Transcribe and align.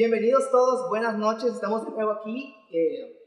Bienvenidos 0.00 0.50
todos, 0.50 0.88
buenas 0.88 1.18
noches, 1.18 1.52
estamos 1.52 1.84
de 1.84 1.90
nuevo 1.90 2.12
aquí, 2.12 2.56
eh, 2.72 3.20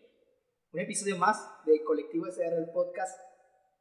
un 0.72 0.80
episodio 0.80 1.18
más 1.18 1.38
de 1.66 1.84
Colectivo 1.84 2.26
SR, 2.26 2.58
el 2.58 2.72
podcast. 2.72 3.16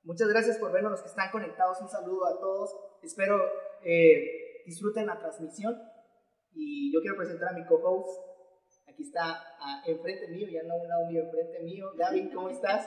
Muchas 0.03 0.29
gracias 0.29 0.58
por 0.58 0.72
vernos, 0.72 0.93
los 0.93 1.01
que 1.01 1.08
están 1.08 1.31
conectados, 1.31 1.81
un 1.81 1.89
saludo 1.89 2.26
a 2.26 2.39
todos, 2.39 2.71
espero 3.03 3.40
eh, 3.83 4.63
disfruten 4.67 5.07
la 5.07 5.19
transmisión 5.19 5.75
y 6.53 6.93
yo 6.93 7.01
quiero 7.01 7.17
presentar 7.17 7.49
a 7.49 7.53
mi 7.53 7.65
co-host, 7.65 8.11
aquí 8.87 9.04
está 9.04 9.43
ah, 9.59 9.83
enfrente 9.87 10.29
mío, 10.29 10.47
ya 10.51 10.63
no 10.65 10.74
a 10.74 10.83
un 10.83 10.88
lado 10.88 11.06
mío, 11.06 11.22
enfrente 11.22 11.61
mío, 11.61 11.93
Gaby, 11.97 12.29
¿cómo 12.29 12.51
estás? 12.51 12.87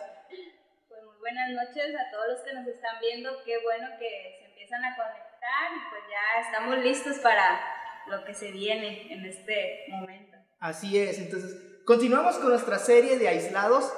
Pues 0.88 1.04
muy 1.04 1.18
buenas 1.18 1.50
noches 1.50 1.96
a 1.96 2.12
todos 2.12 2.28
los 2.28 2.42
que 2.42 2.54
nos 2.54 2.68
están 2.68 3.00
viendo, 3.02 3.32
qué 3.44 3.58
bueno 3.64 3.88
que 3.98 4.38
se 4.38 4.46
empiezan 4.52 4.86
a 4.86 4.96
conectar 4.96 5.74
y 5.74 5.90
pues 5.90 6.04
ya 6.12 6.46
estamos 6.46 6.78
listos 6.78 7.18
para 7.24 7.75
lo 8.08 8.24
que 8.26 8.34
se 8.34 8.52
viene 8.52 9.12
en 9.14 9.26
este 9.26 9.86
momento. 9.90 10.38
Así 10.60 10.98
es, 10.98 11.20
entonces 11.20 11.82
continuamos 11.86 12.38
con 12.38 12.50
nuestra 12.50 12.80
serie 12.80 13.18
de 13.18 13.28
aislados. 13.28 13.94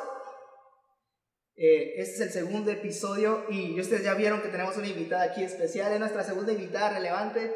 Eh, 1.56 1.96
este 1.98 2.16
es 2.16 2.22
el 2.22 2.30
segundo 2.30 2.70
episodio 2.72 3.46
y 3.50 3.80
ustedes 3.80 4.04
ya 4.04 4.14
vieron 4.14 4.42
que 4.42 4.50
tenemos 4.50 4.78
una 4.78 4.88
invitada 4.88 5.24
aquí 5.24 5.44
especial, 5.44 5.92
es 5.92 6.00
nuestra 6.00 6.24
segunda 6.24 6.52
invitada 6.52 6.94
relevante. 6.94 7.52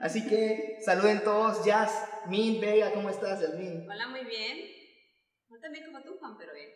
Así 0.00 0.26
que 0.26 0.78
saluden 0.84 1.22
todos, 1.24 1.64
Jazz, 1.64 2.08
Min, 2.26 2.60
Vega, 2.60 2.92
¿cómo 2.92 3.10
estás, 3.10 3.40
Yasmin? 3.40 3.90
Hola, 3.90 4.08
muy 4.08 4.24
bien. 4.24 4.58
No 5.48 5.58
tan 5.58 5.72
bien 5.72 5.86
como 5.86 6.02
tú, 6.02 6.16
Juan, 6.18 6.36
pero 6.38 6.52
bien. 6.54 6.70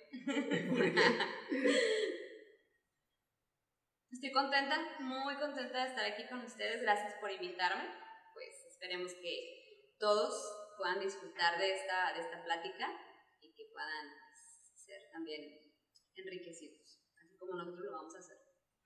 Estoy 4.10 4.32
contenta, 4.32 4.76
muy 5.00 5.34
contenta 5.36 5.84
de 5.84 5.88
estar 5.88 6.04
aquí 6.04 6.24
con 6.28 6.40
ustedes. 6.40 6.82
Gracias 6.82 7.14
por 7.20 7.30
invitarme 7.30 7.84
esperemos 8.82 9.12
que 9.14 9.94
todos 10.00 10.34
puedan 10.76 10.98
disfrutar 10.98 11.56
de 11.56 11.70
esta, 11.70 12.12
de 12.14 12.20
esta 12.20 12.42
plática 12.42 12.88
y 13.40 13.54
que 13.54 13.70
puedan 13.72 14.10
ser 14.74 14.98
también 15.12 15.40
enriquecidos, 16.16 16.98
así 17.16 17.36
como 17.38 17.54
nosotros 17.54 17.84
lo 17.84 17.92
vamos 17.92 18.14
a 18.16 18.18
hacer. 18.18 18.38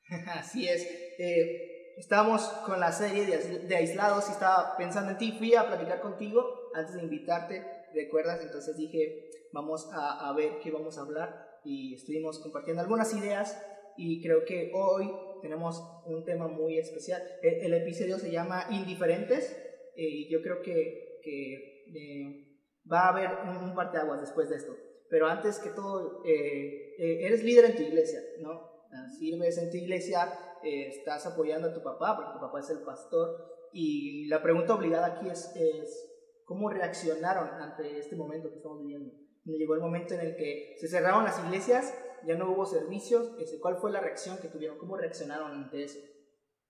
así 0.39 0.69
es. 0.69 0.83
Eh, 1.19 1.95
estábamos 1.97 2.43
con 2.67 2.79
la 2.79 2.93
serie 2.93 3.25
de, 3.25 3.67
de, 3.67 3.77
aislados 3.77 4.29
y 4.29 4.33
estaba 4.33 4.77
pensando 4.77 5.13
en 5.13 5.19
ti. 5.19 5.33
Fui 5.33 5.55
a 5.55 5.67
platicar 5.67 6.03
contigo 6.03 6.71
antes 6.75 6.95
de 6.95 7.03
invitarte, 7.03 7.65
¿recuerdas? 7.95 8.43
Entonces 8.43 8.77
dije, 8.77 9.31
vamos 9.53 9.89
a, 9.95 10.29
a 10.29 10.33
ver 10.35 10.59
qué 10.63 10.71
vamos 10.71 10.99
a 10.99 11.03
hablar 11.03 11.61
y 11.65 11.95
estuvimos 11.95 12.39
compartiendo 12.41 12.83
algunas 12.83 13.15
ideas 13.15 13.59
y 13.97 14.23
creo 14.23 14.45
que 14.45 14.73
hoy 14.75 15.11
tenemos 15.41 15.83
un 16.05 16.23
tema 16.27 16.49
muy 16.49 16.79
especial. 16.79 17.23
El, 17.43 17.65
el 17.65 17.75
episodio 17.75 18.19
se 18.19 18.31
llama 18.31 18.67
Indiferentes 18.71 19.63
y 19.97 20.31
yo 20.31 20.43
creo 20.43 20.63
que, 20.63 21.21
que 21.23 21.85
eh, 21.95 22.59
va 22.91 23.07
a 23.07 23.09
haber 23.09 23.31
un, 23.49 23.69
un 23.71 23.75
parteaguas 23.75 24.21
después 24.21 24.49
de 24.49 24.57
esto. 24.57 24.77
Pero 25.09 25.27
antes 25.27 25.59
que 25.59 25.71
todo, 25.71 26.23
eh, 26.25 26.95
eh, 26.99 27.27
eres 27.27 27.43
líder 27.45 27.67
en 27.67 27.77
tu 27.77 27.83
iglesia, 27.83 28.21
¿no? 28.41 28.75
Sirves 29.19 29.59
en 29.59 29.71
tu 29.71 29.77
iglesia, 29.77 30.33
estás 30.63 31.27
apoyando 31.27 31.69
a 31.69 31.75
tu 31.75 31.83
papá, 31.83 32.17
porque 32.17 32.33
tu 32.33 32.41
papá 32.41 32.61
es 32.61 32.71
el 32.71 32.83
pastor. 32.83 33.69
Y 33.73 34.27
la 34.27 34.43
pregunta 34.43 34.75
obligada 34.75 35.19
aquí 35.19 35.29
es, 35.29 35.55
es 35.55 36.43
¿cómo 36.45 36.71
reaccionaron 36.71 37.49
ante 37.61 37.99
este 37.99 38.17
momento 38.17 38.49
que 38.49 38.57
estamos 38.57 38.81
viviendo? 38.81 39.13
Llegó 39.45 39.75
el 39.75 39.81
momento 39.81 40.15
en 40.15 40.21
el 40.21 40.37
que 40.37 40.77
se 40.81 40.89
cerraron 40.89 41.25
las 41.25 41.39
iglesias, 41.45 41.95
ya 42.27 42.37
no 42.37 42.51
hubo 42.51 42.65
servicios. 42.65 43.33
¿Cuál 43.61 43.77
fue 43.77 43.93
la 43.93 44.01
reacción 44.01 44.39
que 44.39 44.49
tuvieron? 44.49 44.79
¿Cómo 44.79 44.97
reaccionaron 44.97 45.53
ante 45.53 45.85
eso? 45.85 46.01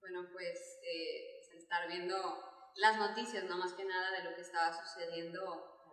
Bueno, 0.00 0.28
pues 0.32 0.78
eh, 0.82 1.36
estar 1.56 1.88
viendo 1.88 2.14
las 2.76 2.98
noticias, 2.98 3.44
no 3.44 3.56
más 3.56 3.72
que 3.72 3.84
nada 3.84 4.10
de 4.12 4.24
lo 4.24 4.34
que 4.34 4.42
estaba 4.42 4.72
sucediendo 4.72 5.40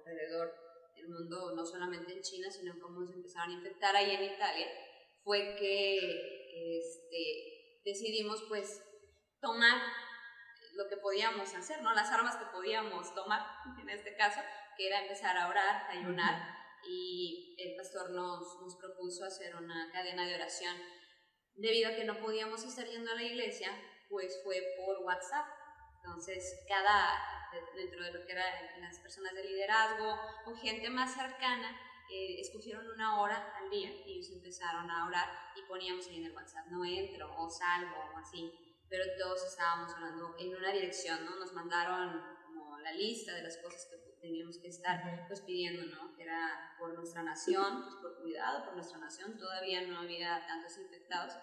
alrededor 0.05 0.53
del 0.95 1.07
mundo, 1.07 1.53
no 1.55 1.66
solamente 1.66 2.13
en 2.13 2.21
China, 2.21 2.51
sino 2.51 2.79
cómo 2.79 3.05
se 3.05 3.13
empezaron 3.13 3.51
a 3.51 3.53
infectar 3.53 3.95
ahí 3.95 4.11
en 4.11 4.33
Italia, 4.33 4.67
fue 5.23 5.55
que 5.57 5.97
este, 6.79 7.81
decidimos 7.85 8.43
pues 8.49 8.81
tomar 9.41 9.81
lo 10.73 10.88
que 10.89 10.97
podíamos 10.97 11.53
hacer, 11.53 11.81
¿no? 11.81 11.93
Las 11.93 12.11
armas 12.11 12.35
que 12.35 12.45
podíamos 12.45 13.13
tomar, 13.13 13.41
en 13.81 13.89
este 13.89 14.16
caso, 14.16 14.41
que 14.77 14.88
era 14.88 15.01
empezar 15.01 15.38
a 15.38 15.47
orar, 15.47 15.83
a 15.88 15.91
ayunar, 15.91 16.63
y 16.85 17.55
el 17.59 17.77
pastor 17.77 18.11
nos, 18.11 18.59
nos 18.61 18.75
propuso 18.75 19.23
hacer 19.23 19.55
una 19.55 19.89
cadena 19.91 20.27
de 20.27 20.35
oración. 20.35 20.75
Debido 21.55 21.89
a 21.89 21.95
que 21.95 22.03
no 22.03 22.19
podíamos 22.19 22.63
estar 22.66 22.85
yendo 22.85 23.11
a 23.11 23.16
la 23.16 23.23
iglesia, 23.23 23.69
pues 24.09 24.41
fue 24.43 24.61
por 24.75 24.99
WhatsApp 25.05 25.45
entonces, 26.03 26.66
cada, 26.68 27.18
dentro 27.75 28.03
de 28.03 28.12
lo 28.12 28.25
que 28.25 28.34
eran 28.34 28.81
las 28.81 29.00
personas 29.00 29.34
de 29.34 29.46
liderazgo 29.46 30.19
o 30.46 30.56
gente 30.56 30.90
más 30.90 31.14
cercana, 31.14 31.80
eh, 32.12 32.41
escogieron 32.41 32.86
una 32.91 33.22
hora 33.22 33.53
al 33.58 33.69
día 33.69 33.90
y 34.06 34.18
ellos 34.18 34.30
empezaron 34.31 34.91
a 34.91 35.08
orar 35.08 35.30
y 35.56 35.62
poníamos 35.62 36.06
ahí 36.08 36.18
en 36.18 36.25
el 36.25 36.36
WhatsApp, 36.36 36.68
no 36.68 36.84
entro 36.84 37.34
o 37.38 37.50
salgo 37.50 38.12
o 38.14 38.18
así, 38.18 38.52
pero 38.90 39.06
todos 39.18 39.46
estábamos 39.46 39.94
hablando 39.94 40.36
en 40.38 40.53
una 40.53 40.74
dirección, 40.74 41.24
¿no? 41.24 41.38
Nos 41.38 41.53
mandaron 41.53 42.22
como 42.46 42.78
la 42.80 42.91
lista 42.91 43.34
de 43.34 43.44
las 43.44 43.58
cosas 43.58 43.88
que 43.90 43.97
teníamos 44.20 44.58
que 44.58 44.68
estar 44.68 45.25
pues 45.28 45.40
pidiendo, 45.41 45.85
¿no? 45.85 46.14
Que 46.16 46.24
era 46.24 46.75
por 46.78 46.94
nuestra 46.94 47.24
nación, 47.24 47.84
pues, 47.84 47.96
por 47.96 48.22
cuidado 48.22 48.66
por 48.66 48.75
nuestra 48.75 49.00
nación, 49.00 49.38
todavía 49.38 49.88
no 49.88 50.00
había 50.00 50.46
tantos 50.46 50.78
infectados, 50.78 51.34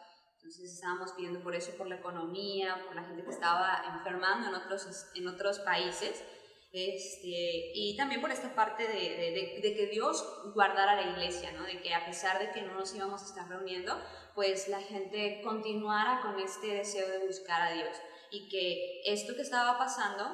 entonces 0.42 0.72
estábamos 0.72 1.12
pidiendo 1.12 1.42
por 1.42 1.54
eso, 1.54 1.76
por 1.76 1.86
la 1.86 1.96
economía, 1.96 2.82
por 2.86 2.96
la 2.96 3.04
gente 3.04 3.22
que 3.22 3.30
estaba 3.30 3.82
enfermando 3.94 4.48
en 4.48 4.54
otros, 4.54 5.06
en 5.14 5.28
otros 5.28 5.58
países. 5.58 6.24
Este, 6.72 7.72
y 7.74 7.94
también 7.96 8.22
por 8.22 8.30
esta 8.30 8.54
parte 8.54 8.84
de, 8.84 8.94
de, 8.94 9.60
de, 9.60 9.74
que 9.74 9.88
Dios 9.88 10.24
guardara 10.54 10.94
la 10.94 11.10
iglesia, 11.10 11.52
¿no? 11.52 11.64
de 11.64 11.82
que 11.82 11.92
a 11.92 12.06
pesar 12.06 12.38
de 12.38 12.52
que 12.52 12.62
no 12.62 12.74
nos 12.74 12.94
íbamos 12.94 13.22
a 13.22 13.26
estar 13.26 13.48
reuniendo, 13.48 14.00
pues 14.34 14.68
la 14.68 14.80
gente 14.80 15.42
continuara 15.44 16.20
con 16.22 16.38
este 16.40 16.68
deseo 16.68 17.08
de 17.08 17.26
buscar 17.26 17.60
a 17.60 17.72
Dios 17.72 17.96
y 18.30 18.48
que 18.48 19.02
esto 19.04 19.34
que 19.34 19.42
estaba 19.42 19.76
pasando, 19.76 20.24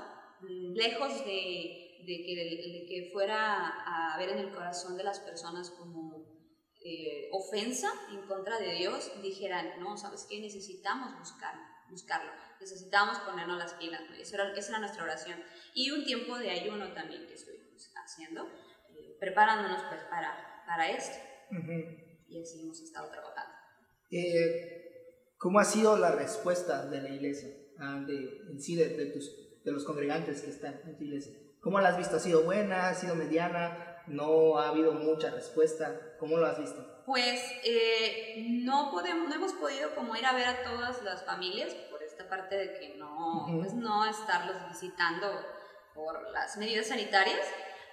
mm, 0.42 0.74
lejos 0.74 1.24
de, 1.24 2.02
de 2.06 2.22
que, 2.24 2.36
de 2.36 2.86
que 2.86 3.10
fuera 3.12 4.12
a 4.14 4.16
ver 4.18 4.28
en 4.28 4.38
el 4.38 4.52
corazón 4.52 4.96
de 4.96 5.04
las 5.04 5.18
personas 5.20 5.70
como 5.70 6.25
eh, 6.88 7.28
ofensa 7.32 7.88
en 8.12 8.22
contra 8.28 8.60
de 8.60 8.74
Dios, 8.74 9.10
dijeran, 9.20 9.80
no, 9.80 9.96
¿sabes 9.96 10.24
qué? 10.30 10.40
Necesitamos 10.40 11.18
buscar, 11.18 11.52
buscarlo, 11.90 12.30
necesitamos 12.60 13.18
ponernos 13.18 13.58
las 13.58 13.74
pilas, 13.74 14.02
esa, 14.16 14.36
era, 14.36 14.78
nuestra 14.78 15.02
oración. 15.02 15.42
Y 15.74 15.90
un 15.90 16.04
tiempo 16.04 16.38
de 16.38 16.48
ayuno 16.50 16.92
también 16.92 17.26
que 17.26 17.34
estuvimos 17.34 17.90
haciendo, 17.96 18.46
eh, 18.90 19.16
preparándonos 19.18 19.82
pues 19.88 20.00
para, 20.02 20.62
para 20.64 20.90
esto. 20.90 21.16
Y 22.28 22.40
así 22.40 22.60
hemos 22.62 22.80
estado 22.80 23.10
trabajando. 23.10 23.52
Eh, 24.12 25.32
¿Cómo 25.38 25.58
ha 25.58 25.64
sido 25.64 25.98
la 25.98 26.12
respuesta 26.12 26.86
de 26.86 27.02
la 27.02 27.08
iglesia, 27.08 27.48
ah, 27.80 28.00
de, 28.06 28.42
en 28.48 28.60
sí, 28.60 28.76
de, 28.76 28.90
de, 28.90 29.06
tus, 29.06 29.64
de 29.64 29.72
los 29.72 29.84
congregantes 29.84 30.40
que 30.40 30.50
están 30.50 30.80
en 30.84 30.96
tu 30.96 31.02
iglesia? 31.02 31.32
¿Cómo 31.58 31.80
la 31.80 31.88
has 31.88 31.98
visto? 31.98 32.14
¿Ha 32.14 32.20
sido 32.20 32.44
buena? 32.44 32.90
¿Ha 32.90 32.94
sido 32.94 33.16
mediana? 33.16 33.95
No 34.06 34.58
ha 34.58 34.68
habido 34.68 34.92
mucha 34.92 35.30
respuesta. 35.30 36.16
¿Cómo 36.18 36.36
lo 36.36 36.46
has 36.46 36.58
visto? 36.58 37.02
Pues 37.06 37.40
eh, 37.64 38.44
no, 38.48 38.90
podemos, 38.90 39.28
no 39.28 39.34
hemos 39.34 39.52
podido 39.52 39.94
como 39.94 40.16
ir 40.16 40.26
a 40.26 40.32
ver 40.32 40.46
a 40.46 40.62
todas 40.62 41.02
las 41.02 41.24
familias 41.24 41.72
por 41.90 42.02
esta 42.02 42.28
parte 42.28 42.56
de 42.56 42.78
que 42.78 42.96
no, 42.96 43.46
pues 43.60 43.74
no 43.74 44.04
estarlos 44.04 44.56
visitando 44.68 45.28
por 45.94 46.30
las 46.32 46.56
medidas 46.56 46.88
sanitarias, 46.88 47.46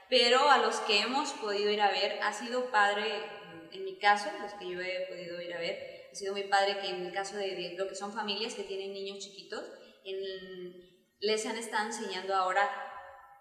pero 0.09 0.49
a 0.49 0.57
los 0.57 0.77
que 0.81 1.01
hemos 1.01 1.31
podido 1.33 1.69
ir 1.69 1.81
a 1.81 1.91
ver 1.91 2.19
ha 2.23 2.33
sido 2.33 2.71
padre, 2.71 3.05
en 3.71 3.85
mi 3.85 3.97
caso, 3.97 4.29
los 4.41 4.53
que 4.53 4.69
yo 4.69 4.81
he 4.81 5.05
podido 5.07 5.39
ir 5.41 5.53
a 5.53 5.59
ver, 5.59 6.09
ha 6.11 6.15
sido 6.15 6.33
muy 6.33 6.43
padre 6.43 6.79
que 6.79 6.89
en 6.89 7.05
el 7.05 7.13
caso 7.13 7.37
de, 7.37 7.75
lo 7.77 7.87
que 7.87 7.95
son 7.95 8.13
familias 8.13 8.55
que 8.55 8.63
tienen 8.63 8.93
niños 8.93 9.19
chiquitos, 9.19 9.63
les 11.19 11.45
han 11.45 11.57
estado 11.57 11.85
enseñando 11.85 12.35
ahora 12.35 12.69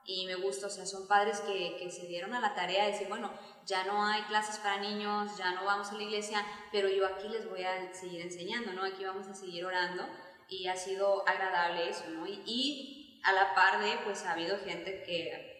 y 0.04 0.26
me 0.26 0.34
gusta, 0.34 0.66
o 0.66 0.70
sea, 0.70 0.86
son 0.86 1.06
padres 1.06 1.40
que, 1.40 1.76
que, 1.78 1.90
se 1.90 2.06
dieron 2.06 2.34
a 2.34 2.40
la 2.40 2.54
tarea 2.54 2.86
de 2.86 2.92
decir, 2.92 3.08
bueno, 3.08 3.32
ya 3.66 3.84
no 3.84 4.04
hay 4.04 4.22
clases 4.22 4.58
para 4.58 4.80
niños, 4.80 5.36
ya 5.38 5.52
no 5.52 5.64
vamos 5.64 5.90
a 5.90 5.94
la 5.94 6.02
iglesia, 6.02 6.44
pero 6.72 6.88
yo 6.88 7.06
aquí 7.06 7.28
les 7.28 7.48
voy 7.48 7.62
a 7.62 7.92
seguir 7.94 8.20
enseñando, 8.20 8.72
¿no? 8.72 8.84
Aquí 8.84 9.04
vamos 9.04 9.28
a 9.28 9.34
seguir 9.34 9.64
orando 9.64 10.04
y 10.48 10.66
ha 10.66 10.76
sido 10.76 11.26
agradable 11.28 11.88
eso, 11.88 12.04
¿no? 12.10 12.26
Y, 12.26 12.42
y 12.44 13.20
a 13.24 13.32
la 13.32 13.54
par 13.54 13.80
de, 13.80 13.92
pues 14.04 14.24
ha 14.24 14.32
habido 14.32 14.58
gente 14.58 15.02
que, 15.04 15.52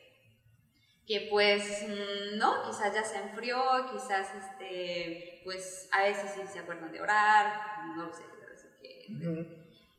que 1.06 1.28
pues, 1.30 1.86
mm, 1.86 2.38
no, 2.38 2.64
quizás 2.64 2.92
ya 2.92 3.04
se 3.04 3.18
enfrió, 3.18 3.62
quizás, 3.92 4.28
este, 4.34 5.40
pues 5.44 5.88
a 5.92 6.02
veces 6.02 6.32
sí 6.34 6.40
se 6.52 6.58
acuerdan 6.58 6.92
de 6.92 7.00
orar, 7.00 7.86
no 7.96 8.06
lo 8.06 8.12
sé, 8.12 8.24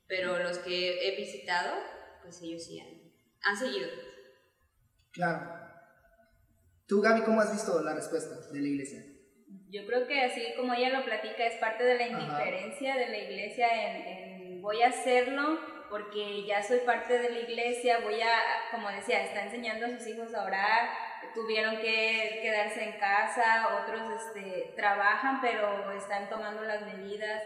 pero 0.07 0.37
los 0.39 0.59
que 0.59 1.07
he 1.07 1.15
visitado, 1.15 1.75
pues 2.21 2.41
ellos 2.41 2.63
sí 2.63 2.79
han, 2.79 3.13
han 3.43 3.57
seguido. 3.57 3.87
Claro. 5.13 5.63
Tú, 6.87 7.01
Gaby, 7.01 7.21
¿cómo 7.21 7.39
has 7.39 7.51
visto 7.51 7.81
la 7.81 7.93
respuesta 7.93 8.35
de 8.51 8.59
la 8.59 8.67
iglesia? 8.67 9.03
Yo 9.69 9.85
creo 9.85 10.07
que 10.07 10.21
así 10.21 10.41
como 10.57 10.73
ella 10.73 10.89
lo 10.89 11.05
platica, 11.05 11.45
es 11.45 11.55
parte 11.55 11.83
de 11.83 11.95
la 11.95 12.07
indiferencia 12.07 12.95
de 12.95 13.09
la 13.09 13.17
iglesia 13.17 13.67
en, 13.71 14.61
voy 14.61 14.81
a 14.81 14.89
hacerlo 14.89 15.59
porque 15.89 16.45
ya 16.45 16.63
soy 16.63 16.79
parte 16.79 17.19
de 17.19 17.29
la 17.29 17.39
iglesia, 17.39 17.99
voy 17.99 18.19
a, 18.19 18.35
como 18.71 18.89
decía, 18.89 19.23
está 19.23 19.43
enseñando 19.43 19.85
a 19.85 19.89
sus 19.89 20.07
hijos 20.07 20.33
a 20.33 20.43
orar, 20.43 20.89
tuvieron 21.35 21.77
que 21.77 22.39
quedarse 22.41 22.83
en 22.83 22.99
casa, 22.99 23.83
otros 23.83 24.01
este, 24.21 24.73
trabajan, 24.75 25.39
pero 25.41 25.91
están 25.91 26.29
tomando 26.29 26.63
las 26.63 26.81
medidas, 26.81 27.43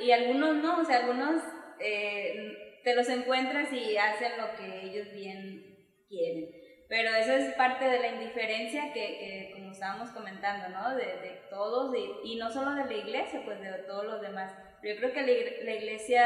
y 0.00 0.12
algunos 0.12 0.56
no, 0.56 0.80
o 0.80 0.84
sea, 0.84 0.98
algunos 0.98 1.42
eh, 1.80 2.80
te 2.84 2.94
los 2.94 3.08
encuentras 3.08 3.72
y 3.72 3.96
hacen 3.96 4.32
lo 4.38 4.54
que 4.56 4.82
ellos 4.82 5.12
bien 5.12 5.75
quieren. 6.08 6.50
Pero 6.88 7.10
esa 7.10 7.34
es 7.36 7.54
parte 7.54 7.84
de 7.84 7.98
la 7.98 8.08
indiferencia 8.08 8.92
que, 8.92 9.00
que 9.00 9.50
como 9.54 9.72
estábamos 9.72 10.10
comentando, 10.10 10.68
¿no? 10.68 10.94
De, 10.94 11.04
de 11.04 11.40
todos, 11.50 11.94
y, 11.96 12.32
y 12.32 12.36
no 12.36 12.50
solo 12.50 12.74
de 12.74 12.84
la 12.84 12.94
iglesia, 12.94 13.42
pues 13.44 13.60
de 13.60 13.72
todos 13.88 14.04
los 14.04 14.20
demás 14.20 14.52
yo 14.86 14.96
creo 14.98 15.12
que 15.12 15.64
la 15.64 15.72
iglesia 15.72 16.24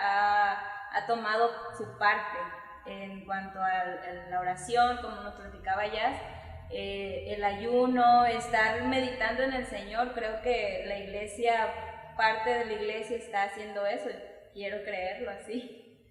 ha, 0.00 0.96
ha 0.96 1.06
tomado 1.06 1.50
su 1.76 1.98
parte 1.98 2.38
en 2.86 3.24
cuanto 3.26 3.60
a, 3.60 3.84
la 4.30 4.40
oración, 4.40 4.98
como 5.02 5.16
nos 5.16 5.34
platicaba 5.34 5.86
ya, 5.92 6.66
eh, 6.70 7.34
el 7.34 7.44
ayuno, 7.44 8.24
estar 8.24 8.82
meditando 8.84 9.42
en 9.42 9.52
el 9.52 9.66
Señor. 9.66 10.14
Creo 10.14 10.40
que 10.42 10.84
la 10.86 10.98
iglesia, 10.98 12.14
parte 12.16 12.50
de 12.50 12.64
la 12.64 12.72
iglesia 12.72 13.18
está 13.18 13.42
haciendo 13.44 13.84
eso. 13.86 14.08
Quiero 14.54 14.82
creerlo 14.84 15.30
así. 15.30 16.06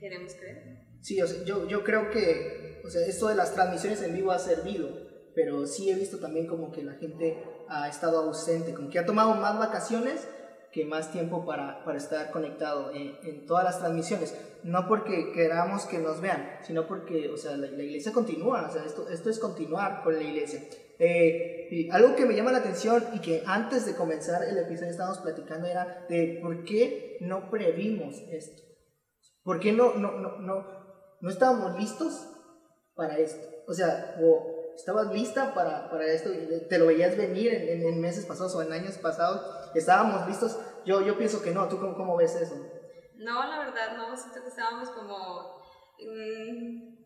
¿Queremos 0.00 0.34
creer? 0.36 0.75
Sí, 1.06 1.16
yo, 1.44 1.68
yo 1.68 1.84
creo 1.84 2.10
que 2.10 2.80
o 2.84 2.90
sea, 2.90 3.06
esto 3.06 3.28
de 3.28 3.36
las 3.36 3.54
transmisiones 3.54 4.02
en 4.02 4.12
vivo 4.12 4.32
ha 4.32 4.40
servido, 4.40 4.88
pero 5.36 5.64
sí 5.68 5.88
he 5.88 5.94
visto 5.94 6.18
también 6.18 6.48
como 6.48 6.72
que 6.72 6.82
la 6.82 6.94
gente 6.94 7.44
ha 7.68 7.88
estado 7.88 8.18
ausente, 8.18 8.74
como 8.74 8.90
que 8.90 8.98
ha 8.98 9.06
tomado 9.06 9.36
más 9.36 9.56
vacaciones 9.56 10.26
que 10.72 10.84
más 10.84 11.12
tiempo 11.12 11.46
para, 11.46 11.84
para 11.84 11.96
estar 11.96 12.32
conectado 12.32 12.90
en, 12.92 13.16
en, 13.22 13.46
todas 13.46 13.62
las 13.62 13.78
transmisiones. 13.78 14.36
No 14.64 14.88
porque 14.88 15.30
queramos 15.32 15.86
que 15.86 15.98
nos 15.98 16.20
vean, 16.20 16.58
sino 16.66 16.88
porque, 16.88 17.28
o 17.28 17.36
sea, 17.36 17.56
la, 17.56 17.68
iglesia 17.68 18.12
continúa, 18.12 18.66
o 18.68 18.72
sea, 18.72 18.84
esto, 18.84 19.08
esto 19.08 19.30
es 19.30 19.38
continuar 19.38 20.02
con 20.02 20.16
la 20.16 20.24
iglesia. 20.24 20.60
Eh, 20.98 21.88
algo 21.92 22.16
que 22.16 22.26
me 22.26 22.34
llama 22.34 22.50
la 22.50 22.58
atención 22.58 23.04
y 23.14 23.20
que 23.20 23.44
antes 23.46 23.86
de 23.86 23.94
comenzar 23.94 24.42
el 24.42 24.58
episodio 24.58 24.90
estábamos 24.90 25.20
platicando 25.20 25.68
era 25.68 26.04
de 26.08 26.40
por 26.42 26.64
qué 26.64 27.18
no 27.20 27.48
previmos 27.48 28.16
esto. 28.32 28.66
¿Por 29.46 29.60
qué 29.60 29.72
no, 29.72 29.94
no, 29.94 30.10
no, 30.18 30.38
no, 30.38 30.75
no 31.20 31.30
estábamos 31.30 31.78
listos 31.78 32.26
para 32.94 33.18
esto? 33.18 33.46
O 33.68 33.74
sea, 33.74 34.16
o 34.22 34.56
estabas 34.76 35.12
lista 35.12 35.54
para, 35.54 35.90
para 35.90 36.06
esto, 36.06 36.30
te 36.68 36.78
lo 36.78 36.86
veías 36.86 37.16
venir 37.16 37.52
en, 37.52 37.82
en, 37.82 38.00
meses 38.00 38.26
pasados 38.26 38.54
o 38.54 38.62
en 38.62 38.72
años 38.72 38.98
pasados, 38.98 39.40
estábamos 39.74 40.26
listos. 40.28 40.58
Yo, 40.84 41.00
yo 41.00 41.16
pienso 41.16 41.42
que 41.42 41.50
no, 41.50 41.68
¿tú 41.68 41.80
cómo, 41.80 41.96
cómo 41.96 42.16
ves 42.16 42.34
eso? 42.36 42.54
No, 43.16 43.46
la 43.46 43.58
verdad, 43.58 43.96
no, 43.96 44.16
siento 44.16 44.42
que 44.42 44.48
estábamos 44.48 44.90
como, 44.90 45.62
mm, 45.98 46.96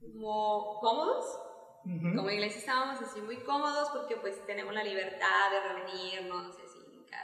como 0.00 0.80
cómodos. 0.80 1.40
Como 1.84 2.30
iglesia 2.30 2.60
estábamos 2.60 3.02
así 3.02 3.20
muy 3.20 3.44
cómodos 3.44 3.90
porque 3.90 4.16
pues 4.16 4.42
tenemos 4.46 4.72
la 4.72 4.82
libertad 4.82 5.50
de 5.50 5.60
reunirnos, 5.68 6.56
así, 6.56 6.78
nunca 6.90 7.18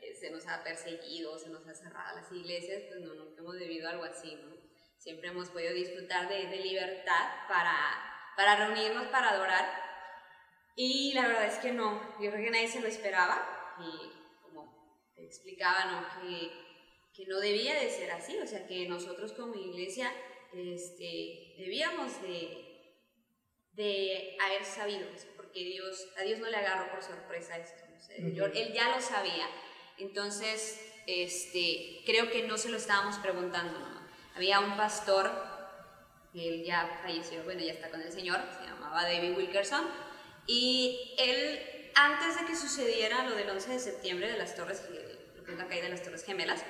eh, 0.00 0.12
se 0.16 0.32
nos 0.32 0.48
ha 0.48 0.64
perseguido, 0.64 1.38
se 1.38 1.48
nos 1.48 1.64
ha 1.68 1.72
cerrado 1.72 2.16
las 2.16 2.32
iglesias, 2.32 2.82
pues 2.88 3.00
no, 3.02 3.14
nunca 3.14 3.40
hemos 3.40 3.56
vivido 3.56 3.88
algo 3.88 4.02
así, 4.02 4.34
¿no? 4.34 4.59
Siempre 5.00 5.30
hemos 5.30 5.48
podido 5.48 5.74
disfrutar 5.74 6.28
de, 6.28 6.46
de 6.46 6.56
libertad 6.58 7.48
para 7.48 8.10
para 8.40 8.56
reunirnos, 8.56 9.08
para 9.08 9.30
adorar. 9.30 9.70
Y 10.74 11.12
la 11.12 11.28
verdad 11.28 11.44
es 11.44 11.58
que 11.58 11.72
no, 11.72 12.00
yo 12.20 12.30
creo 12.30 12.42
que 12.42 12.50
nadie 12.50 12.68
se 12.68 12.80
lo 12.80 12.88
esperaba 12.88 13.76
y 13.78 14.42
como 14.42 15.12
te 15.14 15.26
explicaba, 15.26 15.84
¿no? 15.84 16.22
que, 16.22 16.50
que 17.14 17.26
no 17.26 17.38
debía 17.38 17.74
de 17.78 17.90
ser 17.90 18.10
así, 18.12 18.38
o 18.38 18.46
sea, 18.46 18.66
que 18.66 18.88
nosotros 18.88 19.32
como 19.34 19.54
iglesia 19.54 20.10
este, 20.54 21.54
debíamos 21.58 22.22
de, 22.22 22.96
de 23.72 24.38
haber 24.40 24.64
sabido 24.64 25.06
porque 25.36 25.60
Dios, 25.60 26.08
a 26.16 26.22
Dios 26.22 26.38
no 26.38 26.48
le 26.48 26.56
agarró 26.56 26.90
por 26.92 27.02
sorpresa 27.02 27.58
esto, 27.58 27.82
él 28.08 28.72
ya 28.72 28.96
lo 28.96 29.02
sabía. 29.02 29.46
Entonces, 29.98 30.80
este, 31.06 32.02
creo 32.06 32.30
que 32.30 32.44
no 32.44 32.56
se 32.56 32.70
lo 32.70 32.78
estábamos 32.78 33.18
preguntando. 33.18 33.99
Había 34.34 34.60
un 34.60 34.76
pastor 34.76 35.30
él 36.34 36.64
ya 36.64 37.00
falleció, 37.02 37.42
bueno, 37.44 37.60
ya 37.60 37.72
está 37.72 37.90
con 37.90 38.00
el 38.00 38.12
Señor, 38.12 38.40
se 38.56 38.66
llamaba 38.66 39.02
David 39.02 39.36
Wilkerson, 39.36 39.84
y 40.46 41.14
él, 41.18 41.90
antes 41.94 42.38
de 42.38 42.46
que 42.46 42.56
sucediera 42.56 43.24
lo 43.24 43.34
del 43.34 43.50
11 43.50 43.72
de 43.72 43.78
septiembre 43.78 44.30
de 44.30 44.38
las 44.38 44.54
Torres, 44.54 44.82
lo 45.36 45.44
que 45.44 45.52
es 45.52 45.58
la 45.58 45.66
caída 45.66 45.84
de 45.84 45.90
las 45.90 46.02
Torres 46.02 46.24
Gemelas, 46.24 46.64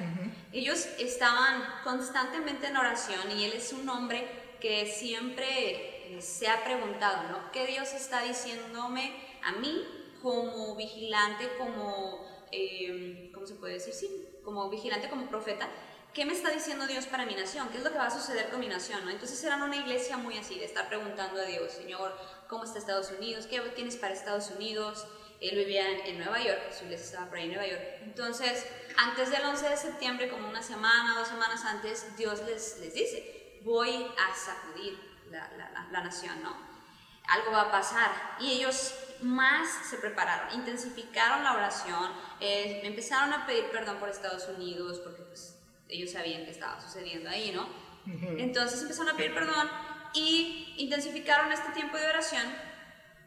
ellos 0.53 0.89
estaban 0.99 1.63
constantemente 1.85 2.69
en 2.69 2.77
oración 2.77 3.31
y 3.37 3.45
él 3.45 3.53
es 3.55 3.73
un 3.73 3.89
hombre 3.89 4.27
que 4.61 4.87
siempre 4.87 6.17
eh, 6.17 6.21
se 6.21 6.49
ha 6.49 6.65
preguntado, 6.65 7.31
¿no? 7.31 7.51
¿Qué 7.53 7.67
Dios 7.67 7.93
está 7.93 8.23
diciéndome 8.23 9.13
a 9.43 9.53
mí 9.53 9.87
como 10.21 10.77
vigilante, 10.77 11.49
como, 11.57 12.27
eh, 12.53 13.31
¿cómo 13.33 13.47
se 13.47 13.55
puede 13.55 13.75
decir? 13.75 13.95
Sí, 13.95 14.29
como 14.45 14.69
vigilante, 14.69 15.09
como 15.09 15.29
profeta, 15.29 15.69
¿qué 16.15 16.25
me 16.25 16.33
está 16.33 16.51
diciendo 16.51 16.87
Dios 16.87 17.07
para 17.07 17.25
mi 17.25 17.35
nación? 17.35 17.69
¿Qué 17.69 17.79
es 17.79 17.85
lo 17.85 17.93
que 17.93 17.99
va 17.99 18.07
a 18.07 18.11
suceder 18.11 18.51
con 18.51 18.61
mi 18.61 18.69
nación? 18.69 19.05
¿no? 19.05 19.11
Entonces 19.11 19.43
eran 19.45 19.63
una 19.63 19.77
iglesia 19.77 20.17
muy 20.17 20.37
así, 20.39 20.59
de 20.59 20.65
estar 20.65 20.89
preguntando 20.89 21.41
a 21.41 21.45
Dios, 21.45 21.73
Señor, 21.73 22.17
¿cómo 22.49 22.65
está 22.65 22.79
Estados 22.79 23.11
Unidos? 23.11 23.47
¿Qué 23.47 23.61
tienes 23.75 23.97
para 23.97 24.15
Estados 24.15 24.51
Unidos? 24.51 25.07
Él 25.41 25.57
vivía 25.57 25.89
en, 26.07 26.19
Nueva 26.19 26.39
York, 26.43 26.61
su 26.71 26.85
iglesia 26.85 27.07
estaba 27.07 27.29
por 27.29 27.39
ahí 27.39 27.45
en 27.45 27.53
Nueva 27.53 27.67
York. 27.67 27.83
Entonces, 28.03 28.67
antes 28.97 29.31
del 29.31 29.43
11 29.43 29.69
de 29.71 29.77
septiembre, 29.77 30.29
como 30.29 30.47
una 30.49 30.63
semana, 30.63 31.19
dos 31.19 31.29
semanas 31.29 31.65
antes, 31.65 32.15
Dios 32.17 32.43
les, 32.43 32.79
les 32.81 32.93
dice, 32.93 33.61
voy 33.63 34.07
a 34.19 34.35
sacudir 34.37 34.99
la, 35.31 35.51
la, 35.57 35.89
la, 35.91 36.01
nación, 36.03 36.43
¿no? 36.43 36.55
Algo 37.29 37.53
va 37.53 37.63
a 37.63 37.71
pasar. 37.71 38.11
Y 38.41 38.53
ellos 38.53 38.95
más 39.23 39.69
se 39.89 39.97
prepararon, 39.97 40.53
intensificaron 40.53 41.43
la 41.43 41.55
oración, 41.55 42.13
eh, 42.41 42.83
empezaron 42.85 43.33
a 43.33 43.47
pedir 43.47 43.71
perdón 43.71 43.99
por 43.99 44.11
Estados 44.11 44.47
Unidos, 44.49 44.99
porque 44.99 45.23
pues 45.23 45.60
ellos 45.91 46.11
sabían 46.13 46.45
que 46.45 46.51
estaba 46.51 46.81
sucediendo 46.81 47.29
ahí, 47.29 47.53
¿no? 47.53 47.69
Entonces 48.39 48.81
empezaron 48.83 49.15
a 49.15 49.17
pedir 49.17 49.35
perdón 49.35 49.69
y 50.15 50.75
intensificaron 50.79 51.53
este 51.53 51.71
tiempo 51.73 51.97
de 51.97 52.07
oración 52.07 52.45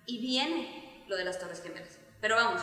y 0.06 0.20
viene 0.20 1.06
lo 1.08 1.16
de 1.16 1.26
las 1.26 1.40
Torres 1.40 1.62
Gemelas. 1.62 2.00
Pero 2.20 2.36
vamos, 2.36 2.62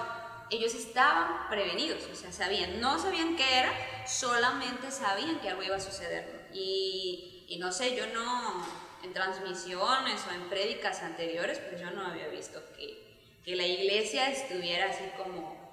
ellos 0.51 0.75
estaban 0.75 1.49
prevenidos, 1.49 2.05
o 2.11 2.15
sea, 2.15 2.33
sabían, 2.33 2.81
no 2.81 2.99
sabían 2.99 3.37
qué 3.37 3.59
era, 3.59 3.73
solamente 4.07 4.91
sabían 4.91 5.41
que 5.41 5.49
algo 5.49 5.63
iba 5.63 5.77
a 5.77 5.81
suceder. 5.81 6.49
Y, 6.53 7.47
y 7.49 7.59
no 7.59 7.71
sé, 7.71 7.97
yo 7.97 8.07
no, 8.09 8.67
en 9.05 9.13
transmisiones 9.13 10.21
o 10.29 10.35
en 10.35 10.49
prédicas 10.49 11.03
anteriores, 11.03 11.59
pues 11.59 11.81
yo 11.81 11.91
no 11.93 12.07
había 12.07 12.29
visto 12.29 12.61
que, 12.77 13.41
que 13.45 13.55
la 13.55 13.67
iglesia 13.67 14.31
estuviera 14.31 14.91
así 14.91 15.05
como 15.17 15.70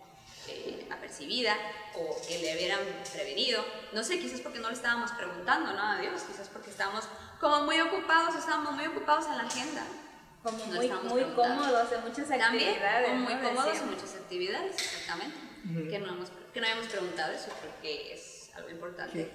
eh, 0.48 0.88
apercibida 0.92 1.56
o 1.96 2.22
que 2.28 2.40
le 2.40 2.56
hubieran 2.56 2.80
prevenido. 3.12 3.64
No 3.94 4.04
sé, 4.04 4.20
quizás 4.20 4.42
porque 4.42 4.60
no 4.60 4.70
le 4.70 4.76
estábamos 4.76 5.12
preguntando 5.12 5.74
¿no? 5.74 5.82
a 5.82 6.00
Dios, 6.00 6.22
quizás 6.24 6.50
porque 6.50 6.70
estábamos 6.70 7.06
como 7.40 7.64
muy 7.64 7.80
ocupados, 7.80 8.36
estábamos 8.36 8.74
muy 8.74 8.86
ocupados 8.86 9.26
en 9.28 9.38
la 9.38 9.44
agenda. 9.44 9.84
Como 10.44 10.66
muy, 10.66 10.90
muy 10.90 11.24
cómodos 11.36 11.92
en 11.92 12.02
muchas 12.02 12.32
actividades. 12.32 13.20
muy 13.20 13.36
cómodos 13.36 13.78
en 13.78 13.90
muchas 13.90 14.16
actividades, 14.16 14.76
exactamente. 14.76 15.38
que, 15.90 16.00
no 16.00 16.14
hemos, 16.14 16.30
que 16.54 16.62
no 16.62 16.68
habíamos 16.68 16.88
preguntado 16.88 17.34
eso 17.34 17.52
porque 17.62 18.14
es 18.14 18.52
algo 18.56 18.70
importante. 18.70 19.30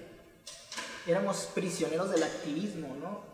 Éramos 1.07 1.49
prisioneros 1.55 2.11
del 2.11 2.23
activismo, 2.23 2.97
¿no? 2.97 3.25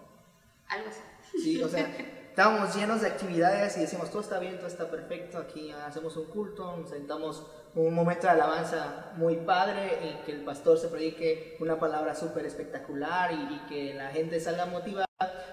Algo 0.68 0.88
así. 0.88 1.00
Sí, 1.42 1.62
o 1.62 1.68
sea, 1.68 1.87
estábamos 2.38 2.76
llenos 2.76 3.00
de 3.00 3.09
actividades 3.09 3.76
y 3.78 3.80
decíamos, 3.80 4.11
todo 4.11 4.23
está 4.23 4.38
bien, 4.38 4.59
todo 4.59 4.68
está 4.68 4.88
perfecto, 4.88 5.38
aquí 5.38 5.73
hacemos 5.73 6.16
un 6.16 6.26
culto, 6.26 6.76
nos 6.76 6.90
sentamos 6.90 7.45
un 7.75 7.92
momento 7.92 8.28
de 8.28 8.33
alabanza 8.33 9.11
muy 9.16 9.38
padre 9.38 9.99
y 10.04 10.25
que 10.25 10.30
el 10.30 10.45
pastor 10.45 10.78
se 10.78 10.87
predique 10.87 11.57
una 11.59 11.80
palabra 11.80 12.14
súper 12.14 12.47
espectacular 12.47 13.33
y, 13.33 13.66
que 13.68 13.92
la 13.92 14.11
gente 14.11 14.38
salga 14.38 14.66
motivada, 14.66 15.09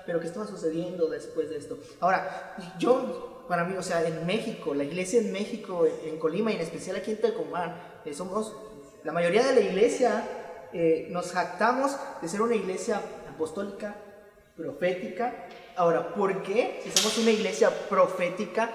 pero 0.06 0.20
¿qué 0.20 0.28
estaba 0.28 0.46
sucediendo 0.46 1.08
después 1.08 1.50
de 1.50 1.58
esto? 1.58 1.80
Ahora, 2.02 2.56
yo, 2.78 3.48
para 3.50 3.64
mí, 3.64 3.76
o 3.76 3.82
sea, 3.82 4.08
en 4.08 4.24
México, 4.28 4.76
la 4.76 4.84
iglesia 4.84 5.22
en 5.22 5.32
México, 5.32 5.88
en 5.88 6.20
Colima 6.20 6.52
y 6.52 6.56
en 6.58 6.62
especial 6.62 6.98
aquí 6.98 7.10
en 7.10 7.18
Telcomar, 7.20 8.02
eh, 8.06 8.14
somos, 8.14 8.56
la 9.04 9.12
mayoría 9.12 9.44
de 9.44 9.56
la 9.56 9.62
iglesia 9.62 10.24
eh, 10.72 11.08
nos 11.10 11.32
jactamos 11.32 11.98
de 12.22 12.28
ser 12.28 12.44
una 12.44 12.54
iglesia 12.54 13.02
apostólica, 13.28 13.96
profética. 14.56 15.48
Ahora, 15.76 16.14
¿por 16.14 16.44
qué? 16.44 16.82
Si 16.84 16.92
somos 16.92 17.18
una 17.18 17.32
iglesia 17.32 17.70
profética, 17.90 18.70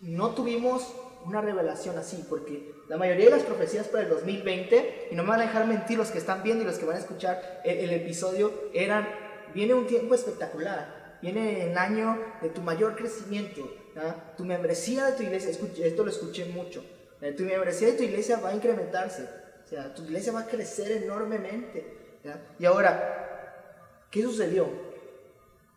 no 0.00 0.34
tuvimos 0.34 0.94
una 1.24 1.40
revelación 1.40 1.98
así, 1.98 2.24
porque 2.28 2.72
la 2.88 2.96
mayoría 2.96 3.26
de 3.26 3.32
las 3.32 3.42
profecías 3.42 3.88
para 3.88 4.04
el 4.04 4.10
2020, 4.10 5.08
y 5.10 5.14
no 5.14 5.22
me 5.22 5.30
van 5.30 5.40
a 5.40 5.44
dejar 5.44 5.66
mentir 5.66 5.98
los 5.98 6.10
que 6.10 6.18
están 6.18 6.42
viendo 6.42 6.64
y 6.64 6.66
los 6.66 6.78
que 6.78 6.86
van 6.86 6.96
a 6.96 7.00
escuchar 7.00 7.60
el, 7.64 7.92
episodio, 7.92 8.52
eran, 8.72 9.08
viene 9.54 9.74
un 9.74 9.86
tiempo 9.86 10.14
espectacular, 10.14 11.18
viene 11.20 11.70
el 11.70 11.76
año 11.76 12.18
de 12.40 12.48
tu 12.48 12.62
mayor 12.62 12.96
crecimiento, 12.96 13.68
tu 14.36 14.44
membresía 14.44 15.06
de 15.06 15.12
tu 15.12 15.22
iglesia, 15.22 15.50
esto 15.50 16.04
lo 16.04 16.10
escuché 16.10 16.46
mucho, 16.46 16.82
tu 17.36 17.42
membresía 17.42 17.88
de 17.88 17.94
tu 17.94 18.02
iglesia 18.02 18.40
va 18.40 18.50
a 18.50 18.54
incrementarse, 18.54 19.28
sea, 19.70 19.94
tu 19.94 20.02
iglesia 20.02 20.32
va 20.32 20.40
a 20.40 20.46
crecer 20.46 20.90
enormemente. 20.90 22.18
Y 22.58 22.64
ahora, 22.64 24.04
¿qué 24.10 24.22
sucedió? 24.22 24.89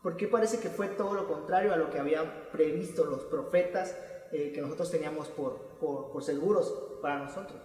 ¿Por 0.03 0.17
qué 0.17 0.27
parece 0.27 0.59
que 0.59 0.67
fue 0.69 0.89
todo 0.89 1.13
lo 1.13 1.27
contrario 1.29 1.71
a 1.71 1.77
lo 1.77 1.89
que 1.89 1.97
habían 1.97 2.49
previsto 2.51 3.05
los 3.05 3.21
profetas 3.23 3.97
eh, 4.33 4.51
que 4.53 4.59
nosotros 4.59 4.91
teníamos 4.91 5.29
por, 5.29 5.79
por, 5.79 6.21
seguros 6.21 6.99
para 7.01 7.19
nosotros? 7.19 7.61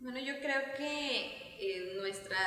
Bueno, 0.00 0.18
yo 0.18 0.38
creo 0.40 0.62
que 0.74 1.58
eh, 1.60 1.96
nuestra 1.96 2.38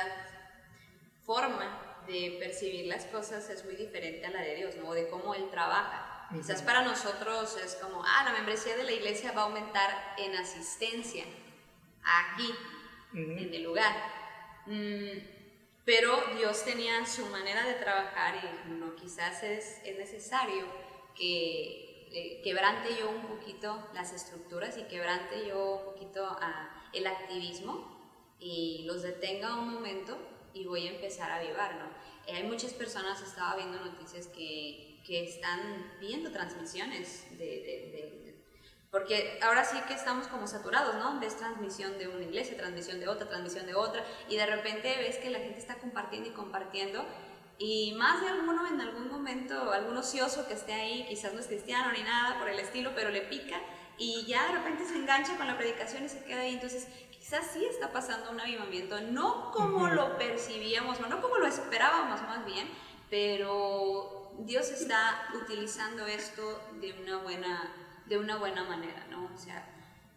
forma 1.22 2.02
de 2.08 2.38
percibir 2.40 2.86
las 2.86 3.04
cosas 3.04 3.48
es 3.50 3.64
muy 3.64 3.76
diferente 3.76 4.26
a 4.26 4.30
la 4.30 4.42
de 4.42 4.56
Dios, 4.56 4.74
¿no? 4.76 4.92
De 4.92 5.08
cómo 5.08 5.36
Él 5.36 5.48
trabaja. 5.50 6.28
Quizás 6.32 6.60
para 6.62 6.82
nosotros 6.82 7.56
es 7.64 7.76
como, 7.76 8.02
ah, 8.04 8.24
la 8.24 8.32
membresía 8.32 8.76
de 8.76 8.82
la 8.82 8.92
iglesia 8.92 9.30
va 9.30 9.42
a 9.42 9.44
aumentar 9.44 9.90
en 10.18 10.34
asistencia 10.34 11.22
aquí, 12.02 12.52
en 13.14 13.54
el 13.54 13.62
lugar. 13.62 13.94
Mm, 14.66 15.35
pero 15.86 16.20
Dios 16.36 16.64
tenía 16.64 17.06
su 17.06 17.24
manera 17.26 17.64
de 17.64 17.74
trabajar 17.74 18.34
y 18.66 18.70
no, 18.72 18.96
quizás 18.96 19.44
es, 19.44 19.80
es 19.84 19.96
necesario 19.96 20.66
que 21.14 22.08
eh, 22.10 22.40
quebrante 22.42 22.90
yo 22.98 23.08
un 23.08 23.22
poquito 23.22 23.88
las 23.94 24.12
estructuras 24.12 24.76
y 24.78 24.82
quebrante 24.82 25.46
yo 25.46 25.76
un 25.76 25.94
poquito 25.94 26.26
ah, 26.26 26.90
el 26.92 27.06
activismo 27.06 27.96
y 28.40 28.82
los 28.84 29.02
detenga 29.02 29.60
un 29.60 29.74
momento 29.74 30.18
y 30.52 30.64
voy 30.64 30.88
a 30.88 30.90
empezar 30.90 31.30
a 31.30 31.40
vivar, 31.40 31.76
¿no? 31.76 31.84
Eh, 32.26 32.36
hay 32.36 32.42
muchas 32.42 32.72
personas, 32.72 33.22
estaba 33.22 33.54
viendo 33.54 33.78
noticias 33.78 34.26
que, 34.26 35.00
que 35.06 35.22
están 35.22 35.92
viendo 36.00 36.32
transmisiones 36.32 37.30
de, 37.38 37.46
de 38.24 38.25
porque 38.90 39.38
ahora 39.42 39.64
sí 39.64 39.76
que 39.88 39.94
estamos 39.94 40.26
como 40.28 40.46
saturados, 40.46 40.94
¿no? 40.96 41.18
Ves 41.20 41.36
transmisión 41.36 41.98
de 41.98 42.08
una 42.08 42.22
iglesia, 42.22 42.56
transmisión 42.56 43.00
de 43.00 43.08
otra, 43.08 43.28
transmisión 43.28 43.66
de 43.66 43.74
otra, 43.74 44.04
y 44.28 44.36
de 44.36 44.46
repente 44.46 44.94
ves 44.98 45.18
que 45.18 45.30
la 45.30 45.38
gente 45.38 45.58
está 45.58 45.76
compartiendo 45.76 46.28
y 46.28 46.32
compartiendo, 46.32 47.04
y 47.58 47.94
más 47.94 48.20
de 48.20 48.28
alguno 48.28 48.66
en 48.66 48.80
algún 48.80 49.08
momento, 49.08 49.72
algún 49.72 49.96
ocioso 49.96 50.46
que 50.46 50.54
esté 50.54 50.74
ahí, 50.74 51.06
quizás 51.08 51.32
no 51.32 51.40
es 51.40 51.46
cristiano 51.46 51.90
ni 51.92 52.02
nada 52.02 52.38
por 52.38 52.48
el 52.48 52.58
estilo, 52.58 52.92
pero 52.94 53.10
le 53.10 53.22
pica, 53.22 53.60
y 53.98 54.24
ya 54.26 54.46
de 54.48 54.58
repente 54.58 54.84
se 54.84 54.94
engancha 54.94 55.36
con 55.36 55.46
la 55.46 55.56
predicación 55.56 56.04
y 56.04 56.08
se 56.08 56.22
queda 56.24 56.42
ahí. 56.42 56.54
Entonces, 56.54 56.86
quizás 57.10 57.46
sí 57.52 57.64
está 57.64 57.92
pasando 57.92 58.30
un 58.30 58.40
avivamiento, 58.40 59.00
no 59.00 59.50
como 59.52 59.88
lo 59.88 60.18
percibíamos, 60.18 61.00
no 61.00 61.20
como 61.20 61.38
lo 61.38 61.46
esperábamos 61.46 62.20
más 62.22 62.44
bien, 62.44 62.68
pero 63.08 64.32
Dios 64.40 64.70
está 64.70 65.28
utilizando 65.34 66.06
esto 66.06 66.60
de 66.80 66.92
una 67.00 67.18
buena 67.18 67.72
de 68.08 68.18
una 68.18 68.38
buena 68.38 68.64
manera, 68.64 69.06
¿no? 69.10 69.30
O 69.34 69.38
sea, 69.38 69.68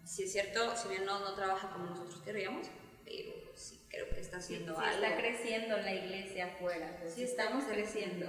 si 0.05 0.23
es 0.23 0.31
cierto, 0.31 0.75
si 0.75 0.89
bien 0.89 1.05
no, 1.05 1.19
no 1.19 1.33
trabaja 1.35 1.69
como 1.69 1.85
nosotros 1.85 2.21
querríamos, 2.23 2.67
pero 3.05 3.33
sí 3.55 3.85
creo 3.89 4.09
que 4.09 4.19
está 4.19 4.37
haciendo 4.37 4.75
sí, 4.75 4.81
algo. 4.83 5.03
está 5.03 5.17
creciendo 5.17 5.77
la 5.77 5.93
iglesia 5.93 6.47
afuera, 6.47 6.99
sí, 7.13 7.23
estamos 7.23 7.63
creciendo. 7.65 8.27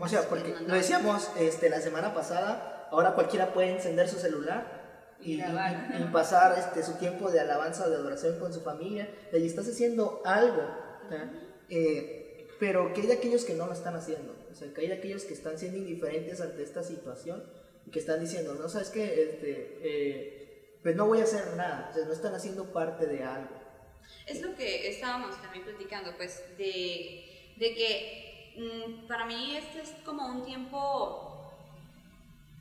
O 0.00 0.08
sea, 0.08 0.28
porque 0.28 0.54
lo 0.66 0.74
decíamos 0.74 1.30
este, 1.38 1.70
la 1.70 1.80
semana 1.80 2.12
pasada, 2.12 2.88
ahora 2.90 3.14
cualquiera 3.14 3.52
puede 3.52 3.70
encender 3.70 4.08
su 4.08 4.18
celular 4.18 4.80
y, 5.20 5.40
y, 5.40 6.04
pasar 6.12 6.58
este, 6.58 6.82
su 6.82 6.94
tiempo 6.94 7.30
de 7.30 7.40
alabanza 7.40 7.88
de 7.88 7.94
adoración 7.94 8.40
con 8.40 8.52
su 8.52 8.62
familia, 8.62 9.08
y 9.32 9.46
estás 9.46 9.68
haciendo 9.68 10.22
algo, 10.24 10.62
eh, 11.68 12.48
pero 12.58 12.92
que 12.92 13.02
hay 13.02 13.06
de 13.06 13.14
aquellos 13.14 13.44
que 13.44 13.54
no 13.54 13.66
lo 13.66 13.72
están 13.72 13.94
haciendo, 13.94 14.34
o 14.50 14.54
sea, 14.54 14.72
que 14.72 14.80
hay 14.80 14.88
de 14.88 14.94
aquellos 14.94 15.24
que 15.24 15.34
están 15.34 15.58
siendo 15.58 15.78
indiferentes 15.78 16.40
ante 16.40 16.62
esta 16.62 16.82
situación 16.82 17.44
que 17.90 17.98
están 17.98 18.20
diciendo, 18.20 18.54
no 18.54 18.68
sabes 18.68 18.90
qué, 18.90 19.04
este, 19.04 19.78
eh, 19.82 20.78
pues 20.82 20.96
no 20.96 21.06
voy 21.06 21.20
a 21.20 21.24
hacer 21.24 21.56
nada, 21.56 21.88
o 21.90 21.94
sea, 21.94 22.04
no 22.04 22.12
están 22.12 22.34
haciendo 22.34 22.72
parte 22.72 23.06
de 23.06 23.24
algo. 23.24 23.60
Es 24.26 24.40
lo 24.42 24.54
que 24.54 24.88
estábamos 24.88 25.40
también 25.42 25.64
platicando, 25.64 26.16
pues, 26.16 26.42
de, 26.56 27.54
de 27.56 27.74
que 27.74 28.54
mm, 28.56 29.06
para 29.06 29.26
mí 29.26 29.56
este 29.56 29.82
es 29.82 29.90
como 30.04 30.26
un 30.26 30.44
tiempo 30.44 31.30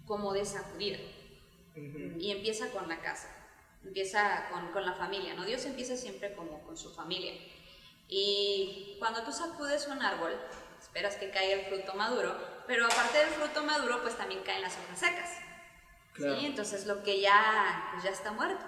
como 0.06 0.34
de 0.34 0.46
sacudida. 0.46 0.98
Y 1.76 2.32
empieza 2.32 2.72
con 2.72 2.90
la 2.90 3.00
casa, 3.00 3.30
empieza 3.86 4.50
con, 4.52 4.74
con, 4.74 4.86
la 4.86 4.96
familia, 4.96 5.34
¿no? 5.34 5.46
Dios 5.46 5.66
empieza 5.66 5.96
siempre 5.96 6.34
como 6.34 6.62
con 6.64 6.76
su 6.76 6.94
familia. 6.94 7.32
Y 8.10 8.98
cuando 9.00 9.24
tú 9.24 9.32
sacudes 9.32 9.88
un 9.88 10.02
árbol, 10.02 10.34
esperas 10.82 11.16
que 11.16 11.30
caiga 11.30 11.54
el 11.54 11.66
fruto 11.68 11.94
maduro, 11.94 12.36
pero 12.70 12.86
aparte 12.86 13.18
del 13.18 13.30
fruto 13.30 13.64
maduro, 13.64 14.00
pues 14.04 14.16
también 14.16 14.44
caen 14.44 14.62
las 14.62 14.78
hojas 14.78 15.00
secas. 15.00 15.32
¿sí? 16.16 16.46
Entonces 16.46 16.86
lo 16.86 17.02
que 17.02 17.20
ya, 17.20 17.90
pues 17.92 18.04
ya 18.04 18.12
está 18.12 18.32
muerto. 18.32 18.64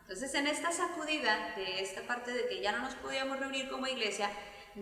Entonces 0.00 0.34
en 0.34 0.48
esta 0.48 0.72
sacudida 0.72 1.54
de 1.54 1.80
esta 1.80 2.02
parte 2.02 2.32
de 2.32 2.48
que 2.48 2.60
ya 2.60 2.72
no 2.72 2.82
nos 2.82 2.96
podíamos 2.96 3.38
reunir 3.38 3.70
como 3.70 3.86
iglesia, 3.86 4.28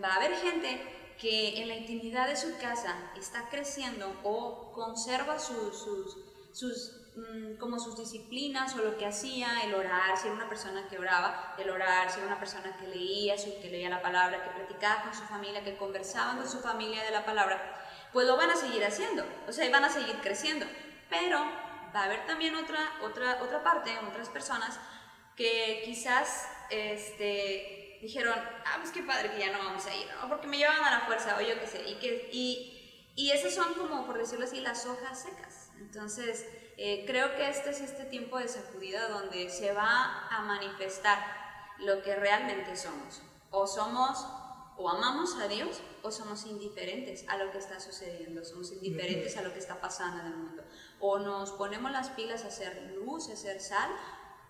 va 0.02 0.14
a 0.14 0.16
haber 0.16 0.34
gente 0.36 0.80
que 1.20 1.60
en 1.60 1.68
la 1.68 1.74
intimidad 1.74 2.26
de 2.26 2.34
su 2.34 2.56
casa 2.56 3.12
está 3.14 3.46
creciendo 3.50 4.10
o 4.22 4.72
conserva 4.72 5.38
sus, 5.38 5.78
sus, 5.78 6.16
sus 6.54 6.92
mm, 7.14 7.58
como 7.58 7.78
sus 7.78 7.98
disciplinas 7.98 8.74
o 8.74 8.78
lo 8.78 8.96
que 8.96 9.04
hacía, 9.04 9.64
el 9.64 9.74
orar, 9.74 10.16
si 10.16 10.28
era 10.28 10.34
una 10.34 10.48
persona 10.48 10.88
que 10.88 10.98
oraba, 10.98 11.56
el 11.58 11.68
orar, 11.68 12.10
si 12.10 12.20
era 12.20 12.26
una 12.28 12.38
persona 12.38 12.74
que 12.78 12.88
leía, 12.88 13.36
que 13.36 13.68
leía 13.68 13.90
la 13.90 14.00
palabra, 14.00 14.42
que 14.42 14.50
platicaba 14.50 15.02
con 15.02 15.14
su 15.14 15.24
familia, 15.24 15.62
que 15.62 15.76
conversaba 15.76 16.38
con 16.38 16.48
su 16.48 16.58
familia 16.60 17.04
de 17.04 17.10
la 17.10 17.26
palabra, 17.26 17.78
pues 18.12 18.26
lo 18.26 18.36
van 18.36 18.50
a 18.50 18.56
seguir 18.56 18.84
haciendo, 18.84 19.24
o 19.48 19.52
sea, 19.52 19.70
van 19.70 19.84
a 19.84 19.90
seguir 19.90 20.16
creciendo. 20.20 20.66
Pero 21.08 21.38
va 21.94 22.00
a 22.00 22.04
haber 22.04 22.26
también 22.26 22.54
otra, 22.56 22.92
otra, 23.02 23.42
otra 23.42 23.62
parte, 23.62 23.96
otras 24.08 24.28
personas 24.28 24.78
que 25.36 25.82
quizás 25.84 26.46
este, 26.70 27.98
dijeron, 28.02 28.34
ah, 28.66 28.76
pues 28.78 28.90
qué 28.90 29.02
padre 29.02 29.30
que 29.30 29.40
ya 29.40 29.52
no 29.52 29.58
vamos 29.58 29.86
a 29.86 29.94
ir, 29.94 30.06
¿no? 30.20 30.28
porque 30.28 30.46
me 30.46 30.58
llevan 30.58 30.82
a 30.84 30.90
la 30.90 31.00
fuerza, 31.00 31.36
o 31.36 31.40
yo 31.40 31.58
qué 31.60 31.66
sé, 31.66 31.88
y, 31.88 31.94
que, 31.96 32.28
y, 32.32 33.12
y 33.14 33.30
esas 33.30 33.54
son 33.54 33.74
como, 33.74 34.06
por 34.06 34.18
decirlo 34.18 34.44
así, 34.44 34.60
las 34.60 34.86
hojas 34.86 35.22
secas. 35.22 35.70
Entonces, 35.78 36.46
eh, 36.76 37.04
creo 37.06 37.36
que 37.36 37.48
este 37.48 37.70
es 37.70 37.80
este 37.80 38.04
tiempo 38.04 38.38
de 38.38 38.48
sacudida 38.48 39.08
donde 39.08 39.50
se 39.50 39.72
va 39.72 40.26
a 40.28 40.42
manifestar 40.42 41.18
lo 41.78 42.02
que 42.02 42.14
realmente 42.16 42.76
somos. 42.76 43.22
O 43.50 43.66
somos 43.66 44.26
o 44.76 44.88
amamos 44.88 45.36
a 45.36 45.48
Dios 45.48 45.80
o 46.02 46.10
somos 46.10 46.46
indiferentes 46.46 47.24
a 47.28 47.36
lo 47.36 47.50
que 47.50 47.58
está 47.58 47.78
sucediendo, 47.80 48.44
somos 48.44 48.72
indiferentes 48.72 49.36
a 49.36 49.42
lo 49.42 49.52
que 49.52 49.58
está 49.58 49.80
pasando 49.80 50.20
en 50.20 50.26
el 50.26 50.36
mundo. 50.36 50.62
O 51.00 51.18
nos 51.18 51.52
ponemos 51.52 51.90
las 51.92 52.10
pilas 52.10 52.44
a 52.44 52.48
hacer 52.48 52.94
luz, 52.96 53.28
a 53.28 53.34
hacer 53.34 53.60
sal, 53.60 53.90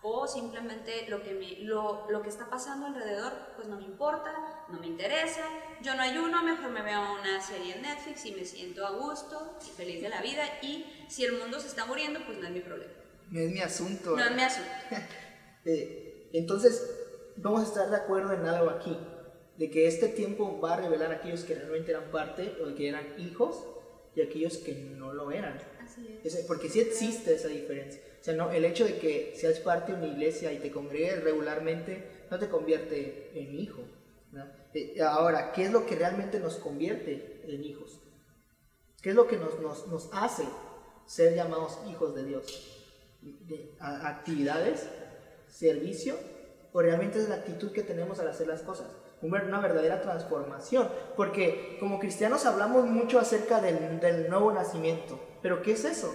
o 0.02 0.26
simplemente 0.26 1.06
lo 1.08 1.22
que, 1.22 1.32
me, 1.32 1.64
lo, 1.64 2.10
lo, 2.10 2.22
que 2.22 2.28
está 2.28 2.50
pasando 2.50 2.86
alrededor 2.86 3.32
pues 3.54 3.68
no 3.68 3.76
me 3.76 3.84
importa, 3.84 4.64
no 4.68 4.80
me 4.80 4.88
interesa, 4.88 5.42
yo 5.80 5.94
no 5.94 6.02
ayuno, 6.02 6.42
mejor 6.42 6.70
me 6.70 6.82
veo 6.82 7.00
una 7.20 7.40
serie 7.40 7.76
en 7.76 7.82
Netflix 7.82 8.26
y 8.26 8.32
me 8.32 8.44
siento 8.44 8.84
a 8.84 8.90
gusto 8.90 9.56
y 9.64 9.70
feliz 9.70 10.02
de 10.02 10.08
la 10.08 10.20
vida 10.20 10.42
y 10.60 10.84
si 11.08 11.24
el 11.24 11.38
mundo 11.38 11.60
se 11.60 11.68
está 11.68 11.86
muriendo 11.86 12.18
pues 12.26 12.38
no 12.38 12.46
es 12.46 12.52
mi 12.52 12.60
problema. 12.60 12.92
No 13.30 13.40
es 13.40 13.50
mi 13.50 13.60
asunto. 13.60 14.16
No 14.16 14.24
es 14.24 14.32
mi 14.32 14.42
asunto. 14.42 14.70
Eh, 15.64 16.28
entonces, 16.32 16.84
vamos 17.36 17.60
a 17.60 17.64
estar 17.66 17.88
de 17.88 17.94
acuerdo 17.94 18.32
en 18.32 18.44
algo 18.46 18.68
aquí 18.68 18.98
de 19.62 19.70
que 19.70 19.86
este 19.86 20.08
tiempo 20.08 20.58
va 20.60 20.74
a 20.74 20.80
revelar 20.80 21.12
a 21.12 21.18
aquellos 21.18 21.44
que 21.44 21.54
realmente 21.54 21.92
eran 21.92 22.10
parte 22.10 22.52
o 22.60 22.74
que 22.74 22.88
eran 22.88 23.06
hijos 23.20 23.64
y 24.12 24.20
aquellos 24.20 24.56
que 24.56 24.74
no 24.74 25.14
lo 25.14 25.30
eran. 25.30 25.56
Así 25.80 26.18
es. 26.24 26.34
Porque 26.48 26.68
sí 26.68 26.80
existe 26.80 27.34
esa 27.34 27.46
diferencia. 27.46 28.02
O 28.20 28.24
sea, 28.24 28.34
no, 28.34 28.50
el 28.50 28.64
hecho 28.64 28.84
de 28.84 28.98
que 28.98 29.34
seas 29.36 29.60
parte 29.60 29.92
de 29.92 29.98
una 29.98 30.08
iglesia 30.08 30.52
y 30.52 30.58
te 30.58 30.72
congregues 30.72 31.22
regularmente 31.22 32.24
no 32.28 32.40
te 32.40 32.48
convierte 32.48 33.30
en 33.36 33.54
hijo. 33.54 33.84
Eh, 34.74 35.00
ahora, 35.00 35.52
¿qué 35.52 35.66
es 35.66 35.70
lo 35.70 35.86
que 35.86 35.94
realmente 35.94 36.40
nos 36.40 36.56
convierte 36.56 37.42
en 37.46 37.62
hijos? 37.62 38.00
¿Qué 39.00 39.10
es 39.10 39.14
lo 39.14 39.28
que 39.28 39.36
nos, 39.36 39.60
nos, 39.60 39.86
nos 39.86 40.10
hace 40.12 40.42
ser 41.06 41.36
llamados 41.36 41.78
hijos 41.88 42.16
de 42.16 42.24
Dios? 42.24 42.82
De, 43.20 43.76
¿Actividades? 43.78 44.88
¿Servicio? 45.46 46.16
¿O 46.72 46.82
realmente 46.82 47.20
es 47.20 47.28
la 47.28 47.36
actitud 47.36 47.70
que 47.70 47.84
tenemos 47.84 48.18
al 48.18 48.26
hacer 48.26 48.48
las 48.48 48.62
cosas? 48.62 48.88
Una 49.22 49.60
verdadera 49.60 50.00
transformación. 50.00 50.88
Porque 51.16 51.76
como 51.80 51.98
cristianos 51.98 52.46
hablamos 52.46 52.84
mucho 52.86 53.18
acerca 53.18 53.60
del, 53.60 54.00
del 54.00 54.28
nuevo 54.28 54.52
nacimiento. 54.52 55.18
Pero 55.40 55.62
¿qué 55.62 55.72
es 55.72 55.84
eso? 55.84 56.12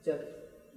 O 0.00 0.04
sea, 0.04 0.18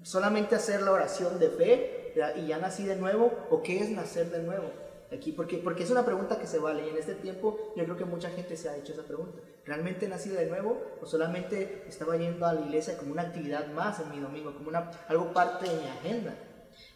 solamente 0.03 0.55
hacer 0.55 0.81
la 0.81 0.91
oración 0.91 1.39
de 1.39 1.49
fe 1.49 2.13
y 2.37 2.47
ya 2.47 2.57
nací 2.57 2.85
de 2.85 2.95
nuevo. 2.95 3.31
¿O 3.49 3.61
qué 3.61 3.79
es 3.79 3.89
nacer 3.89 4.29
de 4.31 4.43
nuevo? 4.43 4.71
Aquí, 5.11 5.31
porque, 5.31 5.57
porque 5.57 5.83
es 5.83 5.89
una 5.89 6.05
pregunta 6.05 6.39
que 6.39 6.45
se 6.45 6.59
vale 6.59 6.85
y 6.85 6.89
en 6.89 6.97
este 6.97 7.15
tiempo 7.15 7.73
yo 7.75 7.83
creo 7.83 7.97
que 7.97 8.05
mucha 8.05 8.29
gente 8.29 8.55
se 8.55 8.69
ha 8.69 8.77
hecho 8.77 8.93
esa 8.93 9.03
pregunta. 9.03 9.39
¿Realmente 9.65 10.07
nací 10.07 10.29
de 10.29 10.45
nuevo 10.45 10.81
o 11.01 11.05
solamente 11.07 11.83
estaba 11.87 12.15
yendo 12.15 12.45
a 12.45 12.53
la 12.53 12.61
iglesia 12.61 12.95
como 12.95 13.13
una 13.13 13.23
actividad 13.23 13.67
más 13.69 13.99
en 13.99 14.11
mi 14.11 14.19
domingo, 14.19 14.53
como 14.53 14.69
una, 14.69 14.91
algo 15.07 15.33
parte 15.33 15.67
de 15.67 15.81
mi 15.81 15.87
agenda? 15.87 16.35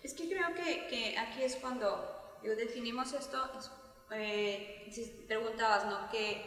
Es 0.03 0.13
que 0.13 0.29
creo 0.29 0.53
que, 0.53 0.87
que 0.87 1.17
aquí 1.17 1.41
es 1.41 1.55
cuando 1.55 2.39
definimos 2.43 3.13
esto, 3.13 3.37
eh, 4.13 4.87
si 4.91 5.03
preguntabas, 5.27 5.85
¿no? 5.85 6.09
¿Qué, 6.11 6.41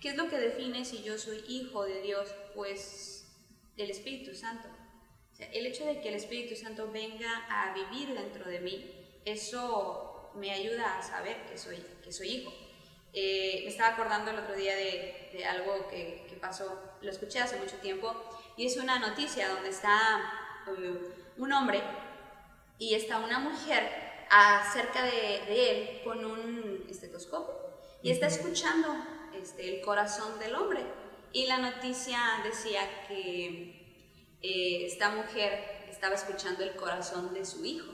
¿Qué 0.00 0.10
es 0.10 0.16
lo 0.16 0.28
que 0.28 0.38
define 0.38 0.84
si 0.84 1.02
yo 1.02 1.18
soy 1.18 1.44
hijo 1.48 1.84
de 1.84 2.00
Dios? 2.02 2.34
Pues 2.54 3.26
el 3.76 3.90
Espíritu 3.90 4.34
Santo. 4.34 4.68
el 5.38 5.66
hecho 5.66 5.86
de 5.86 6.00
que 6.00 6.08
el 6.08 6.14
Espíritu 6.14 6.54
Santo 6.54 6.90
venga 6.90 7.46
a 7.48 7.72
vivir 7.72 8.14
dentro 8.14 8.44
de 8.48 8.60
mí, 8.60 8.90
eso 9.24 10.32
me 10.34 10.50
ayuda 10.50 10.98
a 10.98 11.02
saber 11.02 11.46
que 11.46 11.56
soy, 11.56 11.84
que 12.02 12.12
soy 12.12 12.28
hijo. 12.28 12.52
Eh, 13.12 13.62
me 13.64 13.70
estaba 13.70 13.94
acordando 13.94 14.30
el 14.30 14.38
otro 14.38 14.54
día 14.54 14.76
de, 14.76 15.30
de 15.32 15.44
algo 15.44 15.88
que, 15.88 16.26
que, 16.28 16.36
pasó, 16.36 16.80
lo 17.00 17.10
escuché 17.10 17.40
hace 17.40 17.56
mucho 17.56 17.76
tiempo, 17.76 18.14
y 18.56 18.66
es 18.66 18.76
una 18.76 18.98
noticia 18.98 19.48
donde 19.48 19.70
está 19.70 20.32
eh, 20.68 20.98
un 21.36 21.52
hombre 21.52 21.82
y 22.78 22.94
está 22.94 23.18
una 23.18 23.40
mujer 23.40 23.90
acerca 24.30 25.02
de, 25.02 25.42
de 25.46 25.70
él 25.70 26.00
con 26.04 26.24
un 26.24 26.69
estetoscopio 26.92 27.54
y 28.02 28.10
está 28.10 28.26
escuchando 28.26 28.88
este, 29.34 29.76
el 29.76 29.80
corazón 29.82 30.38
del 30.38 30.54
hombre. 30.54 30.80
Y 31.32 31.46
la 31.46 31.58
noticia 31.58 32.18
decía 32.44 32.80
que 33.06 33.80
eh, 34.42 34.86
esta 34.86 35.10
mujer 35.10 35.86
estaba 35.90 36.14
escuchando 36.14 36.64
el 36.64 36.74
corazón 36.74 37.34
de 37.34 37.44
su 37.44 37.64
hijo 37.64 37.92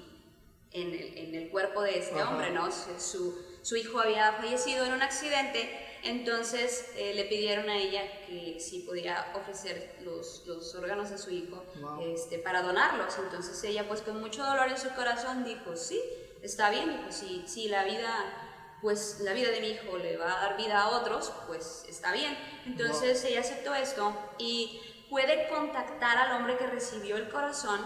en 0.71 0.93
el, 0.93 1.19
en 1.19 1.35
el 1.35 1.51
cuerpo 1.51 1.83
de 1.83 1.99
este 1.99 2.23
hombre, 2.23 2.51
¿no? 2.51 2.71
Su, 2.71 3.35
su, 3.63 3.77
hijo 3.77 4.01
había 4.01 4.33
fallecido 4.33 4.85
en 4.85 4.93
un 4.93 5.03
accidente, 5.03 5.69
entonces 6.03 6.87
eh, 6.97 7.15
le 7.15 7.25
pidieron 7.25 7.69
a 7.69 7.77
ella 7.77 8.03
que 8.27 8.59
si 8.61 8.81
podía 8.81 9.33
ofrecer 9.35 9.97
los, 10.03 10.45
los 10.47 10.75
órganos 10.75 11.11
de 11.11 11.19
su 11.19 11.31
hijo 11.31 11.65
este, 12.03 12.39
para 12.39 12.63
donarlos. 12.63 13.19
Entonces 13.19 13.63
ella 13.65 13.89
pues 13.89 14.03
con 14.03 14.21
mucho 14.21 14.45
dolor 14.45 14.69
en 14.69 14.79
su 14.79 14.91
corazón 14.95 15.45
dijo, 15.45 15.77
sí, 15.77 16.01
está 16.43 16.71
bien, 16.71 16.91
dijo, 16.91 17.11
si, 17.11 17.45
si 17.47 17.69
la 17.69 17.85
vida 17.85 18.46
pues 18.83 19.21
la 19.21 19.33
vida 19.33 19.51
de 19.51 19.61
mi 19.61 19.69
hijo 19.69 19.97
le 19.99 20.17
va 20.17 20.39
a 20.39 20.49
dar 20.49 20.57
vida 20.57 20.81
a 20.81 20.89
otros, 20.89 21.33
pues 21.47 21.85
está 21.89 22.13
bien. 22.13 22.37
Entonces 22.67 23.25
ella 23.25 23.41
aceptó 23.41 23.75
esto 23.75 24.15
y 24.39 24.81
puede 25.11 25.49
contactar 25.49 26.19
al 26.19 26.37
hombre 26.37 26.57
que 26.57 26.67
recibió 26.67 27.17
el 27.17 27.29
corazón 27.29 27.81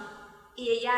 y 0.56 0.70
ella 0.70 0.94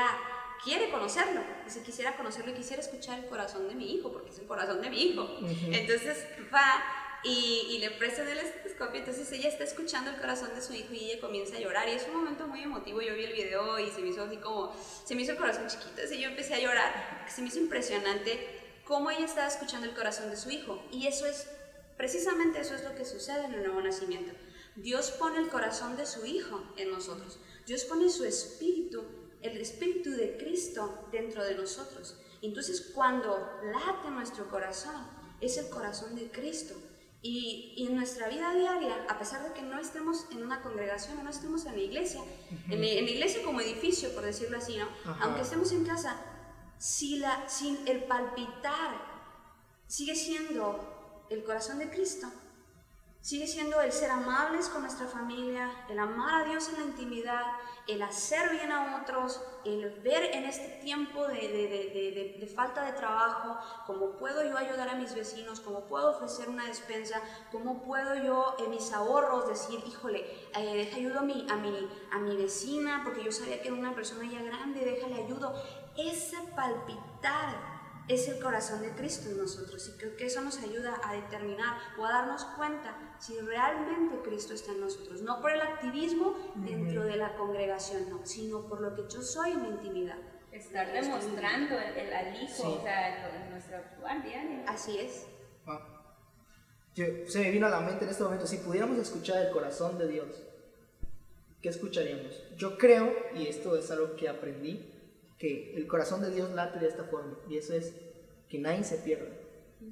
quiere 0.62 0.90
conocerlo. 0.90 1.40
Dice, 1.64 1.82
quisiera 1.82 2.16
conocerlo 2.16 2.52
y 2.52 2.54
quisiera 2.54 2.80
escuchar 2.82 3.18
el 3.18 3.26
corazón 3.26 3.68
de 3.68 3.74
mi 3.74 3.92
hijo, 3.92 4.12
porque 4.12 4.30
es 4.30 4.38
el 4.38 4.46
corazón 4.46 4.80
de 4.80 4.90
mi 4.90 5.02
hijo. 5.02 5.28
Entonces 5.70 6.24
va 6.52 6.82
y, 7.24 7.66
y, 7.70 7.78
le 7.78 7.90
presta 7.92 8.22
el 8.22 8.38
estetoscopio, 8.38 8.98
entonces 8.98 9.30
ella 9.30 9.48
está 9.48 9.62
escuchando 9.62 10.10
el 10.10 10.16
corazón 10.16 10.52
de 10.56 10.60
su 10.60 10.72
hijo 10.74 10.92
y 10.92 11.10
ella 11.10 11.20
comienza 11.20 11.56
a 11.56 11.60
llorar 11.60 11.88
y 11.88 11.92
es 11.92 12.04
un 12.08 12.16
momento 12.16 12.48
muy 12.48 12.62
emotivo, 12.64 13.00
yo 13.00 13.14
vi 13.14 13.22
el 13.22 13.32
video 13.32 13.78
y 13.78 13.88
se 13.92 14.00
me 14.00 14.08
hizo 14.08 14.24
así 14.24 14.38
como, 14.38 14.74
se 15.04 15.14
me 15.14 15.22
hizo 15.22 15.30
el 15.30 15.38
corazón 15.38 15.68
chiquito, 15.68 16.02
así 16.04 16.18
yo 16.18 16.28
empecé 16.28 16.54
a 16.54 16.58
llorar, 16.58 17.24
se 17.28 17.42
me 17.42 17.46
hizo 17.46 17.60
impresionante 17.60 18.61
cómo 18.84 19.10
ella 19.10 19.24
estaba 19.24 19.48
escuchando 19.48 19.86
el 19.86 19.94
corazón 19.94 20.30
de 20.30 20.36
su 20.36 20.50
hijo. 20.50 20.82
Y 20.90 21.06
eso 21.06 21.26
es, 21.26 21.48
precisamente 21.96 22.60
eso 22.60 22.74
es 22.74 22.84
lo 22.84 22.94
que 22.94 23.04
sucede 23.04 23.44
en 23.44 23.54
el 23.54 23.62
nuevo 23.62 23.80
nacimiento. 23.80 24.32
Dios 24.76 25.10
pone 25.12 25.38
el 25.38 25.48
corazón 25.48 25.96
de 25.96 26.06
su 26.06 26.24
hijo 26.24 26.62
en 26.76 26.90
nosotros. 26.90 27.38
Dios 27.66 27.84
pone 27.84 28.08
su 28.08 28.24
espíritu, 28.24 29.04
el 29.42 29.56
espíritu 29.58 30.10
de 30.10 30.36
Cristo 30.36 31.08
dentro 31.12 31.44
de 31.44 31.54
nosotros. 31.54 32.16
Entonces 32.40 32.92
cuando 32.94 33.60
late 33.62 34.10
nuestro 34.10 34.48
corazón, 34.48 35.06
es 35.42 35.58
el 35.58 35.68
corazón 35.68 36.14
de 36.14 36.30
Cristo. 36.30 36.74
Y, 37.24 37.86
en 37.86 37.94
nuestra 37.94 38.28
vida 38.28 38.52
diaria, 38.52 39.06
a 39.08 39.16
pesar 39.16 39.44
de 39.46 39.52
que 39.54 39.62
no 39.62 39.78
estemos 39.78 40.26
en 40.32 40.42
una 40.42 40.60
congregación, 40.60 41.22
no 41.22 41.30
estemos 41.30 41.64
en 41.66 41.76
la 41.76 41.82
iglesia, 41.82 42.20
en, 42.68 42.80
la, 42.80 42.86
iglesia 42.86 43.44
como 43.44 43.60
edificio, 43.60 44.12
por 44.12 44.24
decirlo 44.24 44.58
así, 44.58 44.76
¿no? 44.76 44.88
aunque 45.20 45.42
estemos 45.42 45.70
en 45.70 45.84
casa, 45.84 46.20
si, 46.82 47.18
la, 47.18 47.46
el 47.86 48.02
palpitar 48.04 48.90
sigue 49.86 50.16
siendo 50.16 51.24
el 51.30 51.44
corazón 51.44 51.78
de 51.78 51.88
Cristo, 51.88 52.26
sigue 53.20 53.46
siendo 53.46 53.80
el 53.80 53.92
ser 53.92 54.10
amables 54.10 54.68
con 54.68 54.82
nuestra 54.82 55.06
familia, 55.06 55.70
el 55.88 55.96
amar 56.00 56.42
a 56.42 56.44
Dios 56.44 56.68
en 56.70 56.80
la 56.80 56.86
intimidad, 56.86 57.44
el 57.86 58.02
hacer 58.02 58.50
bien 58.50 58.72
a 58.72 59.00
otros, 59.00 59.40
el 59.64 59.90
ver 60.00 60.34
en 60.34 60.44
este 60.44 60.80
tiempo 60.82 61.28
de, 61.28 61.34
de, 61.36 62.36
de, 62.40 62.46
falta 62.48 62.84
de 62.84 62.92
trabajo 62.94 63.56
cómo 63.86 64.16
puedo 64.16 64.42
yo 64.42 64.58
ayudar 64.58 64.88
a 64.88 64.96
mis 64.96 65.14
vecinos, 65.14 65.60
cómo 65.60 65.84
puedo 65.84 66.10
ofrecer 66.10 66.48
una 66.48 66.66
despensa, 66.66 67.22
cómo 67.52 67.84
puedo 67.84 68.16
yo 68.16 68.56
en 68.58 68.70
mis 68.70 68.92
ahorros 68.92 69.46
decir, 69.46 69.80
híjole, 69.86 70.26
eh, 70.56 70.92
ayudo 70.96 71.20
a 71.20 71.22
mi, 71.22 71.46
a, 71.48 71.54
mi, 71.54 71.88
a 72.10 72.18
mi 72.18 72.36
vecina 72.36 73.02
porque 73.04 73.22
yo 73.22 73.30
sabía 73.30 73.62
que 73.62 73.68
era 73.68 73.76
una 73.76 73.94
persona 73.94 74.28
ya 74.28 74.42
grande, 74.42 74.84
déjale 74.84 75.22
ayudo 75.22 75.54
ese 75.96 76.36
palpitar 76.54 77.72
es 78.08 78.28
el 78.28 78.40
corazón 78.40 78.82
de 78.82 78.90
Cristo 78.90 79.30
en 79.30 79.38
nosotros 79.38 79.88
y 79.88 79.98
creo 79.98 80.16
que 80.16 80.26
eso 80.26 80.40
nos 80.40 80.58
ayuda 80.58 81.00
a 81.04 81.14
determinar 81.14 81.76
o 81.98 82.04
a 82.04 82.10
darnos 82.10 82.44
cuenta 82.56 83.16
si 83.18 83.38
realmente 83.38 84.20
Cristo 84.24 84.54
está 84.54 84.72
en 84.72 84.80
nosotros, 84.80 85.22
no 85.22 85.40
por 85.40 85.52
el 85.52 85.60
activismo 85.60 86.36
dentro 86.56 87.04
de 87.04 87.16
la 87.16 87.34
congregación, 87.36 88.10
no, 88.10 88.26
sino 88.26 88.66
por 88.66 88.80
lo 88.80 88.94
que 88.94 89.02
yo 89.12 89.22
soy 89.22 89.52
en 89.52 89.62
mi 89.62 89.68
intimidad. 89.68 90.18
Estar 90.50 90.92
demostrando 90.92 91.78
el, 91.78 92.12
al 92.12 92.42
Hijo, 92.42 92.68
o 92.68 92.82
sea, 92.82 93.44
en 93.44 93.50
nuestro 93.50 93.78
diario. 94.22 94.64
Así 94.66 94.98
es. 94.98 95.26
Ah. 95.66 95.80
se 96.94 97.38
me 97.38 97.50
vino 97.50 97.66
a 97.66 97.70
la 97.70 97.80
mente 97.80 98.04
en 98.04 98.10
este 98.10 98.22
momento, 98.22 98.46
si 98.46 98.58
pudiéramos 98.58 98.98
escuchar 98.98 99.46
el 99.46 99.52
corazón 99.52 99.96
de 99.98 100.08
Dios, 100.08 100.42
¿qué 101.62 101.70
escucharíamos? 101.70 102.42
Yo 102.56 102.76
creo, 102.76 103.14
y 103.34 103.46
esto 103.46 103.76
es 103.76 103.90
algo 103.90 104.14
que 104.16 104.28
aprendí, 104.28 104.92
que 105.42 105.74
el 105.74 105.88
corazón 105.88 106.20
de 106.20 106.30
Dios 106.30 106.52
late 106.52 106.78
de 106.78 106.86
esta 106.86 107.02
forma, 107.02 107.36
y 107.48 107.58
eso 107.58 107.74
es 107.74 107.96
que 108.48 108.60
nadie 108.60 108.84
se 108.84 108.98
pierda, 108.98 109.26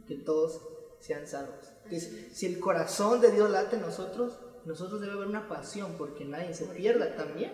que 0.06 0.14
todos 0.14 0.62
sean 1.00 1.26
salvos. 1.26 1.72
Entonces, 1.86 2.28
si 2.32 2.46
el 2.46 2.60
corazón 2.60 3.20
de 3.20 3.32
Dios 3.32 3.50
late 3.50 3.74
en 3.74 3.82
nosotros, 3.82 4.38
nosotros 4.64 5.00
debe 5.00 5.14
haber 5.14 5.26
una 5.26 5.48
pasión 5.48 5.96
porque 5.98 6.24
nadie 6.24 6.54
se 6.54 6.66
pierda 6.66 7.16
también. 7.16 7.52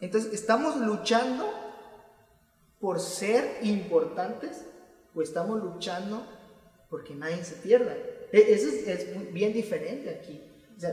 Entonces, 0.00 0.32
¿estamos 0.32 0.78
luchando 0.80 1.46
por 2.80 2.98
ser 2.98 3.58
importantes 3.60 4.64
o 5.14 5.20
estamos 5.20 5.62
luchando 5.62 6.24
porque 6.88 7.14
nadie 7.14 7.44
se 7.44 7.56
pierda? 7.56 7.94
E, 8.32 8.54
eso 8.54 8.68
es, 8.68 9.34
bien 9.34 9.52
diferente 9.52 10.08
aquí. 10.08 10.42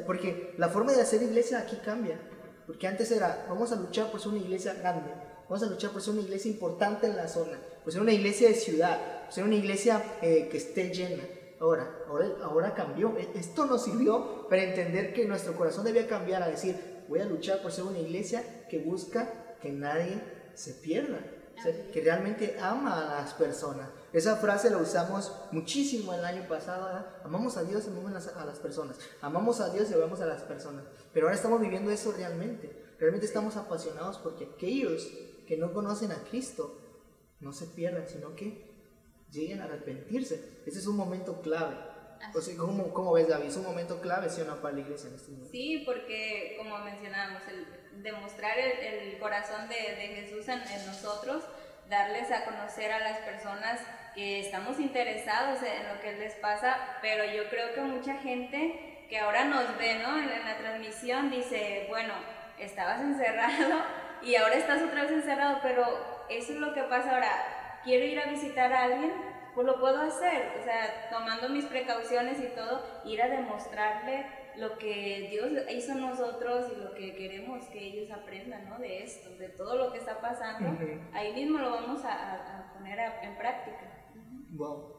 porque 0.06 0.54
la 0.58 0.68
forma 0.68 0.92
de 0.92 1.02
hacer 1.02 1.24
iglesia 1.24 1.60
aquí 1.60 1.78
cambia. 1.78 2.20
Porque 2.68 2.88
antes 2.88 3.10
era, 3.12 3.46
vamos 3.48 3.72
a 3.72 3.78
luchar 3.78 4.12
por 4.12 4.20
ser 4.20 4.34
una 4.34 4.42
iglesia 4.42 4.74
grande, 4.74 5.12
Vamos 5.48 5.62
a 5.62 5.70
luchar 5.70 5.92
por 5.92 6.02
ser 6.02 6.14
una 6.14 6.24
iglesia 6.24 6.50
importante 6.50 7.06
en 7.06 7.16
la 7.16 7.28
zona, 7.28 7.60
por 7.84 7.94
ser 7.94 8.02
una 8.02 8.14
iglesia 8.14 8.50
de 8.50 8.56
ciudad, 8.56 9.26
por 9.26 9.34
ser 9.34 9.44
una 9.44 9.56
iglesia 9.56 10.04
eh, 10.22 10.48
que 10.50 10.58
esté 10.58 10.90
llena. 10.90 11.24
Ahora, 11.60 11.88
ahora, 12.08 12.30
ahora 12.44 12.74
cambió. 12.74 13.16
E, 13.18 13.30
esto 13.36 13.66
nos 13.66 13.84
sirvió 13.84 14.48
para 14.50 14.64
entender 14.64 15.14
que 15.14 15.26
nuestro 15.26 15.56
corazón 15.56 15.86
debía 15.86 16.08
cambiar 16.08 16.42
a 16.42 16.48
decir, 16.48 17.04
voy 17.08 17.20
a 17.20 17.26
luchar 17.26 17.62
por 17.62 17.72
ser 17.72 17.84
una 17.84 18.00
iglesia 18.00 18.44
que 18.70 18.80
busca 18.80 19.58
que 19.62 19.72
nadie 19.72 20.20
se 20.56 20.74
pierda, 20.74 21.20
que 21.94 22.02
realmente 22.02 22.58
ama 22.60 23.18
a 23.18 23.22
las 23.22 23.34
personas. 23.34 23.88
Esa 24.14 24.38
frase 24.38 24.70
la 24.70 24.78
usamos 24.78 25.32
muchísimo 25.52 26.14
el 26.14 26.26
año 26.26 26.48
pasado. 26.48 27.06
Amamos 27.24 27.56
a 27.58 27.64
Dios 27.64 27.86
y 27.86 27.90
amamos 27.90 28.28
a 28.28 28.46
las 28.46 28.60
personas. 28.60 28.98
Amamos 29.22 29.60
a 29.60 29.70
Dios 29.70 29.92
y 29.92 29.94
amamos 29.94 30.22
a 30.22 30.26
las 30.26 30.42
personas. 30.42 30.86
Pero 31.14 31.28
ahora 31.28 31.36
estamos 31.36 31.62
viviendo 31.62 31.92
eso 31.92 32.14
realmente. 32.14 32.72
Realmente 32.98 33.26
estamos 33.26 33.58
apasionados 33.58 34.18
porque 34.18 34.50
aquellos 34.56 35.08
que 35.46 35.58
no 35.58 35.74
conocen 35.74 36.12
a 36.12 36.24
Cristo 36.24 36.82
no 37.40 37.54
se 37.54 37.68
pierdan, 37.68 38.08
sino 38.08 38.36
que 38.36 38.76
lleguen 39.32 39.62
a 39.62 39.66
arrepentirse. 39.66 40.62
Ese 40.66 40.80
es 40.80 40.88
un 40.88 40.98
momento 40.98 41.42
clave. 41.42 41.76
O 42.34 42.42
sea, 42.42 42.58
¿cómo, 42.58 42.94
¿cómo, 42.94 43.14
ves, 43.14 43.28
David? 43.28 43.48
¿Es 43.48 43.58
un 43.58 43.66
momento 43.66 44.02
clave, 44.02 44.30
sí 44.30 44.42
o 44.42 44.46
no, 44.46 44.62
para 44.62 44.76
la 44.76 44.82
iglesia 44.82 45.10
en 45.10 45.16
este 45.16 45.32
momento? 45.32 45.52
Sí, 45.52 45.84
porque, 45.86 46.56
como 46.58 46.78
mencionábamos, 46.80 47.44
el 47.48 48.02
demostrar 48.02 48.58
el, 48.58 49.18
corazón 49.20 49.70
de, 49.70 49.76
de 49.76 50.08
Jesús 50.22 50.48
en, 50.48 50.62
en, 50.62 50.86
nosotros, 50.86 51.44
darles 51.90 52.32
a 52.32 52.46
conocer 52.46 52.92
a 52.92 53.00
las 53.00 53.20
personas 53.20 53.80
que 54.14 54.40
estamos 54.40 54.80
interesados 54.80 55.60
en 55.62 55.88
lo 55.94 56.02
que 56.02 56.14
les 56.14 56.34
pasa, 56.36 56.78
pero 57.02 57.26
yo 57.26 57.50
creo 57.50 57.74
que 57.74 57.82
mucha 57.82 58.18
gente 58.18 59.06
que 59.10 59.20
ahora 59.20 59.46
nos 59.46 59.78
ve, 59.78 60.00
¿no? 60.00 60.18
En, 60.18 60.30
en 60.30 60.46
la 60.46 60.58
transmisión 60.58 61.30
dice, 61.30 61.86
bueno, 61.90 62.14
estabas 62.60 63.02
encerrado 63.02 63.84
y 64.22 64.36
ahora 64.36 64.56
estás 64.56 64.82
otra 64.82 65.04
vez 65.04 65.12
encerrado, 65.12 65.60
pero 65.62 65.84
eso 66.30 66.54
es 66.54 66.60
lo 66.60 66.74
que 66.74 66.84
pasa 66.84 67.14
ahora. 67.14 67.82
Quiero 67.84 68.06
ir 68.06 68.20
a 68.20 68.30
visitar 68.30 68.74
a 68.74 68.84
alguien, 68.84 69.14
pues 69.54 69.68
lo 69.68 69.80
puedo 69.80 70.02
hacer, 70.02 70.58
o 70.60 70.64
sea, 70.64 71.10
tomando 71.10 71.50
mis 71.50 71.66
precauciones 71.66 72.40
y 72.40 72.48
todo, 72.56 72.84
ir 73.06 73.22
a 73.22 73.30
demostrarle 73.30 74.26
lo 74.58 74.78
que 74.78 75.28
Dios 75.30 75.52
hizo 75.70 75.92
en 75.94 76.02
nosotros 76.02 76.72
y 76.76 76.82
lo 76.82 76.94
que 76.94 77.14
queremos 77.14 77.66
que 77.66 77.80
ellos 77.80 78.12
aprendan, 78.12 78.70
¿no? 78.70 78.80
De 78.80 79.04
esto, 79.04 79.30
de 79.38 79.50
todo 79.50 79.76
lo 79.78 79.92
que 79.92 80.00
está 80.00 80.20
pasando, 80.20 80.78
ahí 81.14 81.34
mismo 81.34 81.60
lo 81.60 81.72
vamos 81.72 82.02
a, 82.06 82.72
poner 82.74 83.00
en 83.22 83.38
práctica. 83.38 84.12
Wow. 84.52 84.96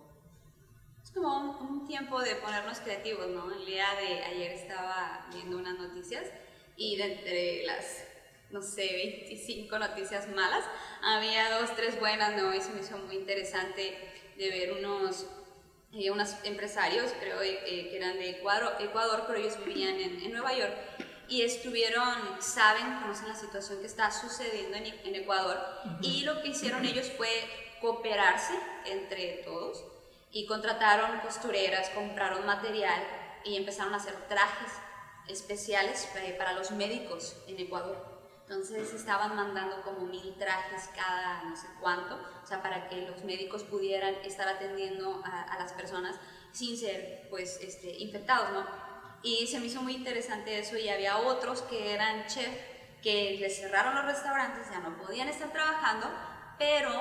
Es 1.03 1.11
como 1.13 1.59
un, 1.61 1.87
tiempo 1.87 2.21
de 2.21 2.35
ponernos 2.37 2.81
creativos, 2.81 3.29
¿no? 3.29 3.53
El 3.53 3.65
día 3.65 3.87
de 4.01 4.25
ayer 4.25 4.53
estaba 4.53 5.27
viendo 5.33 5.59
unas 5.59 5.79
noticias 5.79 6.25
y 6.77 6.97
de 6.97 7.13
entre 7.15 7.65
las 7.65 8.06
no 8.57 8.63
sé, 8.63 8.91
25 9.27 9.79
noticias 9.79 10.29
malas, 10.29 10.65
había 11.03 11.59
dos, 11.61 11.77
tres 11.77 12.01
buenas, 12.01 12.35
¿no? 12.41 12.55
Y 12.55 12.61
se 12.63 12.71
me 12.71 12.81
hizo 12.81 12.97
muy 12.97 13.17
interesante 13.17 13.99
de 14.39 14.49
ver 14.49 14.73
unos, 14.73 15.27
eh, 15.93 16.11
unos 16.11 16.37
empresarios, 16.45 17.13
creo 17.21 17.43
eh, 17.43 17.89
que 17.91 17.97
eran 17.97 18.15
de 18.15 18.31
Ecuador, 18.31 18.77
Ecuador, 18.81 19.25
pero 19.27 19.39
ellos 19.39 19.63
vivían 19.63 19.97
en, 20.01 20.23
en, 20.23 20.33
Nueva 20.33 20.55
York. 20.55 20.73
Y 21.29 21.43
estuvieron, 21.43 22.41
saben, 22.41 23.01
conocen 23.03 23.29
la 23.29 23.35
situación 23.35 23.81
que 23.81 23.87
está 23.87 24.11
sucediendo 24.11 24.79
en, 24.79 24.87
en 24.87 25.15
Ecuador. 25.15 25.59
Y 26.01 26.23
lo 26.23 26.41
que 26.41 26.49
hicieron 26.49 26.87
ellos 26.87 27.11
fue 27.15 27.29
cooperarse 27.83 28.55
entre 28.87 29.43
todos 29.45 29.85
y 30.33 30.47
contrataron 30.47 31.21
costureras, 31.21 31.91
compraron 31.91 32.47
material 32.47 33.03
y 33.45 33.57
empezaron 33.57 33.93
a 33.93 33.99
hacer 33.99 34.15
trajes 34.29 34.73
especiales 35.29 36.09
eh, 36.17 36.35
para 36.39 36.53
los 36.53 36.71
médicos 36.71 37.37
en 37.49 37.59
Ecuador. 37.59 38.16
Entonces 38.49 38.95
estaban 38.95 39.35
mandando 39.35 39.83
como 39.83 40.07
mil 40.07 40.37
trajes 40.39 40.89
cada 40.95 41.43
no 41.43 41.57
sé 41.57 41.67
cuánto, 41.81 42.15
o 42.15 42.47
sea, 42.47 42.63
para 42.63 42.89
que 42.89 43.03
los 43.03 43.25
médicos 43.25 43.65
pudieran 43.65 44.15
estar 44.25 44.47
atendiendo 44.47 45.21
a, 45.25 45.59
las 45.59 45.73
personas 45.73 46.15
sin 46.53 46.77
ser 46.77 47.27
pues 47.29 47.59
este, 47.61 47.99
infectados, 47.99 48.53
¿no? 48.53 48.65
Y 49.25 49.49
se 49.49 49.59
me 49.59 49.67
hizo 49.67 49.83
muy 49.83 49.97
interesante 49.97 50.61
eso 50.61 50.77
y 50.77 50.89
había 50.89 51.17
otros 51.17 51.63
que 51.63 51.93
eran 51.93 52.25
chef 52.29 52.57
que 53.03 53.37
les 53.41 53.57
cerraron 53.57 53.97
los 53.97 54.05
restaurantes, 54.05 54.71
ya 54.71 54.79
no 54.79 54.97
podían 54.97 55.29
estar 55.29 55.51
trabajando, 55.51 56.09
pero 56.57 56.93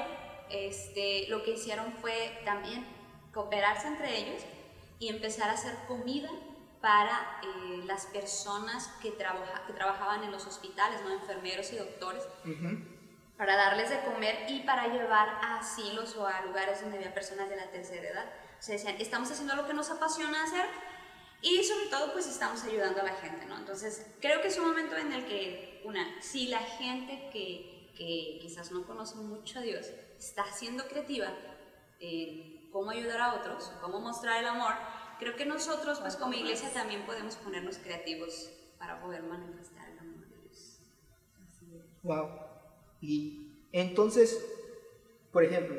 este, 0.50 1.28
lo 1.30 1.44
que 1.44 1.52
hicieron 1.52 1.94
fue 2.02 2.42
también 2.44 2.88
cooperarse 3.32 3.86
entre 3.88 4.18
ellos 4.18 4.42
y 4.98 5.10
empezar 5.10 5.50
a 5.50 5.54
hacer 5.54 5.76
comida 5.88 6.32
para 6.86 7.40
eh, 7.42 7.82
las 7.88 8.06
personas 8.06 8.90
que, 9.02 9.10
trabaja, 9.10 9.66
que 9.66 9.74
trabajaban 9.74 10.24
en 10.24 10.32
los 10.32 10.46
hospitales, 10.46 11.02
¿no? 11.02 11.12
enfermeros 11.14 11.74
y 11.74 11.78
doctores, 11.78 12.22
para 13.36 13.56
darles 13.56 13.90
de 13.90 14.02
comer 14.02 14.46
y 14.50 14.60
para 14.60 14.86
llevar 14.90 15.28
a 15.30 15.58
asilos 15.62 16.16
o 16.16 16.28
a 16.28 16.42
lugares 16.42 16.82
donde 16.82 16.98
había 16.98 17.12
personas 17.12 17.50
de 17.50 17.56
la 17.56 17.72
tercera 17.72 18.08
edad. 18.08 18.26
O 18.60 18.62
sea, 18.62 18.76
decían, 18.76 18.98
estamos 19.00 19.32
haciendo 19.32 19.56
lo 19.56 19.66
que 19.66 19.74
nos 19.74 19.90
apasiona 19.90 20.44
hacer 20.44 20.68
y 21.42 21.64
sobre 21.64 21.88
todo 21.88 22.14
pues 22.14 22.28
estamos 22.28 22.64
ayudando 22.64 23.02
a 23.02 23.06
la 23.06 23.16
gente, 23.16 23.48
¿no? 23.48 23.58
Entonces 23.58 24.06
creo 24.22 24.44
que 24.44 24.50
es 24.50 24.60
un 24.60 24.68
momento 24.68 24.96
en 24.96 25.12
el 25.12 25.26
que, 25.26 25.82
una, 25.86 26.22
si 26.22 26.50
la 26.50 26.60
gente 26.60 27.32
que, 27.34 27.94
que 27.98 28.38
quizás 28.40 28.72
no 28.72 28.86
conoce 28.86 29.16
mucho 29.16 29.58
a 29.58 29.64
Dios 29.64 29.88
está 30.20 30.46
siendo 30.54 30.88
creativa 30.88 31.34
en 32.00 32.70
cómo 32.70 32.92
ayudar 32.92 33.22
a 33.22 33.34
otros, 33.34 33.72
cómo 33.82 34.00
mostrar 34.00 34.40
el 34.40 34.48
amor, 34.48 34.76
creo 35.20 35.36
que 35.36 35.46
nosotros, 35.46 36.00
pues 36.00 36.16
como 36.16 36.34
iglesia, 36.34 36.72
también 36.74 37.06
podemos 37.06 37.36
ponernos 37.36 37.78
creativos 37.78 38.52
para 38.78 39.02
poder 39.02 39.24
manifestar 39.24 39.90
el 39.90 40.00
amor 40.00 40.28
de 40.28 40.38
Dios. 40.42 40.80
Wow. 42.04 42.30
Y 43.02 43.52
entonces, 43.72 44.44
por 45.32 45.44
ejemplo, 45.44 45.76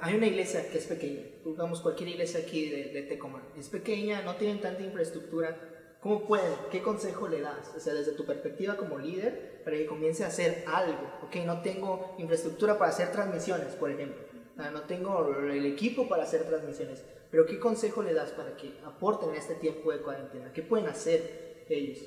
hay 0.00 0.14
una 0.14 0.26
iglesia 0.26 0.70
que 0.70 0.78
es 0.78 0.86
pequeña, 0.86 1.22
digamos 1.44 1.80
cualquier 1.80 2.10
iglesia 2.10 2.40
aquí 2.40 2.70
de, 2.70 2.84
de 2.92 3.02
Tecomán, 3.02 3.42
es 3.56 3.68
pequeña, 3.68 4.22
no 4.22 4.36
tienen 4.36 4.60
tanta 4.60 4.82
infraestructura. 4.82 5.70
¿Cómo 6.00 6.26
pueden? 6.26 6.52
¿Qué 6.70 6.82
consejo 6.82 7.28
le 7.28 7.40
das? 7.40 7.72
O 7.74 7.80
sea, 7.80 7.94
desde 7.94 8.12
tu 8.12 8.26
perspectiva 8.26 8.76
como 8.76 8.98
líder, 8.98 9.62
para 9.64 9.78
que 9.78 9.86
comience 9.86 10.22
a 10.22 10.26
hacer 10.26 10.62
algo. 10.66 11.10
Ok, 11.22 11.36
no 11.46 11.62
tengo 11.62 12.14
infraestructura 12.18 12.78
para 12.78 12.90
hacer 12.90 13.10
transmisiones, 13.10 13.74
por 13.74 13.90
ejemplo. 13.90 14.22
No 14.56 14.82
tengo 14.82 15.34
el 15.50 15.64
equipo 15.64 16.06
para 16.06 16.24
hacer 16.24 16.44
transmisiones. 16.46 17.02
Pero 17.30 17.46
¿qué 17.46 17.58
consejo 17.58 18.02
le 18.02 18.14
das 18.14 18.30
para 18.30 18.56
que 18.56 18.78
aporten 18.84 19.30
en 19.30 19.36
este 19.36 19.54
tiempo 19.54 19.90
de 19.92 20.00
cuarentena? 20.00 20.52
¿Qué 20.52 20.62
pueden 20.62 20.88
hacer 20.88 21.64
ellos? 21.68 21.98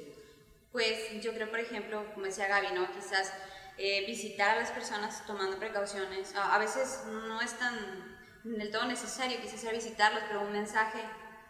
Pues 0.71 1.21
yo 1.21 1.33
creo, 1.33 1.49
por 1.49 1.59
ejemplo, 1.59 2.03
como 2.13 2.25
decía 2.25 2.47
Gaby, 2.47 2.67
¿no? 2.75 2.87
quizás 2.91 3.33
eh, 3.77 4.05
visitar 4.07 4.57
a 4.57 4.61
las 4.61 4.71
personas 4.71 5.25
tomando 5.25 5.57
precauciones. 5.57 6.33
A, 6.35 6.57
veces 6.57 7.03
no 7.07 7.41
es 7.41 7.57
tan 7.57 8.17
del 8.43 8.71
todo 8.71 8.85
necesario 8.85 9.39
quizás 9.41 9.71
visitarlos, 9.71 10.23
pero 10.27 10.41
un 10.41 10.51
mensaje, 10.51 10.99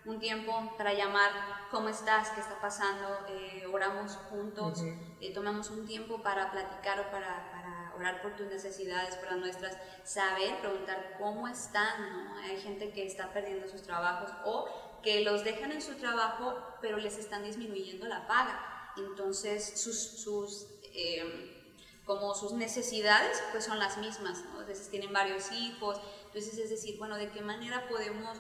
un 0.06 0.20
tiempo 0.20 0.76
para 0.78 0.94
llamar, 0.94 1.32
¿cómo 1.72 1.90
estás? 1.90 2.30
¿Qué 2.32 2.42
está 2.42 2.60
pasando? 2.60 3.26
Eh, 3.30 3.66
oramos 3.72 4.14
juntos, 4.30 4.82
eh, 5.22 5.34
tomamos 5.34 5.70
un 5.70 5.86
tiempo 5.86 6.22
para 6.22 6.52
platicar 6.52 7.00
o 7.00 7.12
para 7.12 7.57
orar 7.98 8.22
por 8.22 8.36
tus 8.36 8.48
necesidades, 8.48 9.16
por 9.16 9.32
las 9.32 9.40
nuestras, 9.40 9.78
saber, 10.04 10.60
preguntar 10.60 11.16
cómo 11.20 11.48
están, 11.48 12.26
¿no? 12.26 12.38
Hay 12.38 12.60
gente 12.62 12.92
que 12.92 13.06
está 13.06 13.34
perdiendo 13.34 13.68
sus 13.68 13.84
trabajos 13.84 14.32
o 14.46 14.68
que 15.04 15.22
los 15.22 15.44
dejan 15.44 15.72
en 15.72 15.82
su 15.82 15.96
trabajo, 15.96 16.58
pero 16.82 16.98
les 16.98 17.18
están 17.18 17.44
disminuyendo 17.44 18.08
la 18.08 18.28
paga. 18.28 18.94
Entonces, 18.98 19.80
sus, 19.80 20.22
sus 20.22 20.68
eh, 20.94 21.54
como 22.08 22.34
sus 22.34 22.54
necesidades, 22.54 23.38
pues 23.52 23.66
son 23.66 23.80
las 23.80 23.98
mismas, 23.98 24.44
¿no? 24.46 24.62
A 24.62 24.64
veces 24.64 24.90
tienen 24.90 25.12
varios 25.12 25.52
hijos, 25.52 26.00
entonces 26.28 26.58
es 26.58 26.70
decir, 26.70 26.98
bueno, 26.98 27.18
¿de 27.18 27.30
qué 27.32 27.42
manera 27.42 27.88
podemos 27.90 28.38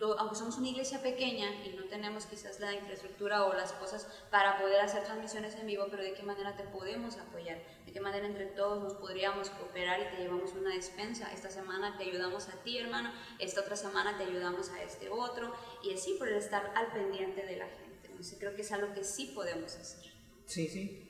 aunque 0.00 0.34
somos 0.34 0.56
una 0.56 0.68
iglesia 0.68 1.02
pequeña 1.02 1.62
y 1.64 1.76
no 1.76 1.84
tenemos 1.84 2.24
quizás 2.24 2.58
la 2.58 2.72
infraestructura 2.72 3.44
o 3.44 3.52
las 3.52 3.72
cosas 3.72 4.06
para 4.30 4.58
poder 4.58 4.80
hacer 4.80 5.04
transmisiones 5.04 5.54
en 5.56 5.66
vivo, 5.66 5.86
pero 5.90 6.02
de 6.02 6.14
qué 6.14 6.22
manera 6.22 6.56
te 6.56 6.64
podemos 6.64 7.18
apoyar, 7.18 7.58
de 7.84 7.92
qué 7.92 8.00
manera 8.00 8.26
entre 8.26 8.46
todos 8.46 8.82
nos 8.82 8.94
podríamos 8.94 9.50
cooperar 9.50 10.00
y 10.00 10.16
te 10.16 10.22
llevamos 10.22 10.52
una 10.52 10.74
despensa. 10.74 11.30
Esta 11.32 11.50
semana 11.50 11.98
te 11.98 12.04
ayudamos 12.04 12.48
a 12.48 12.52
ti, 12.62 12.78
hermano, 12.78 13.12
esta 13.38 13.60
otra 13.60 13.76
semana 13.76 14.16
te 14.16 14.24
ayudamos 14.24 14.70
a 14.70 14.82
este 14.82 15.10
otro, 15.10 15.52
y 15.82 15.92
así 15.92 16.14
por 16.18 16.28
estar 16.28 16.72
al 16.74 16.92
pendiente 16.92 17.44
de 17.44 17.56
la 17.56 17.66
gente. 17.66 18.08
Entonces 18.08 18.38
creo 18.38 18.54
que 18.54 18.62
es 18.62 18.72
algo 18.72 18.94
que 18.94 19.04
sí 19.04 19.32
podemos 19.34 19.76
hacer. 19.76 20.10
Sí, 20.46 20.68
sí. 20.68 21.08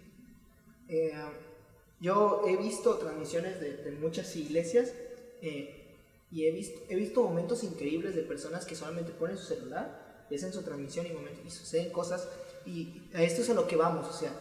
Eh, 0.89 1.13
yo 2.01 2.43
he 2.47 2.57
visto 2.57 2.97
transmisiones 2.97 3.61
de, 3.61 3.93
muchas 4.01 4.35
iglesias. 4.35 4.93
Eh, 5.43 5.80
y 6.31 6.47
he 6.47 6.53
visto, 6.53 6.81
he 6.89 6.95
visto 6.95 7.23
momentos 7.23 7.65
increíbles 7.65 8.15
de 8.15 8.23
personas 8.23 8.65
que 8.65 8.77
solamente 8.77 9.13
ponen 9.13 9.37
su 9.37 9.45
celular, 9.45 10.27
hacen 10.35 10.53
su 10.53 10.63
transmisión 10.63 11.07
y, 11.07 11.11
momentos, 11.11 11.45
y 11.45 11.51
suceden 11.51 11.91
cosas. 11.91 12.29
Y 12.65 13.03
a 13.15 13.23
esto 13.23 13.43
es 13.43 13.51
a 13.51 13.55
lo 13.55 13.67
que 13.67 13.77
vamos. 13.77 14.09
O 14.09 14.13
sea, 14.13 14.33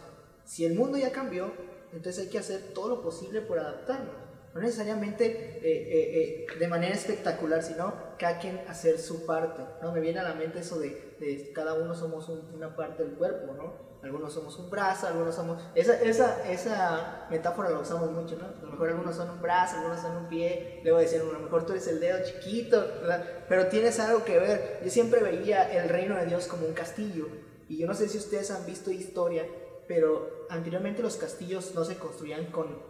si 0.44 0.64
el 0.64 0.74
mundo 0.74 0.98
ya 0.98 1.12
cambió, 1.12 1.52
entonces 1.92 2.24
hay 2.24 2.30
que 2.30 2.38
hacer 2.38 2.72
todo 2.74 2.88
lo 2.88 3.02
posible 3.02 3.40
por 3.40 3.58
adaptarnos. 3.58 4.14
No 4.54 4.60
necesariamente 4.60 5.26
eh, 5.26 5.60
eh, 5.62 6.46
eh, 6.50 6.58
de 6.58 6.68
manera 6.68 6.94
espectacular, 6.94 7.62
sino 7.62 7.94
cada 8.18 8.38
quien 8.38 8.60
hacer 8.68 8.98
su 8.98 9.24
parte. 9.24 9.62
¿no? 9.82 9.92
Me 9.92 10.00
viene 10.00 10.20
a 10.20 10.24
la 10.24 10.34
mente 10.34 10.60
eso 10.60 10.78
de, 10.78 11.16
de 11.20 11.52
cada 11.54 11.74
uno 11.74 11.94
somos 11.94 12.28
una 12.28 12.74
parte 12.74 13.04
del 13.04 13.12
cuerpo, 13.14 13.54
¿no? 13.54 13.90
algunos 14.02 14.32
somos 14.32 14.58
un 14.58 14.70
brazo, 14.70 15.06
algunos 15.06 15.34
somos... 15.34 15.62
Esa, 15.74 16.00
esa, 16.02 16.50
esa 16.50 17.26
metáfora 17.30 17.70
la 17.70 17.80
usamos 17.80 18.10
mucho, 18.10 18.36
¿no? 18.36 18.46
A 18.46 18.64
lo 18.64 18.72
mejor 18.72 18.88
algunos 18.88 19.14
son 19.14 19.30
un 19.30 19.42
brazo, 19.42 19.76
algunos 19.76 20.00
son 20.00 20.16
un 20.16 20.28
pie, 20.28 20.80
luego 20.82 20.98
decir, 20.98 21.20
a 21.20 21.24
lo 21.24 21.38
mejor 21.38 21.66
tú 21.66 21.72
eres 21.72 21.86
el 21.88 22.00
dedo 22.00 22.18
chiquito, 22.24 22.80
¿verdad? 23.02 23.24
Pero 23.48 23.66
tienes 23.66 24.00
algo 24.00 24.24
que 24.24 24.38
ver. 24.38 24.80
Yo 24.82 24.90
siempre 24.90 25.22
veía 25.22 25.70
el 25.70 25.88
reino 25.88 26.16
de 26.16 26.26
Dios 26.26 26.46
como 26.46 26.66
un 26.66 26.72
castillo, 26.72 27.28
y 27.68 27.78
yo 27.78 27.86
no 27.86 27.94
sé 27.94 28.08
si 28.08 28.16
ustedes 28.16 28.50
han 28.50 28.64
visto 28.64 28.90
historia, 28.90 29.46
pero 29.86 30.46
anteriormente 30.48 31.02
los 31.02 31.16
castillos 31.16 31.74
no 31.74 31.84
se 31.84 31.96
construían 31.96 32.46
con, 32.46 32.89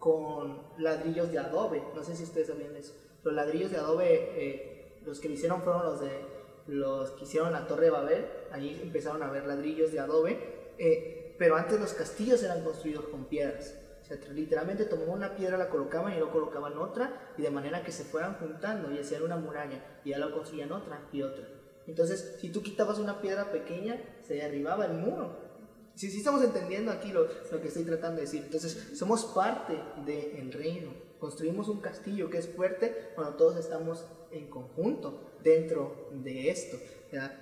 con 0.00 0.62
ladrillos 0.78 1.30
de 1.30 1.38
adobe, 1.38 1.84
no 1.94 2.02
sé 2.02 2.16
si 2.16 2.24
ustedes 2.24 2.48
sabían 2.48 2.74
eso. 2.74 2.94
Los 3.22 3.34
ladrillos 3.34 3.70
de 3.70 3.76
adobe, 3.76 4.32
eh, 4.34 5.00
los 5.04 5.20
que 5.20 5.28
lo 5.28 5.34
hicieron 5.34 5.60
fueron 5.62 5.84
los 5.84 6.00
de 6.00 6.40
los 6.66 7.10
que 7.12 7.24
hicieron 7.24 7.52
la 7.52 7.66
Torre 7.66 7.86
de 7.86 7.90
Babel, 7.90 8.26
ahí 8.52 8.80
empezaron 8.82 9.22
a 9.22 9.30
ver 9.30 9.44
ladrillos 9.44 9.92
de 9.92 10.00
adobe, 10.00 10.38
eh, 10.78 11.34
pero 11.38 11.56
antes 11.56 11.78
los 11.80 11.92
castillos 11.92 12.42
eran 12.42 12.64
construidos 12.64 13.06
con 13.06 13.26
piedras. 13.26 13.76
O 14.02 14.04
sea, 14.04 14.16
literalmente 14.32 14.84
tomaban 14.86 15.14
una 15.14 15.36
piedra, 15.36 15.58
la 15.58 15.68
colocaban 15.68 16.12
y 16.12 16.16
luego 16.16 16.32
colocaban 16.32 16.78
otra, 16.78 17.32
y 17.36 17.42
de 17.42 17.50
manera 17.50 17.82
que 17.82 17.92
se 17.92 18.04
fueran 18.04 18.36
juntando 18.38 18.90
y 18.90 18.98
hacían 18.98 19.22
una 19.22 19.36
muralla, 19.36 20.00
y 20.04 20.10
ya 20.10 20.18
lo 20.18 20.32
construían 20.32 20.72
otra 20.72 21.08
y 21.12 21.22
otra. 21.22 21.46
Entonces, 21.86 22.36
si 22.40 22.50
tú 22.50 22.62
quitabas 22.62 22.98
una 22.98 23.20
piedra 23.20 23.50
pequeña, 23.50 24.00
se 24.22 24.34
derribaba 24.34 24.86
el 24.86 24.94
muro. 24.94 25.49
Si 25.94 26.10
sí, 26.10 26.18
estamos 26.18 26.42
entendiendo 26.42 26.90
aquí 26.90 27.12
lo, 27.12 27.26
lo, 27.50 27.60
que 27.60 27.68
estoy 27.68 27.84
tratando 27.84 28.16
de 28.16 28.22
decir. 28.22 28.42
Entonces, 28.44 28.92
somos 28.94 29.24
parte 29.26 29.78
del 30.06 30.52
reino. 30.52 30.92
Construimos 31.18 31.68
un 31.68 31.80
castillo 31.80 32.30
que 32.30 32.38
es 32.38 32.48
fuerte 32.48 33.10
cuando 33.14 33.34
todos 33.34 33.56
estamos 33.56 34.06
en 34.30 34.48
conjunto 34.48 35.32
dentro 35.42 36.08
de 36.12 36.50
esto. 36.50 36.78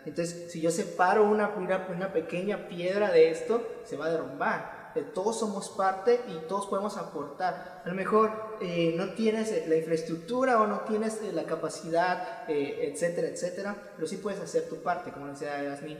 Entonces, 0.04 0.50
si 0.50 0.60
yo 0.60 0.70
separo 0.70 1.24
una, 1.24 1.54
una, 1.56 2.12
pequeña 2.12 2.68
piedra 2.68 3.12
de 3.12 3.30
esto, 3.30 3.62
se 3.84 3.96
va 3.96 4.06
a 4.06 4.10
derrumbar. 4.10 4.92
Todos 5.14 5.38
somos 5.38 5.68
parte 5.70 6.20
y 6.28 6.48
todos 6.48 6.66
podemos 6.66 6.96
aportar. 6.96 7.82
A 7.84 7.88
lo 7.88 7.94
mejor 7.94 8.32
eh, 8.60 8.94
no 8.96 9.14
tienes 9.14 9.50
eh, 9.52 9.64
la 9.68 9.76
infraestructura 9.76 10.60
o 10.60 10.66
no 10.66 10.80
tienes 10.80 11.20
eh, 11.22 11.32
la 11.32 11.44
capacidad, 11.44 12.44
etcétera, 12.48 13.28
etcétera, 13.28 13.76
pero 13.94 14.06
sí 14.06 14.16
puedes 14.16 14.40
hacer 14.40 14.68
tu 14.68 14.82
parte, 14.82 15.10
como 15.10 15.28
decía 15.28 15.62
Yasmin. 15.62 15.98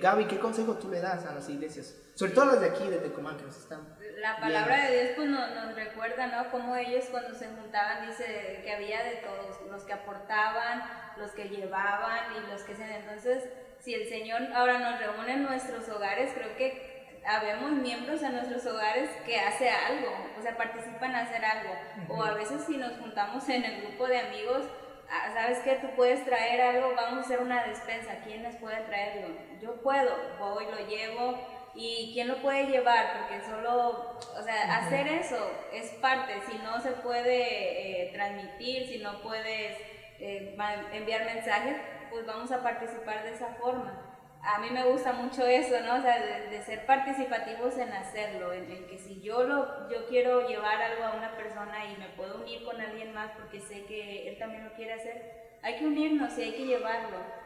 Gaby, 0.00 0.26
¿qué 0.26 0.38
consejo 0.38 0.74
tú 0.74 0.88
le 0.88 1.00
das 1.00 1.26
a 1.26 1.34
las 1.34 1.48
iglesias? 1.48 1.94
Sobre 2.14 2.32
todo 2.32 2.46
las 2.46 2.60
de 2.60 2.68
aquí, 2.68 2.86
de 2.88 2.98
Tecomán, 2.98 3.36
que 3.36 3.44
nos 3.44 3.56
están 3.56 3.80
la 4.22 4.36
palabra 4.38 4.86
de 4.86 5.02
Dios 5.02 5.12
pues 5.16 5.28
nos, 5.28 5.74
recuerda, 5.74 6.28
¿no? 6.28 6.48
Como 6.50 6.76
ellos 6.76 7.06
cuando 7.10 7.34
se 7.34 7.48
juntaban 7.48 8.06
dice 8.06 8.60
que 8.62 8.72
había 8.72 9.02
de 9.02 9.16
todos, 9.16 9.60
los 9.68 9.82
que 9.82 9.92
aportaban, 9.92 10.84
los 11.16 11.32
que 11.32 11.48
llevaban 11.48 12.36
y 12.36 12.50
los 12.52 12.62
que 12.62 12.76
se... 12.76 12.84
Entonces, 12.84 13.42
si 13.80 13.94
el 13.94 14.08
Señor 14.08 14.42
ahora 14.54 14.78
nos 14.78 15.00
reúne 15.00 15.32
en 15.34 15.42
nuestros 15.42 15.88
hogares, 15.88 16.30
creo 16.34 16.56
que 16.56 16.91
habemos 17.26 17.72
miembros 17.72 18.22
en 18.22 18.32
nuestros 18.32 18.66
hogares 18.66 19.10
que 19.24 19.38
hace 19.38 19.70
algo, 19.70 20.12
o 20.38 20.42
sea, 20.42 20.56
participan 20.56 21.10
en 21.10 21.16
hacer 21.16 21.44
algo. 21.44 21.74
O 22.08 22.22
a 22.22 22.34
veces 22.34 22.64
si 22.66 22.76
nos 22.76 22.92
juntamos 22.98 23.48
en 23.48 23.64
el 23.64 23.82
grupo 23.82 24.06
de 24.06 24.20
amigos, 24.20 24.66
ah, 25.10 25.30
¿sabes 25.34 25.58
qué? 25.60 25.76
Tú 25.76 25.88
puedes 25.96 26.24
traer 26.24 26.60
algo, 26.60 26.94
vamos 26.94 27.18
a 27.18 27.20
hacer 27.22 27.40
una 27.40 27.64
despensa, 27.64 28.20
¿quiénes 28.24 28.56
pueden 28.56 28.84
traerlo? 28.86 29.34
Yo 29.60 29.80
puedo, 29.82 30.14
voy, 30.38 30.66
lo 30.66 30.86
llevo, 30.86 31.38
¿Y 31.74 32.10
quién 32.12 32.28
lo 32.28 32.36
puede 32.42 32.66
llevar? 32.66 33.18
Porque 33.18 33.42
solo, 33.46 34.18
o 34.38 34.42
sea, 34.42 34.76
hacer 34.76 35.06
eso 35.08 35.50
es 35.72 35.90
parte. 35.92 36.34
Si 36.50 36.58
no 36.58 36.80
se 36.80 36.90
puede 36.90 38.08
eh, 38.08 38.12
transmitir, 38.12 38.86
si 38.86 38.98
no 38.98 39.22
puedes 39.22 39.78
eh, 40.18 40.54
enviar 40.92 41.24
mensajes, 41.24 41.76
pues 42.10 42.26
vamos 42.26 42.52
a 42.52 42.62
participar 42.62 43.22
de 43.22 43.32
esa 43.32 43.54
forma. 43.54 44.11
A 44.42 44.58
mí 44.58 44.70
me 44.70 44.84
gusta 44.84 45.12
mucho 45.12 45.46
eso, 45.46 45.80
¿no? 45.80 45.96
O 45.96 46.02
sea, 46.02 46.18
de, 46.18 46.62
ser 46.62 46.84
participativos 46.84 47.78
en 47.78 47.92
hacerlo, 47.92 48.52
en, 48.52 48.66
que 48.86 48.98
si 48.98 49.20
yo, 49.20 49.44
lo, 49.44 49.88
yo 49.88 50.06
quiero 50.08 50.48
llevar 50.48 50.82
algo 50.82 51.04
a 51.04 51.16
una 51.16 51.36
persona 51.36 51.86
y 51.86 51.96
me 51.96 52.08
puedo 52.08 52.40
unir 52.40 52.64
con 52.64 52.80
alguien 52.80 53.14
más 53.14 53.30
porque 53.32 53.60
sé 53.60 53.84
que 53.84 54.28
él 54.28 54.38
también 54.38 54.64
lo 54.64 54.72
quiere 54.72 54.94
hacer, 54.94 55.58
hay 55.62 55.78
que 55.78 55.86
unirnos 55.86 56.36
y 56.38 56.42
hay 56.42 56.52
que 56.52 56.66
llevarlo 56.66 57.42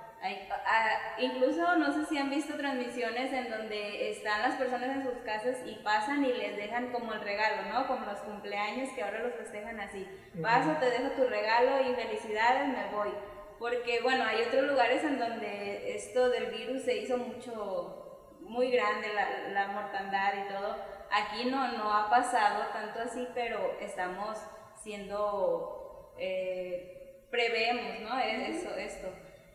incluso 1.18 1.76
no 1.76 1.92
sé 1.92 2.06
si 2.06 2.18
han 2.18 2.30
visto 2.30 2.56
transmisiones 2.56 3.32
en 3.32 3.50
donde 3.50 4.11
están 4.11 4.42
las 4.42 4.54
personas 4.56 4.96
en 4.96 5.02
sus 5.02 5.18
casas 5.24 5.59
y 5.66 5.76
pasan 5.76 6.24
y 6.24 6.32
les 6.32 6.56
dejan 6.56 6.90
como 6.90 7.12
el 7.12 7.20
regalo, 7.20 7.62
¿no? 7.72 7.87
Como 7.87 8.06
los 8.06 8.18
cumpleaños 8.20 8.90
que 8.94 9.02
ahora 9.02 9.20
los 9.20 9.35
festejan 9.35 9.78
así. 9.80 10.06
Paso, 10.42 10.76
te 10.80 10.90
dejo 10.90 11.11
tu 11.11 11.24
regalo 11.28 11.88
y 11.88 11.94
felicidades, 11.94 12.68
me 12.68 12.90
voy. 12.92 13.11
Porque 13.59 14.01
bueno, 14.03 14.25
hay 14.25 14.42
otros 14.42 14.64
lugares 14.64 15.03
en 15.05 15.19
donde 15.19 15.95
esto 15.95 16.29
del 16.29 16.47
virus 16.47 16.83
se 16.83 16.97
hizo 16.99 17.16
mucho, 17.16 18.37
muy 18.40 18.71
grande, 18.71 19.09
la, 19.14 19.49
la 19.49 19.69
mortandad 19.69 20.35
y 20.45 20.49
todo. 20.49 20.77
Aquí 21.11 21.47
no, 21.47 21.73
no 21.73 21.92
ha 21.92 22.11
pasado 22.11 22.64
tanto 22.73 23.01
así, 23.01 23.27
pero 23.35 23.77
estamos 23.81 24.38
siendo, 24.83 26.12
eh, 26.19 27.27
prevemos, 27.31 28.01
¿no? 28.01 28.19
Eso, 28.19 28.75
esto. 28.77 29.09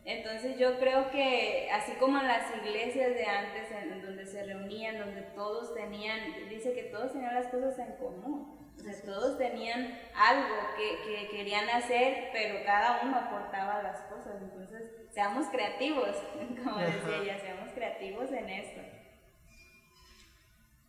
Entonces 0.03 0.57
yo 0.57 0.79
creo 0.79 1.11
que 1.11 1.69
así 1.71 1.91
como 1.93 2.19
en 2.19 2.27
las 2.27 2.55
iglesias 2.55 3.13
de 3.13 3.25
antes, 3.25 3.71
en 3.71 4.01
donde 4.01 4.25
se 4.25 4.43
reunían, 4.43 4.97
donde 4.97 5.21
todos 5.35 5.75
tenían, 5.75 6.49
dice 6.49 6.73
que 6.73 6.83
todos 6.83 7.13
tenían 7.13 7.35
las 7.35 7.47
cosas 7.47 7.77
en 7.77 7.95
común, 7.97 8.60
o 8.77 8.83
sea, 8.83 9.01
todos 9.03 9.37
tenían 9.37 9.99
algo 10.15 10.55
que, 10.75 11.03
que 11.03 11.29
querían 11.29 11.69
hacer, 11.69 12.29
pero 12.33 12.63
cada 12.65 13.03
uno 13.03 13.17
aportaba 13.17 13.83
las 13.83 14.01
cosas. 14.03 14.41
Entonces, 14.41 14.91
seamos 15.11 15.47
creativos, 15.47 16.15
como 16.63 16.79
decía 16.79 17.17
ella, 17.21 17.39
seamos 17.39 17.71
creativos 17.73 18.31
en 18.31 18.49
esto. 18.49 18.81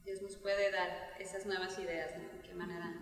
Dios 0.05 0.23
nos 0.23 0.37
puede 0.37 0.71
dar 0.71 1.15
esas 1.19 1.47
nuevas 1.47 1.79
ideas, 1.79 2.17
¿no? 2.19 2.29
De 2.37 2.43
qué 2.43 2.55
manera 2.55 2.93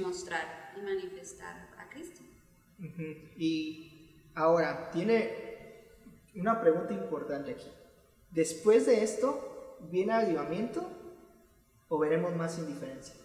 mostrar 0.00 0.72
y 0.76 0.80
manifestar 0.80 1.68
a 1.76 1.88
Cristo. 1.88 2.22
Y 3.36 3.98
Ahora, 4.38 4.92
tiene 4.92 5.34
una 6.36 6.60
pregunta 6.60 6.94
importante 6.94 7.50
aquí. 7.50 7.68
Después 8.30 8.86
de 8.86 9.02
esto, 9.02 9.76
¿viene 9.90 10.12
avivamiento 10.12 10.88
o 11.88 11.98
veremos 11.98 12.36
más 12.36 12.56
indiferencia? 12.56 13.16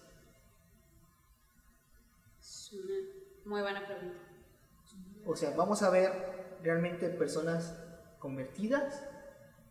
Muy 3.46 3.62
buena 3.62 3.86
pregunta. 3.86 4.18
O 5.26 5.36
sea, 5.36 5.56
vamos 5.56 5.82
a 5.84 5.90
ver 5.90 6.60
realmente 6.62 7.10
personas 7.10 7.78
convertidas, 8.20 9.04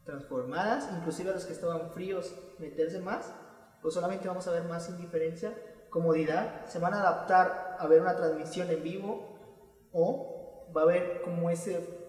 transformadas, 0.05 0.89
inclusive 0.97 1.31
a 1.31 1.35
los 1.35 1.45
que 1.45 1.53
estaban 1.53 1.91
fríos 1.93 2.35
meterse 2.59 3.01
más, 3.01 3.35
o 3.83 3.91
solamente 3.91 4.29
vamos 4.29 4.47
a 4.47 4.53
ver 4.53 4.65
más 4.65 4.89
indiferencia, 4.89 5.55
comodidad, 5.91 6.67
se 6.67 6.79
van 6.79 6.95
a 6.95 7.01
adaptar 7.01 7.77
a 7.79 7.87
ver 7.87 8.01
una 8.01 8.17
transmisión 8.17 8.71
en 8.71 8.83
vivo 8.83 9.89
o 9.93 10.73
va 10.75 10.83
a 10.83 10.85
haber 10.85 11.23
como 11.23 11.51
ese 11.51 12.03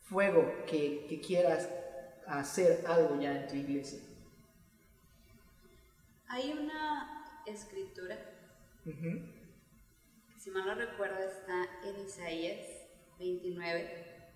fuego 0.00 0.50
que, 0.66 1.06
que 1.08 1.20
quieras 1.20 1.68
hacer 2.26 2.84
algo 2.86 3.20
ya 3.20 3.40
en 3.40 3.46
tu 3.46 3.54
iglesia. 3.54 4.00
Hay 6.28 6.52
una 6.52 7.24
escritura, 7.46 8.18
si 10.48 10.54
mal 10.54 10.66
no 10.66 10.74
recuerdo 10.74 11.18
está 11.18 11.68
en 11.84 12.00
Isaías 12.00 12.66
29, 13.18 14.32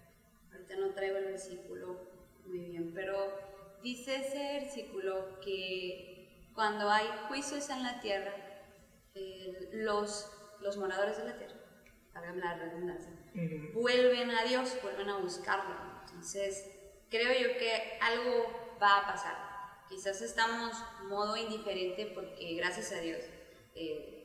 ahorita 0.53 0.77
no 0.77 0.90
traigo 0.92 1.16
el 1.16 1.27
versículo 1.27 2.01
muy 2.44 2.59
bien, 2.59 2.92
pero 2.94 3.33
dice 3.83 4.16
ese 4.16 4.61
versículo 4.61 5.40
que 5.40 6.51
cuando 6.55 6.90
hay 6.90 7.07
juicios 7.29 7.70
en 7.70 7.83
la 7.83 8.01
tierra, 8.01 8.35
los, 9.72 10.31
los 10.61 10.77
moradores 10.77 11.16
de 11.16 11.25
la 11.25 11.38
tierra, 11.38 11.55
hágame 12.12 12.40
la 12.40 12.59
redundancia, 12.59 13.12
vuelven 13.72 14.31
a 14.33 14.44
Dios, 14.44 14.77
vuelven 14.83 15.09
a 15.09 15.18
buscarlo. 15.18 15.75
Entonces, 16.03 16.68
creo 17.09 17.33
yo 17.33 17.57
que 17.59 17.98
algo 18.03 18.77
va 18.83 18.98
a 18.98 19.07
pasar. 19.07 19.88
Quizás 19.88 20.20
estamos 20.20 20.72
modo 21.05 21.37
indiferente 21.37 22.12
porque 22.14 22.55
gracias 22.55 22.92
a 22.92 23.01
Dios, 23.01 23.20
eh, 23.75 24.22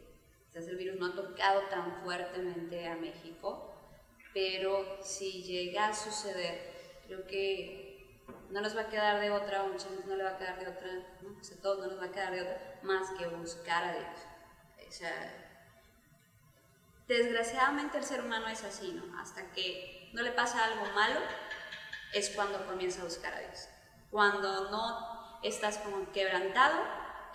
quizás 0.58 0.70
el 0.70 0.78
virus 0.78 1.00
no 1.00 1.08
ha 1.08 1.16
tocado 1.16 1.62
tan 1.70 2.04
fuertemente 2.04 2.88
a 2.88 2.96
México, 2.96 3.76
pero 4.34 4.98
si 5.04 5.44
llega 5.44 5.88
a 5.88 5.94
suceder, 5.94 6.60
creo 7.06 7.26
que 7.28 8.24
no 8.50 8.62
nos 8.62 8.76
va 8.76 8.82
a 8.82 8.90
quedar 8.90 9.22
de 9.22 9.32
otra, 9.32 9.64
mucha 9.64 9.88
no 10.06 10.16
le 10.16 10.24
va 10.24 10.32
a 10.32 10.38
quedar 10.38 10.60
de 10.60 10.68
otra, 10.68 10.88
¿no? 11.22 11.38
todos 11.62 11.80
no 11.80 11.88
nos 11.88 12.00
va 12.00 12.06
a 12.06 12.12
quedar 12.12 12.34
de 12.34 12.42
otra, 12.42 12.80
más 12.84 13.10
que 13.12 13.28
buscar 13.28 13.84
a 13.84 13.94
Dios. 13.94 14.20
O 14.88 14.92
sea, 14.92 15.44
Desgraciadamente 17.08 17.98
el 17.98 18.04
ser 18.04 18.20
humano 18.20 18.50
es 18.50 18.66
así, 18.66 18.92
¿no? 18.92 19.18
Hasta 19.18 19.54
que 19.54 20.10
no 20.12 20.24
le 20.24 20.34
pasa 20.34 20.66
algo 20.66 20.86
malo, 20.94 21.22
es 22.14 22.32
cuando 22.32 22.66
comienza 22.66 23.00
a 23.00 23.06
buscar 23.06 23.34
a 23.34 23.40
Dios. 23.40 23.70
Cuando 24.12 24.70
no 24.70 25.40
estás 25.42 25.78
como 25.78 26.12
quebrantado, 26.12 26.84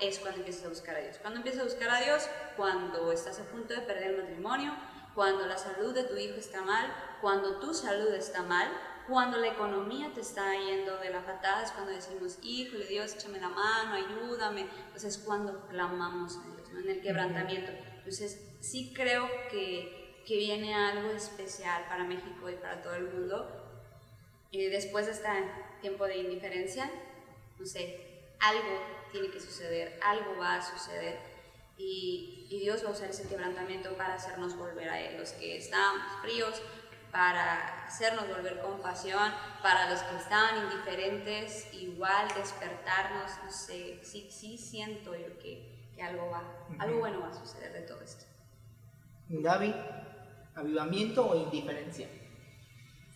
es 0.00 0.18
cuando 0.18 0.38
empiezas 0.38 0.66
a 0.66 0.68
buscar 0.68 0.96
a 0.96 1.00
Dios. 1.00 1.16
Cuando 1.18 1.38
empiezas 1.38 1.62
a 1.62 1.64
buscar 1.64 1.90
a 1.90 2.00
Dios, 2.00 2.28
cuando 2.57 3.12
estás 3.12 3.38
a 3.40 3.44
punto 3.44 3.74
de 3.74 3.81
perder 3.81 4.12
el 4.12 4.22
matrimonio, 4.22 4.72
cuando 5.14 5.46
la 5.46 5.59
salud 5.59 5.94
de 5.94 6.05
tu 6.05 6.16
hijo 6.16 6.37
está 6.37 6.62
mal, 6.62 6.92
cuando 7.20 7.61
tu 7.61 7.74
salud 7.74 8.12
está 8.14 8.42
mal, 8.42 8.68
cuando 9.07 9.38
la 9.38 9.48
economía 9.48 10.12
te 10.14 10.20
está 10.20 10.55
yendo 10.55 10.96
de 10.98 11.11
la 11.11 11.24
patada, 11.24 11.62
es 11.62 11.72
cuando 11.72 11.92
decimos, 11.92 12.38
híjole 12.42 12.87
Dios, 12.87 13.14
échame 13.14 13.40
la 13.40 13.48
mano, 13.48 13.94
ayúdame. 13.94 14.62
Entonces 14.62 15.16
es 15.16 15.18
cuando 15.18 15.66
clamamos 15.68 16.37
a 16.37 16.46
Dios, 16.48 16.72
¿no? 16.72 16.81
en 16.81 16.88
el 16.88 17.00
quebrantamiento. 17.00 17.72
Entonces 17.96 18.40
sí 18.61 18.92
creo 18.94 19.28
que, 19.50 20.22
que, 20.26 20.37
viene 20.37 20.74
algo 20.74 21.11
especial 21.11 21.85
para 21.88 22.05
México 22.05 22.48
y 22.48 22.55
para 22.55 22.81
todo 22.81 22.94
el 22.94 23.11
mundo. 23.11 23.59
Y 24.50 24.66
después 24.66 25.07
de 25.07 25.12
este 25.12 25.28
tiempo 25.81 26.07
de 26.07 26.18
indiferencia, 26.18 26.90
no 27.59 27.66
sé, 27.66 28.24
algo 28.40 29.01
tiene 29.12 29.31
que 29.31 29.38
suceder, 29.38 30.01
algo 30.03 30.37
va 30.38 30.57
a 30.57 30.62
suceder. 30.62 31.18
Y, 31.79 32.46
y 32.51 32.61
Dios 32.61 32.85
va 32.85 32.88
a 32.88 32.92
usar 32.92 33.11
ese 33.11 33.29
quebrantamiento 33.29 33.96
para 33.96 34.14
hacernos 34.14 34.57
volver 34.57 34.88
a 34.88 35.01
Él. 35.01 35.18
Los 35.18 35.33
que 35.33 35.57
estamos 35.57 36.03
fríos, 36.22 36.61
para 37.12 37.85
hacernos 37.85 38.27
volver 38.27 38.61
con 38.61 38.81
pasión, 38.81 39.33
para 39.62 39.90
los 39.90 40.01
que 40.01 40.16
estaban 40.16 40.64
indiferentes, 40.64 41.72
igual 41.75 42.27
despertarnos, 42.35 43.31
no 43.44 43.53
sé, 43.53 44.01
sí, 44.03 44.29
sí 44.31 44.57
siento 44.57 45.14
yo 45.14 45.38
que, 45.38 45.90
que 45.94 46.03
algo, 46.03 46.31
va, 46.31 46.42
algo 46.79 47.01
bueno 47.01 47.20
va 47.20 47.29
a 47.29 47.35
suceder 47.35 47.72
de 47.75 47.83
todo 47.83 48.01
esto. 48.01 48.25
Gaby, 49.29 49.75
avivamiento 50.55 51.27
o 51.29 51.37
indiferencia. 51.37 52.09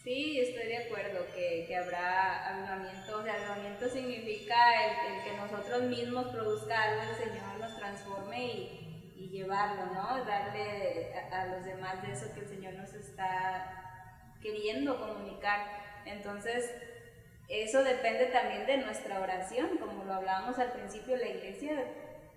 Sí, 0.07 0.39
estoy 0.39 0.69
de 0.69 0.85
acuerdo 0.85 1.27
que, 1.35 1.65
que 1.67 1.77
habrá 1.77 2.47
avivamiento. 2.47 3.19
O 3.19 3.25
sea, 3.25 3.35
avivamiento 3.35 3.89
significa 3.89 4.55
el, 4.85 5.25
que 5.25 5.37
nosotros 5.37 5.83
mismos 5.83 6.29
produzca 6.29 6.81
algo, 6.81 7.03
el 7.03 7.17
Señor 7.17 7.59
nos 7.59 7.77
transforme 7.77 8.47
y, 8.47 9.13
y 9.17 9.29
llevarlo, 9.31 9.87
¿no? 9.87 10.25
Darle 10.25 11.13
a, 11.13 11.43
a, 11.43 11.47
los 11.47 11.65
demás 11.65 12.01
de 12.03 12.13
eso 12.13 12.33
que 12.33 12.39
el 12.43 12.49
Señor 12.49 12.75
nos 12.75 12.95
está 12.95 14.37
queriendo 14.41 14.97
comunicar. 14.97 15.67
Entonces, 16.05 16.73
eso 17.49 17.83
depende 17.83 18.27
también 18.27 18.65
de 18.65 18.77
nuestra 18.77 19.19
oración, 19.19 19.77
como 19.79 20.05
lo 20.05 20.15
hablábamos 20.15 20.57
al 20.61 20.71
principio, 20.71 21.17
la 21.17 21.27
iglesia 21.27 21.85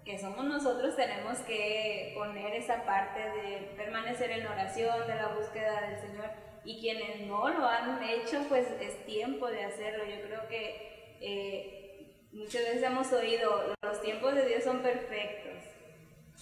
que 0.04 0.18
somos 0.18 0.44
nosotros, 0.44 0.96
tenemos 0.96 1.38
que 1.42 2.16
poner 2.18 2.52
esa 2.56 2.84
parte 2.84 3.20
de 3.20 3.76
permanecer 3.78 4.32
en 4.32 4.48
oración, 4.48 5.06
de 5.06 5.16
la 5.16 5.28
búsqueda 5.36 5.82
del 5.82 6.00
Señor. 6.00 6.49
Y 6.66 6.80
quienes 6.80 7.22
no 7.22 7.50
lo 7.50 7.66
han 7.66 8.02
hecho, 8.04 8.46
pues 8.50 8.68
es 8.80 9.06
tiempo 9.06 9.48
de 9.48 9.64
hacerlo. 9.64 10.04
Yo 10.06 10.22
creo 10.26 10.48
que 10.48 11.18
eh, 11.22 12.28
muchas 12.32 12.64
veces 12.64 12.84
hemos 12.84 13.12
oído, 13.14 13.74
los 13.82 14.02
tiempos 14.02 14.36
de 14.36 14.46
Dios 14.46 14.64
son 14.64 14.80
perfectos. 14.80 15.64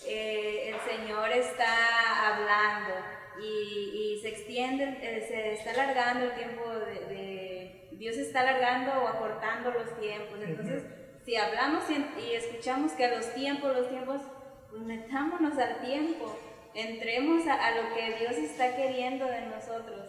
Eh, 0.06 0.70
el 0.70 0.80
Señor 0.82 1.30
está 1.32 2.34
hablando 2.34 2.94
y, 3.42 4.20
se 4.22 4.30
extiende, 4.30 4.98
eh, 5.02 5.26
se 5.28 5.54
está 5.54 5.72
alargando 5.72 6.26
el 6.26 6.36
tiempo 6.36 6.70
de, 6.70 7.88
Dios 7.92 8.18
está 8.18 8.42
alargando 8.42 8.92
o 9.04 9.08
acortando 9.08 9.72
los 9.72 10.00
tiempos. 10.00 10.40
Entonces, 10.42 10.84
si 11.26 11.36
hablamos 11.36 11.84
y, 11.90 12.34
escuchamos 12.34 12.92
que 12.94 13.08
los 13.08 13.34
tiempos, 13.34 13.76
los 13.76 13.90
tiempos, 13.90 14.22
pues 14.70 14.82
metámonos 14.84 15.58
al 15.58 15.82
tiempo, 15.82 16.38
entremos 16.74 17.48
a, 17.48 17.72
lo 17.72 17.94
que 17.96 18.20
Dios 18.20 18.34
está 18.34 18.76
queriendo 18.76 19.26
de 19.26 19.42
nosotros. 19.48 20.07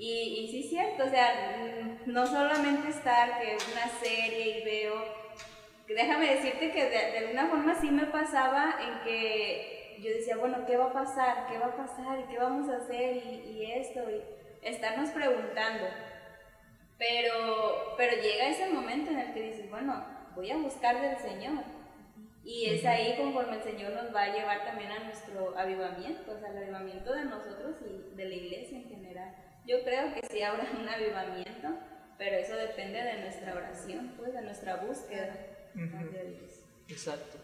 Y, 0.00 0.40
y 0.40 0.48
sí 0.48 0.60
es 0.60 0.70
cierto, 0.70 1.04
o 1.04 1.10
sea, 1.10 1.58
mm, 1.58 2.10
no 2.10 2.26
solamente 2.26 2.88
estar 2.88 3.38
que 3.38 3.58
una 3.70 3.86
serie 4.02 4.58
y 4.58 4.64
veo, 4.64 4.94
déjame 5.86 6.36
decirte 6.36 6.72
que 6.72 6.88
de, 6.88 7.18
alguna 7.18 7.48
forma 7.48 7.78
sí 7.78 7.90
me 7.90 8.06
pasaba 8.06 8.76
en 8.80 9.04
que 9.04 9.98
yo 10.00 10.08
decía, 10.08 10.38
bueno, 10.38 10.64
¿qué 10.66 10.78
va 10.78 10.86
a 10.86 10.92
pasar? 10.94 11.48
¿Qué 11.50 11.58
va 11.58 11.66
a 11.66 11.76
pasar? 11.76 12.26
¿Qué 12.30 12.38
vamos 12.38 12.70
a 12.70 12.78
hacer? 12.78 13.16
Y, 13.16 13.58
y 13.58 13.72
esto, 13.72 14.00
y 14.10 14.22
estarnos 14.66 15.10
preguntando. 15.10 15.84
Pero, 16.96 17.94
pero 17.98 18.22
llega 18.22 18.48
ese 18.48 18.70
momento 18.70 19.10
en 19.10 19.18
el 19.18 19.34
que 19.34 19.42
dices, 19.42 19.68
bueno, 19.68 20.02
voy 20.34 20.50
a 20.50 20.56
buscar 20.56 20.98
del 20.98 21.18
Señor. 21.18 21.62
Y 22.42 22.70
es 22.70 22.86
ahí 22.86 23.18
conforme 23.18 23.56
el 23.56 23.62
Señor 23.62 23.92
nos 23.92 24.14
va 24.14 24.22
a 24.22 24.34
llevar 24.34 24.64
también 24.64 24.92
a 24.92 25.04
nuestro 25.04 25.58
avivamiento, 25.58 26.32
o 26.32 26.38
sea, 26.38 26.48
al 26.48 26.56
avivamiento 26.56 27.12
de 27.12 27.26
nosotros 27.26 27.76
y 27.82 28.16
de 28.16 28.24
la 28.24 28.34
iglesia 28.34 28.78
en 28.78 28.88
general. 28.88 29.49
Yo 29.66 29.82
creo 29.84 30.14
que 30.14 30.26
sí 30.30 30.42
habrá 30.42 30.70
un 30.78 30.88
avivamiento, 30.88 31.68
pero 32.18 32.36
eso 32.36 32.54
depende 32.54 33.02
de 33.02 33.20
nuestra 33.22 33.54
oración, 33.54 34.14
pues 34.16 34.32
de 34.32 34.42
nuestra 34.42 34.76
búsqueda 34.76 35.50
Exacto. 36.88 37.38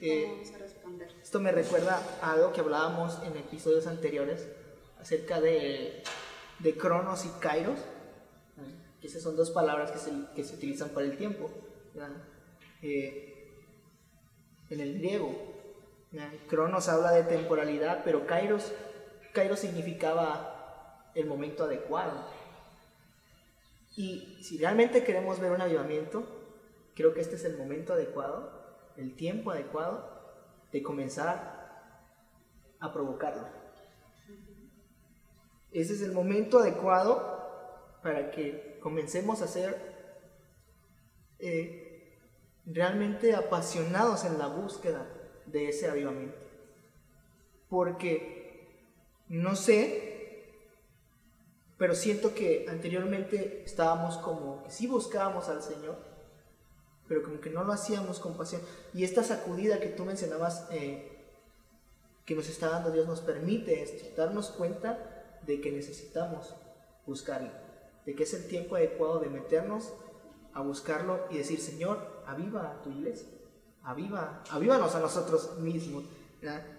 Eh, 0.00 0.42
responder? 0.58 1.08
Esto 1.22 1.40
me 1.40 1.52
recuerda 1.52 2.00
a 2.22 2.32
algo 2.32 2.52
que 2.52 2.60
hablábamos 2.60 3.20
en 3.24 3.36
episodios 3.36 3.86
anteriores 3.86 4.48
acerca 5.00 5.40
de, 5.40 6.02
de 6.60 6.76
Cronos 6.76 7.24
y 7.24 7.40
Kairos, 7.40 7.78
que 9.00 9.06
esas 9.06 9.22
son 9.22 9.36
dos 9.36 9.50
palabras 9.50 9.90
que 9.90 9.98
se, 9.98 10.12
que 10.34 10.44
se 10.44 10.54
utilizan 10.54 10.90
para 10.90 11.06
el 11.06 11.16
tiempo. 11.16 11.50
Eh, 12.82 13.48
en 14.68 14.80
el 14.80 14.98
griego, 14.98 15.34
Cronos 16.48 16.88
habla 16.88 17.12
de 17.12 17.24
temporalidad, 17.24 18.02
pero 18.04 18.26
Kairos, 18.26 18.72
Kairos 19.32 19.60
significaba 19.60 20.49
el 21.14 21.26
momento 21.26 21.64
adecuado. 21.64 22.24
Y 23.96 24.38
si 24.42 24.58
realmente 24.58 25.04
queremos 25.04 25.40
ver 25.40 25.52
un 25.52 25.60
avivamiento, 25.60 26.40
Creo 27.00 27.14
que 27.14 27.22
este 27.22 27.36
es 27.36 27.44
el 27.44 27.56
momento 27.56 27.94
adecuado, 27.94 28.52
el 28.98 29.16
tiempo 29.16 29.50
adecuado 29.50 30.20
de 30.70 30.82
comenzar 30.82 31.96
a 32.78 32.92
provocarlo. 32.92 33.48
Ese 35.72 35.94
es 35.94 36.02
el 36.02 36.12
momento 36.12 36.58
adecuado 36.58 37.98
para 38.02 38.30
que 38.30 38.78
comencemos 38.82 39.40
a 39.40 39.46
ser 39.46 39.80
eh, 41.38 42.18
realmente 42.66 43.34
apasionados 43.34 44.26
en 44.26 44.38
la 44.38 44.48
búsqueda 44.48 45.06
de 45.46 45.70
ese 45.70 45.88
avivamiento. 45.88 46.38
Porque 47.70 48.84
no 49.28 49.56
sé, 49.56 50.09
pero 51.80 51.94
siento 51.94 52.34
que 52.34 52.66
anteriormente 52.68 53.62
estábamos 53.64 54.18
como 54.18 54.62
que 54.62 54.70
sí 54.70 54.86
buscábamos 54.86 55.48
al 55.48 55.62
Señor, 55.62 55.96
pero 57.08 57.22
como 57.22 57.40
que 57.40 57.48
no 57.48 57.64
lo 57.64 57.72
hacíamos 57.72 58.20
con 58.20 58.36
pasión. 58.36 58.60
Y 58.92 59.02
esta 59.02 59.24
sacudida 59.24 59.80
que 59.80 59.86
tú 59.86 60.04
mencionabas, 60.04 60.68
eh, 60.72 61.24
que 62.26 62.34
nos 62.34 62.50
está 62.50 62.68
dando 62.68 62.90
Dios, 62.90 63.06
nos 63.06 63.22
permite 63.22 63.82
esto, 63.82 64.04
darnos 64.14 64.50
cuenta 64.50 65.38
de 65.46 65.62
que 65.62 65.72
necesitamos 65.72 66.54
buscarlo, 67.06 67.48
de 68.04 68.14
que 68.14 68.24
es 68.24 68.34
el 68.34 68.46
tiempo 68.46 68.76
adecuado 68.76 69.18
de 69.20 69.30
meternos 69.30 69.90
a 70.52 70.60
buscarlo 70.60 71.24
y 71.30 71.38
decir, 71.38 71.62
Señor, 71.62 72.22
aviva 72.26 72.82
tu 72.82 72.90
iglesia, 72.90 73.26
aviva, 73.84 74.44
avívanos 74.50 74.94
a 74.96 75.00
nosotros 75.00 75.56
mismos. 75.60 76.04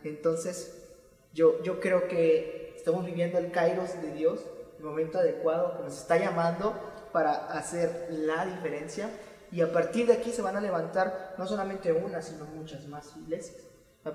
Entonces, 0.04 0.86
yo, 1.34 1.60
yo 1.64 1.80
creo 1.80 2.08
que 2.08 2.76
estamos 2.78 3.04
viviendo 3.04 3.40
el 3.40 3.52
kairos 3.52 4.00
de 4.00 4.12
Dios, 4.14 4.42
momento 4.82 5.20
adecuado 5.20 5.78
que 5.78 5.84
nos 5.84 5.98
está 5.98 6.18
llamando 6.18 6.74
para 7.12 7.48
hacer 7.48 8.08
la 8.10 8.46
diferencia 8.46 9.10
y 9.52 9.62
a 9.62 9.72
partir 9.72 10.08
de 10.08 10.14
aquí 10.14 10.32
se 10.32 10.42
van 10.42 10.56
a 10.56 10.62
levantar 10.62 11.36
no 11.38 11.46
solamente 11.46 11.92
una, 11.92 12.22
sino 12.22 12.46
muchas 12.46 12.88
más 12.88 13.16
iglesias. 13.18 13.58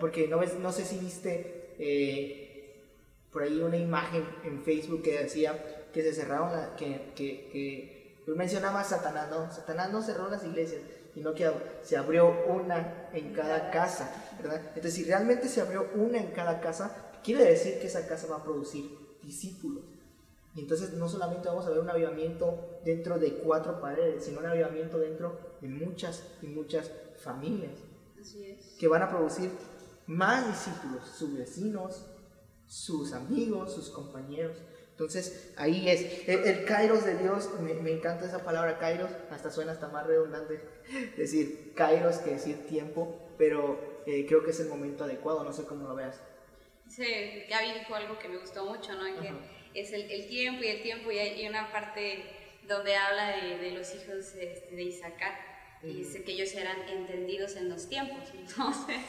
Porque 0.01 0.27
no, 0.29 0.39
ves, 0.39 0.55
no 0.55 0.73
sé 0.73 0.85
si 0.85 0.99
viste 0.99 1.75
eh, 1.79 2.85
por 3.31 3.43
ahí 3.43 3.61
una 3.61 3.77
imagen 3.77 4.25
en 4.45 4.63
Facebook 4.63 5.03
que 5.03 5.23
decía 5.23 5.89
que 5.93 6.03
se 6.03 6.13
cerraron, 6.13 6.51
que, 6.77 7.13
que, 7.15 7.49
que 7.51 8.23
pues 8.25 8.37
mencionaba 8.37 8.81
a 8.81 8.85
Satanás, 8.85 9.31
no, 9.31 9.53
Satanás 9.53 9.93
no 9.93 10.03
cerró 10.03 10.29
las 10.29 10.43
iglesias, 10.43 10.81
sino 11.15 11.33
que 11.35 11.51
se 11.83 11.97
abrió 11.97 12.45
una 12.47 13.09
en 13.13 13.33
cada 13.33 13.71
casa, 13.71 14.35
¿verdad? 14.39 14.61
Entonces, 14.69 14.95
si 14.95 15.05
realmente 15.05 15.49
se 15.49 15.61
abrió 15.61 15.89
una 15.95 16.19
en 16.19 16.33
cada 16.33 16.61
casa, 16.61 17.13
quiere 17.23 17.45
decir 17.45 17.79
que 17.79 17.87
esa 17.87 18.07
casa 18.07 18.27
va 18.27 18.37
a 18.37 18.43
producir 18.43 18.91
discípulos. 19.23 19.85
Y 20.57 20.61
entonces 20.61 20.95
no 20.95 21.07
solamente 21.07 21.49
vamos 21.49 21.67
a 21.67 21.71
ver 21.71 21.81
un 21.81 21.91
avivamiento 21.91 22.81
dentro 22.83 23.19
de 23.19 23.35
cuatro 23.35 23.79
paredes, 23.79 24.25
sino 24.25 24.41
un 24.41 24.47
avivamiento 24.47 24.99
dentro 24.99 25.39
de 25.61 25.69
muchas 25.69 26.25
y 26.41 26.47
muchas 26.47 26.91
familias. 27.19 27.75
Que 28.79 28.89
van 28.89 29.03
a 29.03 29.11
producir 29.11 29.51
más 30.07 30.47
discípulos, 30.47 31.07
sus 31.11 31.37
vecinos, 31.37 32.07
sus 32.67 33.13
amigos, 33.13 33.75
sus 33.75 33.91
compañeros. 33.91 34.57
Entonces 34.93 35.53
ahí 35.59 35.91
es, 35.91 36.27
el, 36.27 36.65
kairos 36.65 37.05
de 37.05 37.19
Dios, 37.19 37.51
me, 37.61 37.93
encanta 37.93 38.25
esa 38.25 38.43
palabra 38.43 38.79
kairos, 38.79 39.11
hasta 39.31 39.51
suena 39.51 39.73
hasta 39.73 39.89
más 39.89 40.07
redundante 40.07 40.63
decir 41.19 41.75
kairos 41.75 42.17
que 42.17 42.31
decir 42.31 42.67
tiempo, 42.67 43.15
pero 43.37 43.79
eh, 44.07 44.25
creo 44.27 44.43
que 44.43 44.53
es 44.53 44.61
el 44.61 44.69
momento 44.69 45.05
adecuado, 45.05 45.45
no 45.45 45.53
sé 45.53 45.65
cómo 45.65 45.87
lo 45.87 45.95
veas. 45.95 46.19
Sí, 46.89 47.05
Gaby 47.51 47.81
dijo 47.81 47.95
algo 47.95 48.19
que 48.19 48.29
me 48.29 48.39
gustó 48.39 48.65
mucho, 48.65 48.95
¿no? 48.95 49.05
Es 49.77 49.93
el, 49.93 50.11
el, 50.11 50.29
tiempo 50.29 50.65
y 50.65 50.69
el 50.69 50.83
tiempo 50.83 51.11
y 51.11 51.19
hay 51.19 51.47
una 51.47 51.71
parte 51.71 52.25
donde 52.67 52.97
habla 52.97 53.37
de, 53.37 53.59
de 53.59 53.71
los 53.73 53.95
hijos 53.95 54.35
este, 54.35 54.75
de 54.75 54.83
Isaac 54.83 55.23
y 55.83 55.89
dice 55.89 56.25
que 56.25 56.33
ellos 56.33 56.53
eran 56.55 56.77
entendidos 56.89 57.55
en 57.57 57.69
los 57.69 57.89
tiempos. 57.89 58.19
Entonces, 58.35 59.01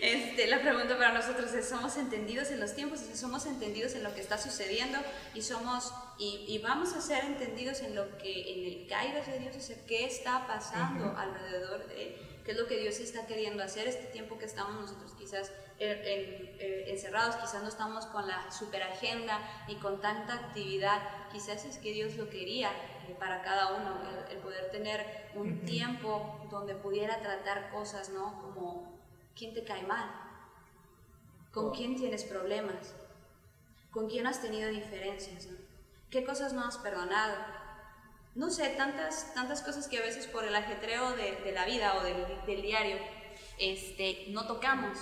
este, 0.00 0.46
la 0.46 0.60
pregunta 0.60 0.96
para 0.96 1.12
nosotros 1.12 1.52
es, 1.54 1.68
¿somos 1.68 1.96
entendidos 1.96 2.50
en 2.50 2.60
los 2.60 2.74
tiempos? 2.74 3.00
¿Somos 3.14 3.46
entendidos 3.46 3.94
en 3.94 4.04
lo 4.04 4.14
que 4.14 4.20
está 4.20 4.38
sucediendo? 4.38 4.98
Y, 5.34 5.42
somos, 5.42 5.92
y, 6.18 6.44
y 6.46 6.58
vamos 6.58 6.92
a 6.94 7.00
ser 7.00 7.24
entendidos 7.24 7.80
en 7.80 7.94
lo 7.94 8.16
que, 8.18 8.52
en 8.52 8.64
el 8.66 8.86
kairos 8.86 9.26
de 9.26 9.38
Dios, 9.40 9.70
o 9.70 9.86
qué 9.86 10.04
está 10.04 10.46
pasando 10.46 11.16
alrededor 11.16 11.86
de 11.88 12.02
él 12.02 12.27
qué 12.48 12.52
es 12.52 12.58
lo 12.58 12.66
que 12.66 12.78
Dios 12.78 12.98
está 12.98 13.26
queriendo 13.26 13.62
hacer 13.62 13.86
este 13.88 14.06
tiempo 14.06 14.38
que 14.38 14.46
estamos 14.46 14.74
nosotros 14.74 15.12
quizás 15.18 15.52
eh, 15.78 16.86
encerrados, 16.88 17.36
quizás 17.36 17.62
no 17.62 17.68
estamos 17.68 18.06
con 18.06 18.26
la 18.26 18.50
super 18.50 18.82
agenda 18.84 19.38
y 19.68 19.74
con 19.74 20.00
tanta 20.00 20.32
actividad, 20.32 21.28
quizás 21.30 21.66
es 21.66 21.76
que 21.76 21.92
Dios 21.92 22.16
lo 22.16 22.30
quería 22.30 22.70
eh, 23.06 23.14
para 23.18 23.42
cada 23.42 23.76
uno, 23.76 24.00
el, 24.30 24.38
poder 24.38 24.70
tener 24.70 25.28
un 25.34 25.66
tiempo 25.66 26.40
donde 26.50 26.74
pudiera 26.74 27.20
tratar 27.20 27.70
cosas, 27.70 28.08
¿no? 28.08 28.40
Como, 28.40 28.98
¿quién 29.36 29.52
te 29.52 29.62
cae 29.64 29.82
mal? 29.82 30.10
¿Con 31.52 31.66
oh. 31.66 31.72
quién 31.72 31.96
tienes 31.96 32.24
problemas? 32.24 32.94
¿Con 33.90 34.08
quién 34.08 34.26
has 34.26 34.40
tenido 34.40 34.70
diferencias? 34.70 35.48
¿Qué 36.08 36.24
cosas 36.24 36.54
no 36.54 36.64
has 36.64 36.78
perdonado? 36.78 37.57
No 38.34 38.50
sé, 38.50 38.68
tantas, 38.70 39.34
tantas 39.34 39.62
cosas 39.62 39.88
que 39.88 39.98
a 39.98 40.02
veces 40.02 40.26
por 40.26 40.44
el 40.44 40.54
ajetreo 40.54 41.16
de, 41.16 41.52
la 41.52 41.64
vida 41.64 41.96
o 41.96 42.02
del, 42.02 42.62
diario 42.62 42.96
este, 43.58 44.26
no 44.28 44.46
tocamos. 44.46 44.98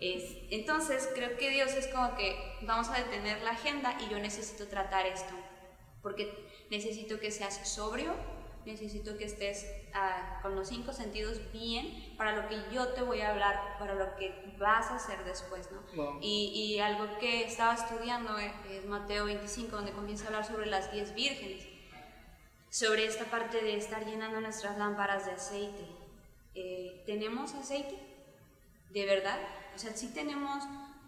Es, 0.00 0.24
entonces 0.50 1.08
creo 1.14 1.36
que 1.36 1.50
Dios 1.50 1.72
es 1.72 1.88
como 1.88 2.16
que 2.16 2.36
vamos 2.62 2.88
a 2.88 2.98
detener 2.98 3.42
la 3.42 3.50
agenda 3.50 3.96
y 4.00 4.10
yo 4.10 4.18
necesito 4.18 4.66
tratar 4.66 5.06
esto, 5.06 5.34
porque 6.02 6.48
necesito 6.70 7.20
que 7.20 7.30
seas 7.30 7.68
sobrio, 7.68 8.14
necesito 8.64 9.16
que 9.18 9.24
estés 9.24 9.66
ah, 9.92 10.40
con 10.42 10.56
los 10.56 10.68
cinco 10.68 10.92
sentidos 10.92 11.40
bien 11.52 12.14
para 12.16 12.34
lo 12.34 12.48
que 12.48 12.56
yo 12.72 12.88
te 12.88 13.02
voy 13.02 13.20
a 13.20 13.30
hablar, 13.30 13.76
para 13.78 13.94
lo 13.94 14.16
que 14.16 14.54
vas 14.58 14.90
a 14.90 14.96
hacer 14.96 15.22
después, 15.24 15.68
¿no? 15.70 16.18
Y, 16.20 16.50
y, 16.54 16.80
algo 16.80 17.18
que 17.18 17.44
estaba 17.44 17.74
estudiando 17.74 18.38
es 18.38 18.86
Mateo 18.86 19.26
25, 19.26 19.76
donde 19.76 19.92
comienza 19.92 20.24
a 20.24 20.26
hablar 20.28 20.46
sobre 20.46 20.66
las 20.66 20.90
diez 20.92 21.14
vírgenes 21.14 21.73
sobre 22.74 23.06
esta 23.06 23.26
parte 23.26 23.62
de 23.62 23.76
estar 23.76 24.04
llenando 24.04 24.40
nuestras 24.40 24.76
lámparas 24.76 25.26
de 25.26 25.30
aceite. 25.30 25.86
Eh, 26.56 27.04
¿Tenemos 27.06 27.54
aceite? 27.54 27.96
¿De 28.90 29.06
verdad? 29.06 29.38
O 29.76 29.78
sea, 29.78 29.96
si 29.96 30.12
tenemos 30.12 30.64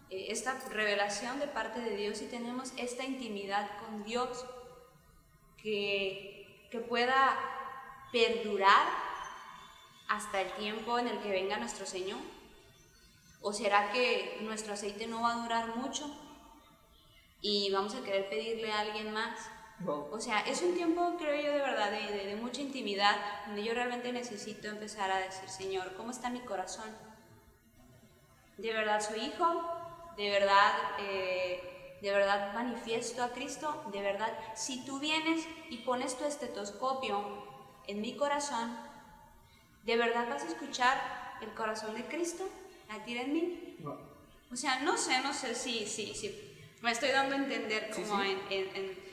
eh, 0.09 0.27
esta 0.29 0.57
revelación 0.69 1.41
de 1.41 1.47
parte 1.47 1.81
de 1.81 1.97
Dios, 1.97 2.21
y 2.21 2.27
tenemos 2.27 2.71
esta 2.77 3.03
intimidad 3.03 3.69
con 3.81 4.05
Dios 4.05 4.45
que, 5.61 6.69
que 6.71 6.79
pueda 6.79 7.37
perdurar 8.13 8.87
hasta 10.07 10.39
el 10.39 10.53
tiempo 10.53 10.97
en 10.99 11.09
el 11.09 11.19
que 11.19 11.31
venga 11.31 11.57
nuestro 11.57 11.85
Señor. 11.85 12.21
¿O 13.41 13.51
será 13.51 13.91
que 13.91 14.37
nuestro 14.39 14.71
aceite 14.71 15.05
no 15.05 15.21
va 15.21 15.33
a 15.33 15.43
durar 15.43 15.75
mucho 15.75 16.09
y 17.41 17.69
vamos 17.71 17.93
a 17.93 18.05
querer 18.05 18.29
pedirle 18.29 18.71
a 18.71 18.79
alguien 18.79 19.11
más? 19.11 19.56
O 19.85 20.19
sea, 20.19 20.41
es 20.41 20.61
un 20.63 20.73
tiempo, 20.73 21.15
creo 21.19 21.35
yo, 21.35 21.51
de 21.51 21.59
verdad, 21.59 21.91
de, 21.91 22.25
de, 22.25 22.35
mucha 22.35 22.61
intimidad, 22.61 23.15
donde 23.45 23.63
yo 23.63 23.73
realmente 23.73 24.11
necesito 24.11 24.67
empezar 24.67 25.11
a 25.11 25.19
decir, 25.19 25.47
Señor, 25.49 25.93
¿cómo 25.95 26.11
está 26.11 26.29
mi 26.29 26.39
corazón? 26.39 26.89
¿De 28.57 28.73
verdad 28.73 28.99
soy 29.01 29.19
hijo? 29.19 29.45
¿De 30.17 30.31
verdad, 30.31 30.73
eh, 30.99 31.99
¿De 32.01 32.11
verdad 32.11 32.53
manifiesto 32.55 33.23
a 33.23 33.29
Cristo? 33.29 33.83
¿De 33.91 34.01
verdad? 34.01 34.33
Si 34.55 34.83
tú 34.83 34.99
vienes 34.99 35.47
y 35.69 35.77
pones 35.77 36.17
tu 36.17 36.25
estetoscopio 36.25 37.45
en 37.85 38.01
mi 38.01 38.17
corazón, 38.17 38.75
¿De 39.87 39.95
verdad 39.95 40.27
vas 40.29 40.43
a 40.43 40.47
escuchar 40.47 41.37
el 41.41 41.49
corazón 41.53 41.95
de 41.95 42.03
Cristo 42.03 42.43
latir 42.89 43.17
en 43.19 43.33
mí? 43.33 43.77
O 44.51 44.55
sea, 44.55 44.81
no 44.81 44.97
sé, 44.97 45.17
no 45.21 45.33
sé 45.33 45.55
si, 45.55 45.85
sí, 45.85 46.13
sí, 46.13 46.57
me 46.81 46.91
estoy 46.91 47.09
dando 47.09 47.35
a 47.35 47.37
entender 47.37 47.89
como 47.91 48.21
En, 48.21 48.37
en, 48.49 48.75
en, 48.75 49.06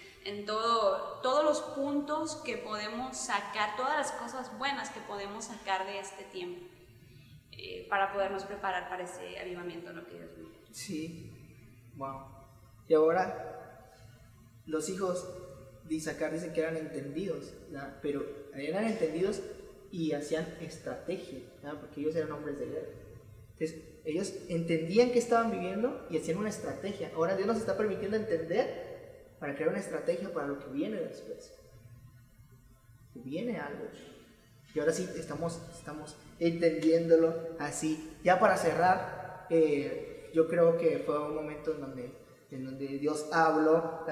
todo, 0.47 1.21
todos 1.23 1.45
los 1.45 1.61
puntos 1.61 2.37
que 2.37 2.57
podemos 2.57 3.17
sacar, 3.17 3.77
todas 3.77 3.99
las 3.99 4.13
cosas 4.13 4.57
buenas 4.59 4.91
que 4.91 5.01
podemos 5.01 5.45
sacar 5.45 5.85
de 5.87 5.99
este 5.99 6.25
tiempo 6.25 6.67
eh, 7.53 7.87
para 7.91 8.13
podernos 8.13 8.45
preparar 8.45 8.89
para 8.89 9.05
ese 9.05 9.39
avivamiento, 9.39 9.93
lo 9.93 10.07
que 10.07 10.15
Dios 10.15 10.31
Sí, 10.73 11.31
wow. 11.97 12.23
Y 12.89 12.95
ahora, 12.95 13.93
los 14.67 14.89
hijos 14.89 15.29
de 15.85 15.95
Isaacar 15.95 16.33
dicen 16.33 16.53
que 16.53 16.61
eran 16.61 16.77
entendidos, 16.77 17.53
pero 18.03 18.25
eran 18.55 18.85
entendidos 18.85 19.41
y 19.93 20.13
hacían 20.13 20.47
estrategia, 20.61 21.41
porque 21.81 22.01
ellos 22.01 22.17
eran 22.17 22.33
hombres 22.33 22.59
de 22.59 22.67
guerra. 22.67 22.89
Entonces, 23.53 23.83
ellos 24.05 24.35
entendían 24.49 25.13
que 25.13 25.19
estaban 25.19 25.51
viviendo 25.51 26.07
y 26.11 26.19
hacían 26.19 26.39
una 26.39 26.49
estrategia. 26.49 27.13
Ahora 27.15 27.37
Dios 27.37 27.47
nos 27.47 27.59
está 27.59 27.77
permitiendo 27.77 28.17
entender 28.17 28.94
para 29.45 29.57
crear 29.57 29.69
una 29.69 29.81
estrategia 29.81 30.33
para 30.33 30.47
lo 30.47 30.59
que 30.59 30.71
viene 30.71 30.97
después. 30.97 31.53
Viene 33.13 33.61
algo. 33.61 33.85
Y 34.75 34.81
ahora 34.81 34.91
sí 34.91 35.07
estamos, 35.19 35.61
estamos 35.77 36.17
entendiéndolo 36.41 37.51
así. 37.59 38.17
Ya 38.25 38.41
para 38.41 38.57
cerrar, 38.57 39.47
eh, 39.51 40.31
yo 40.33 40.49
creo 40.49 40.79
que 40.79 41.01
fue 41.01 41.23
un 41.23 41.35
momento 41.35 41.75
en 41.75 41.81
donde, 41.83 42.11
en 42.53 42.65
donde 42.65 42.87
Dios 42.87 43.29
habló. 43.35 44.07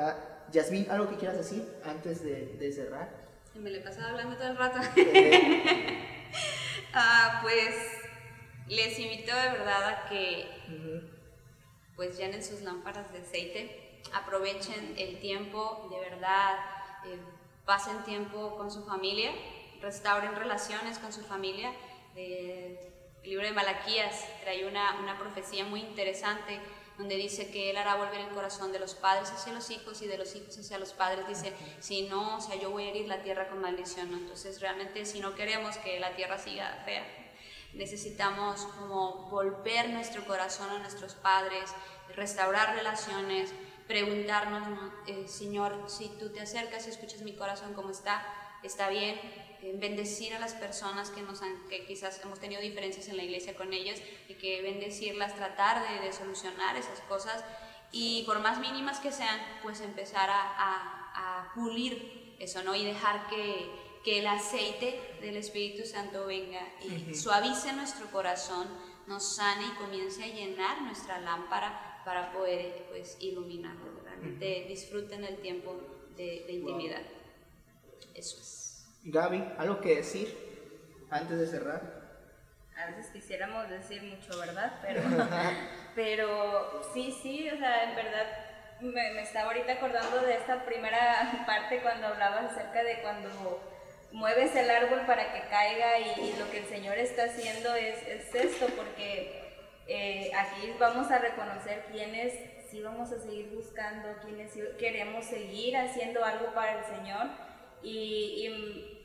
Yasmin, 0.53 0.91
¿algo 0.91 1.09
que 1.09 1.17
quieras 1.17 1.39
decir 1.39 1.67
antes 1.83 2.23
de, 2.23 2.59
de 2.59 2.71
cerrar? 2.71 3.09
Me 3.55 3.71
le 3.71 3.81
pasaba 3.81 4.11
hablando 4.11 4.37
todo 4.37 4.49
el 4.49 4.59
rato. 4.59 4.81
ah, 6.93 7.41
pues 7.43 7.75
les 8.69 8.99
invito 8.99 9.35
de 9.35 9.49
verdad 9.49 9.89
a 9.89 10.09
que 10.11 10.45
pues 11.97 12.19
llenen 12.19 12.45
sus 12.45 12.61
lámparas 12.61 13.11
de 13.15 13.21
aceite, 13.21 13.82
aprovechen 14.13 14.95
el 14.97 15.21
tiempo, 15.21 15.89
de 15.91 16.01
verdad, 16.11 16.59
eh, 17.05 17.19
pasen 17.65 18.03
tiempo 18.05 18.57
con 18.57 18.71
su 18.71 18.85
familia, 18.85 19.33
restauren 19.81 20.35
relaciones 20.37 20.99
con 20.99 21.13
su 21.13 21.23
familia. 21.23 21.73
el 22.15 22.79
libro 23.25 23.47
de 23.47 23.53
Malaquías 23.53 24.25
trae 24.43 24.67
una, 24.67 24.99
una 25.01 25.19
profecía 25.19 25.65
muy 25.65 25.81
interesante 25.81 26.61
donde 26.99 27.17
dice 27.17 27.51
que 27.51 27.71
Él 27.71 27.77
hará 27.77 27.97
volver 27.97 28.21
el 28.21 28.29
corazón 28.29 28.73
de 28.73 28.79
los 28.79 28.95
padres 28.95 29.31
hacia 29.31 29.53
los 29.53 29.71
hijos 29.71 30.03
y 30.03 30.07
de 30.07 30.19
los 30.19 30.35
hijos 30.37 30.59
hacia 30.59 30.79
los 30.79 30.93
padres. 30.93 31.27
Dice, 31.27 31.53
si 31.81 32.03
no, 32.03 32.37
o 32.37 32.41
sea, 32.41 32.57
yo 32.57 32.71
voy 32.71 32.85
a 32.85 32.91
herir 32.91 33.09
la 33.09 33.23
tierra 33.23 33.49
con 33.49 33.61
maldición. 33.61 34.13
Entonces, 34.13 34.61
realmente, 34.61 35.07
si 35.07 35.21
no 35.21 35.35
queremos 35.35 35.77
que 35.79 35.99
la 35.99 36.15
tierra 36.15 36.39
siga 36.39 36.83
fea, 36.85 37.05
necesitamos 37.73 38.63
como 38.79 39.31
volver 39.31 39.89
nuestro 39.91 40.25
corazón 40.27 40.69
a 40.71 40.79
nuestros 40.79 41.15
padres, 41.15 41.75
restaurar 42.15 42.77
relaciones, 42.77 43.53
preguntarnos, 43.93 44.67
eh, 45.07 45.29
Señor, 45.29 45.85
si 45.87 46.09
tú 46.19 46.33
te 46.33 46.41
acercas 46.41 46.87
y 46.87 46.91
escuchas 46.91 47.21
mi 47.21 47.35
corazón 47.35 47.75
como 47.75 47.91
está, 47.91 48.25
está 48.63 48.89
bien, 48.89 49.21
eh, 49.61 49.75
bendecir 49.75 50.33
a 50.33 50.39
las 50.39 50.55
personas 50.55 51.11
que, 51.11 51.21
nos 51.21 51.43
han, 51.43 51.69
que 51.69 51.85
quizás 51.85 52.19
hemos 52.25 52.41
tenido 52.41 52.63
diferencias 52.63 53.09
en 53.09 53.19
la 53.19 53.23
iglesia 53.23 53.55
con 53.55 53.75
ellas 53.75 54.01
y 54.29 54.35
que 54.37 54.63
bendecirlas, 54.63 55.35
tratar 55.35 55.87
de, 55.87 56.07
de 56.07 56.13
solucionar 56.15 56.75
esas 56.79 57.01
cosas 57.01 57.45
y 57.91 58.23
por 58.25 58.41
más 58.41 58.61
mínimas 58.61 58.99
que 58.99 59.13
sean, 59.13 59.39
pues 59.63 59.83
empezar 59.83 60.31
a, 60.31 60.41
a, 60.41 61.51
a 61.51 61.53
pulir 61.55 62.35
eso, 62.39 62.63
¿no? 62.63 62.75
Y 62.75 62.87
dejar 62.87 63.27
que, 63.29 63.71
que 64.03 64.21
el 64.21 64.27
aceite 64.27 65.19
del 65.21 65.37
Espíritu 65.37 65.87
Santo 65.87 66.25
venga 66.25 66.67
y 66.81 67.15
suavice 67.15 67.75
nuestro 67.75 68.11
corazón, 68.11 68.67
nos 69.07 69.37
sane 69.37 69.67
y 69.67 69.75
comience 69.77 70.25
a 70.25 70.29
llenar 70.29 70.81
nuestra 70.81 71.21
lámpara 71.21 71.92
para 72.05 72.33
poder 72.33 72.87
pues, 72.89 73.17
iluminarlo. 73.21 74.03
Realmente 74.05 74.67
disfruten 74.69 75.25
el 75.25 75.39
tiempo 75.39 75.81
de, 76.17 76.45
intimidad. 76.49 77.03
Eso 78.15 78.39
es. 78.41 78.85
Gaby, 79.05 79.43
¿algo 79.59 79.81
que 79.81 79.97
decir 79.97 80.37
antes 81.11 81.39
de 81.39 81.47
cerrar? 81.47 82.03
A 82.77 82.87
veces 82.87 83.11
quisiéramos 83.13 83.69
decir 83.69 84.03
mucho, 84.03 84.39
¿verdad? 84.39 84.79
Pero, 84.83 85.03
pero 85.95 86.83
sí, 86.95 87.17
sí, 87.23 87.49
o 87.49 87.57
sea, 87.57 87.91
en 87.91 87.97
verdad 87.97 88.27
me, 88.81 89.13
me 89.13 89.23
estaba 89.23 89.49
ahorita 89.49 89.75
acordando 89.75 90.21
de 90.21 90.35
esta 90.35 90.65
primera 90.65 91.45
parte 91.47 91.81
cuando 91.83 92.09
hablabas 92.09 92.53
acerca 92.53 92.83
de 92.83 93.01
cuando 93.03 93.29
mueves 94.13 94.55
el 94.55 94.71
árbol 94.71 95.07
para 95.07 95.33
que 95.33 95.49
caiga 95.49 95.99
y, 95.99 96.35
lo 96.39 96.51
que 96.51 96.59
el 96.59 96.67
Señor 96.67 96.99
está 96.99 97.25
haciendo 97.25 97.75
es, 97.75 98.03
es 98.07 98.35
esto, 98.35 98.67
porque 98.77 99.42
eh, 99.89 100.31
aquí 100.35 100.73
vamos 100.79 101.11
a 101.11 101.19
reconocer 101.19 101.87
quiénes 101.91 102.33
sí 102.71 102.83
vamos 102.83 103.13
a 103.13 103.19
seguir 103.19 103.51
buscando, 103.55 104.09
quiénes 104.23 104.53
queremos 104.79 105.25
seguir 105.25 105.77
haciendo 105.77 106.25
algo 106.25 106.55
para 106.55 106.79
el 106.79 106.85
Señor. 106.85 107.27
Y, 107.83 108.99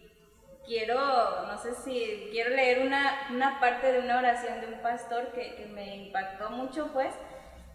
quiero, 0.66 1.48
no 1.48 1.58
sé 1.58 1.74
si, 1.76 2.28
quiero 2.32 2.50
leer 2.50 2.86
una, 2.86 3.28
una, 3.32 3.60
parte 3.60 3.92
de 3.92 4.00
una 4.00 4.20
oración 4.20 4.60
de 4.60 4.68
un 4.68 4.82
pastor 4.82 5.32
que, 5.32 5.56
que 5.56 5.66
me 5.66 5.96
impactó 5.96 6.50
mucho, 6.50 6.92
pues, 6.94 7.14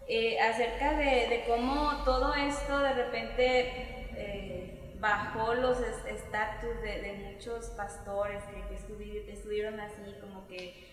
eh, 0.07 0.39
acerca 0.39 0.93
de, 0.93 1.27
de, 1.27 1.43
cómo 1.47 2.03
todo 2.03 2.33
esto 2.35 2.79
de 2.79 2.93
repente... 2.93 4.09
Eh, 4.15 4.63
bajó 5.03 5.53
los 5.53 5.81
estatus 5.81 6.81
de, 6.81 7.11
muchos 7.33 7.65
pastores 7.71 8.41
que, 8.45 9.31
estuvieron 9.33 9.77
así, 9.81 10.15
como 10.21 10.47
que 10.47 10.92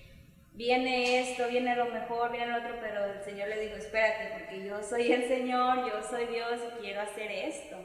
viene 0.53 1.21
esto, 1.21 1.49
viene 1.49 1.77
lo 1.77 1.87
mejor, 1.87 2.33
viene 2.33 2.49
lo 2.49 2.59
otro, 2.59 2.77
pero 2.81 3.05
el 3.05 3.23
Señor 3.23 3.49
le 3.49 3.61
dijo, 3.61 3.77
espérate, 3.77 4.31
porque 4.33 4.65
yo 4.65 4.83
soy 4.83 5.13
el 5.13 5.29
Señor, 5.29 5.91
yo 5.91 6.03
soy 6.03 6.27
Dios 6.27 6.61
y 6.67 6.81
quiero 6.81 7.01
hacer 7.01 7.31
esto. 7.31 7.77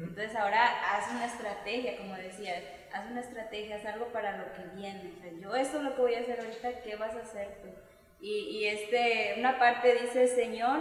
Entonces 0.00 0.34
ahora 0.34 0.64
haz 0.92 1.10
una 1.10 1.26
estrategia, 1.26 1.96
como 1.96 2.14
decía, 2.16 2.54
haz 2.92 3.10
una 3.10 3.20
estrategia, 3.20 3.76
haz 3.76 3.86
algo 3.86 4.06
para 4.06 4.36
lo 4.36 4.52
que 4.52 4.62
viene. 4.76 5.12
yo 5.40 5.54
esto 5.54 5.78
es 5.78 5.84
lo 5.84 5.94
que 5.94 6.02
voy 6.02 6.14
a 6.14 6.20
hacer 6.20 6.40
ahorita, 6.40 6.82
¿qué 6.82 6.96
vas 6.96 7.14
a 7.14 7.20
hacer 7.20 7.58
tú? 7.62 7.68
Y, 8.20 8.58
y 8.58 8.66
este, 8.66 9.34
una 9.38 9.58
parte 9.58 9.94
dice, 10.00 10.26
Señor, 10.26 10.80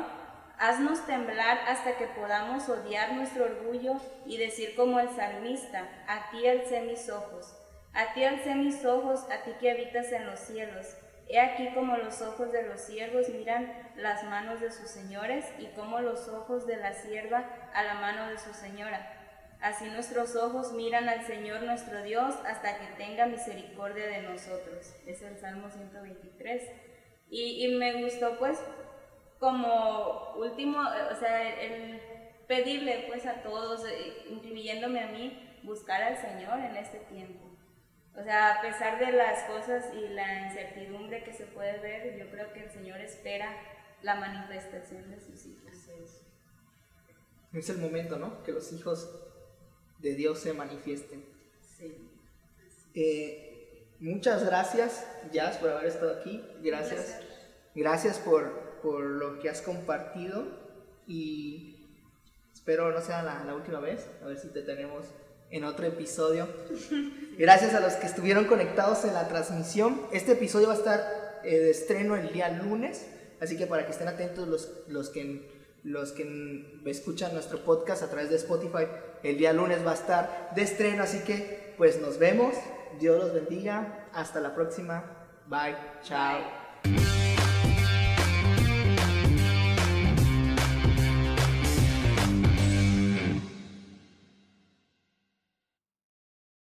Haznos 0.59 1.05
temblar 1.07 1.59
hasta 1.67 1.97
que 1.97 2.05
podamos 2.07 2.69
odiar 2.69 3.13
nuestro 3.13 3.45
orgullo 3.45 3.95
y 4.25 4.37
decir 4.37 4.75
como 4.75 4.99
el 4.99 5.09
salmista, 5.09 5.89
a 6.07 6.29
ti 6.29 6.47
alcé 6.47 6.81
mis 6.81 7.09
ojos, 7.09 7.53
a 7.93 8.13
ti 8.13 8.23
alcé 8.23 8.55
mis 8.55 8.85
ojos, 8.85 9.25
a 9.31 9.43
ti 9.43 9.51
que 9.59 9.71
habitas 9.71 10.11
en 10.11 10.25
los 10.25 10.39
cielos. 10.39 10.95
He 11.27 11.39
aquí 11.39 11.73
como 11.73 11.97
los 11.97 12.21
ojos 12.21 12.51
de 12.51 12.63
los 12.63 12.81
siervos 12.81 13.29
miran 13.29 13.71
las 13.95 14.23
manos 14.25 14.59
de 14.59 14.71
sus 14.71 14.89
señores 14.89 15.45
y 15.57 15.67
como 15.67 15.99
los 15.99 16.27
ojos 16.27 16.67
de 16.67 16.77
la 16.77 16.93
sierva 16.93 17.45
a 17.73 17.83
la 17.83 17.95
mano 17.95 18.27
de 18.27 18.37
su 18.37 18.53
señora. 18.53 19.19
Así 19.63 19.85
nuestros 19.85 20.35
ojos 20.35 20.73
miran 20.73 21.07
al 21.07 21.25
Señor 21.25 21.63
nuestro 21.63 22.03
Dios 22.03 22.35
hasta 22.45 22.79
que 22.79 22.85
tenga 22.97 23.27
misericordia 23.27 24.07
de 24.07 24.23
nosotros. 24.23 24.93
Es 25.07 25.21
el 25.21 25.37
Salmo 25.37 25.69
123. 25.69 26.63
Y, 27.29 27.69
me 27.77 28.03
gustó 28.03 28.37
pues 28.37 28.61
como 29.39 30.33
último, 30.35 30.79
o 30.79 31.15
sea, 31.15 31.61
el 31.61 31.99
pedirle 32.45 33.05
pues 33.07 33.25
a 33.25 33.41
todos, 33.41 33.85
eh, 33.85 34.25
incluyéndome 34.29 34.99
a 34.99 35.07
mí, 35.07 35.59
buscar 35.63 36.03
al 36.03 36.17
Señor 36.17 36.59
en 36.59 36.75
este 36.75 36.97
tiempo. 36.99 37.52
O 38.15 38.23
sea, 38.23 38.55
a 38.55 38.61
pesar 38.61 38.99
de 38.99 39.11
las 39.11 39.43
cosas 39.43 39.85
y 39.93 40.09
la 40.09 40.47
incertidumbre 40.47 41.23
que 41.23 41.33
se 41.33 41.45
puede 41.45 41.79
ver, 41.79 42.17
yo 42.17 42.29
creo 42.29 42.53
que 42.53 42.63
el 42.63 42.71
Señor 42.71 42.99
espera 43.01 43.49
la 44.01 44.15
manifestación 44.15 45.09
de 45.09 45.19
sus 45.19 45.45
hijos. 45.45 45.73
Es 47.53 47.69
el 47.69 47.77
momento, 47.77 48.17
¿no? 48.17 48.43
Que 48.43 48.51
los 48.51 48.71
hijos 48.73 49.09
de 49.99 50.15
Dios 50.15 50.39
se 50.39 50.53
manifiesten. 50.53 51.23
Sí. 51.61 51.95
Eh, 52.95 53.87
muchas 53.99 54.43
gracias, 54.43 55.07
Jazz, 55.31 55.57
por 55.57 55.69
haber 55.69 55.85
estado 55.85 56.19
aquí. 56.19 56.43
Gracias. 56.61 57.19
Gracias 57.75 58.19
por, 58.19 58.79
por 58.81 59.03
lo 59.03 59.39
que 59.39 59.49
has 59.49 59.61
compartido 59.61 60.45
y 61.07 61.73
espero 62.53 62.91
no 62.91 63.01
sea 63.01 63.23
la, 63.23 63.55
última 63.55 63.79
vez, 63.79 64.09
a 64.21 64.27
ver 64.27 64.37
si 64.37 64.49
te 64.49 64.61
tenemos 64.61 65.05
en 65.53 65.63
otro 65.63 65.85
episodio. 65.85 66.47
Gracias 67.37 67.73
a 67.73 67.79
los 67.79 67.93
que 67.93 68.07
estuvieron 68.07 68.45
conectados 68.45 69.05
en 69.05 69.13
la 69.13 69.27
transmisión. 69.27 70.01
Este 70.11 70.33
episodio 70.33 70.67
va 70.67 70.73
a 70.73 70.77
estar 70.77 71.41
eh, 71.43 71.57
de 71.57 71.71
estreno 71.71 72.15
el 72.15 72.33
día 72.33 72.49
lunes, 72.49 73.05
así 73.39 73.55
que 73.55 73.67
para 73.67 73.85
que 73.85 73.91
estén 73.91 74.07
atentos 74.07 74.47
los, 74.47 74.71
los, 74.87 75.09
que, 75.09 75.49
los 75.83 76.11
que 76.11 76.81
escuchan 76.85 77.33
nuestro 77.33 77.63
podcast 77.63 78.01
a 78.03 78.09
través 78.09 78.29
de 78.31 78.37
Spotify, 78.37 78.87
el 79.21 79.37
día 79.37 79.53
lunes 79.53 79.85
va 79.85 79.91
a 79.91 79.95
estar 79.95 80.49
de 80.55 80.63
estreno, 80.63 81.03
así 81.03 81.19
que 81.19 81.75
pues 81.77 82.01
nos 82.01 82.17
vemos. 82.17 82.55
Dios 82.99 83.19
los 83.19 83.33
bendiga. 83.33 84.09
Hasta 84.13 84.39
la 84.39 84.53
próxima. 84.53 85.03
Bye. 85.47 85.75
Chao. 86.03 86.41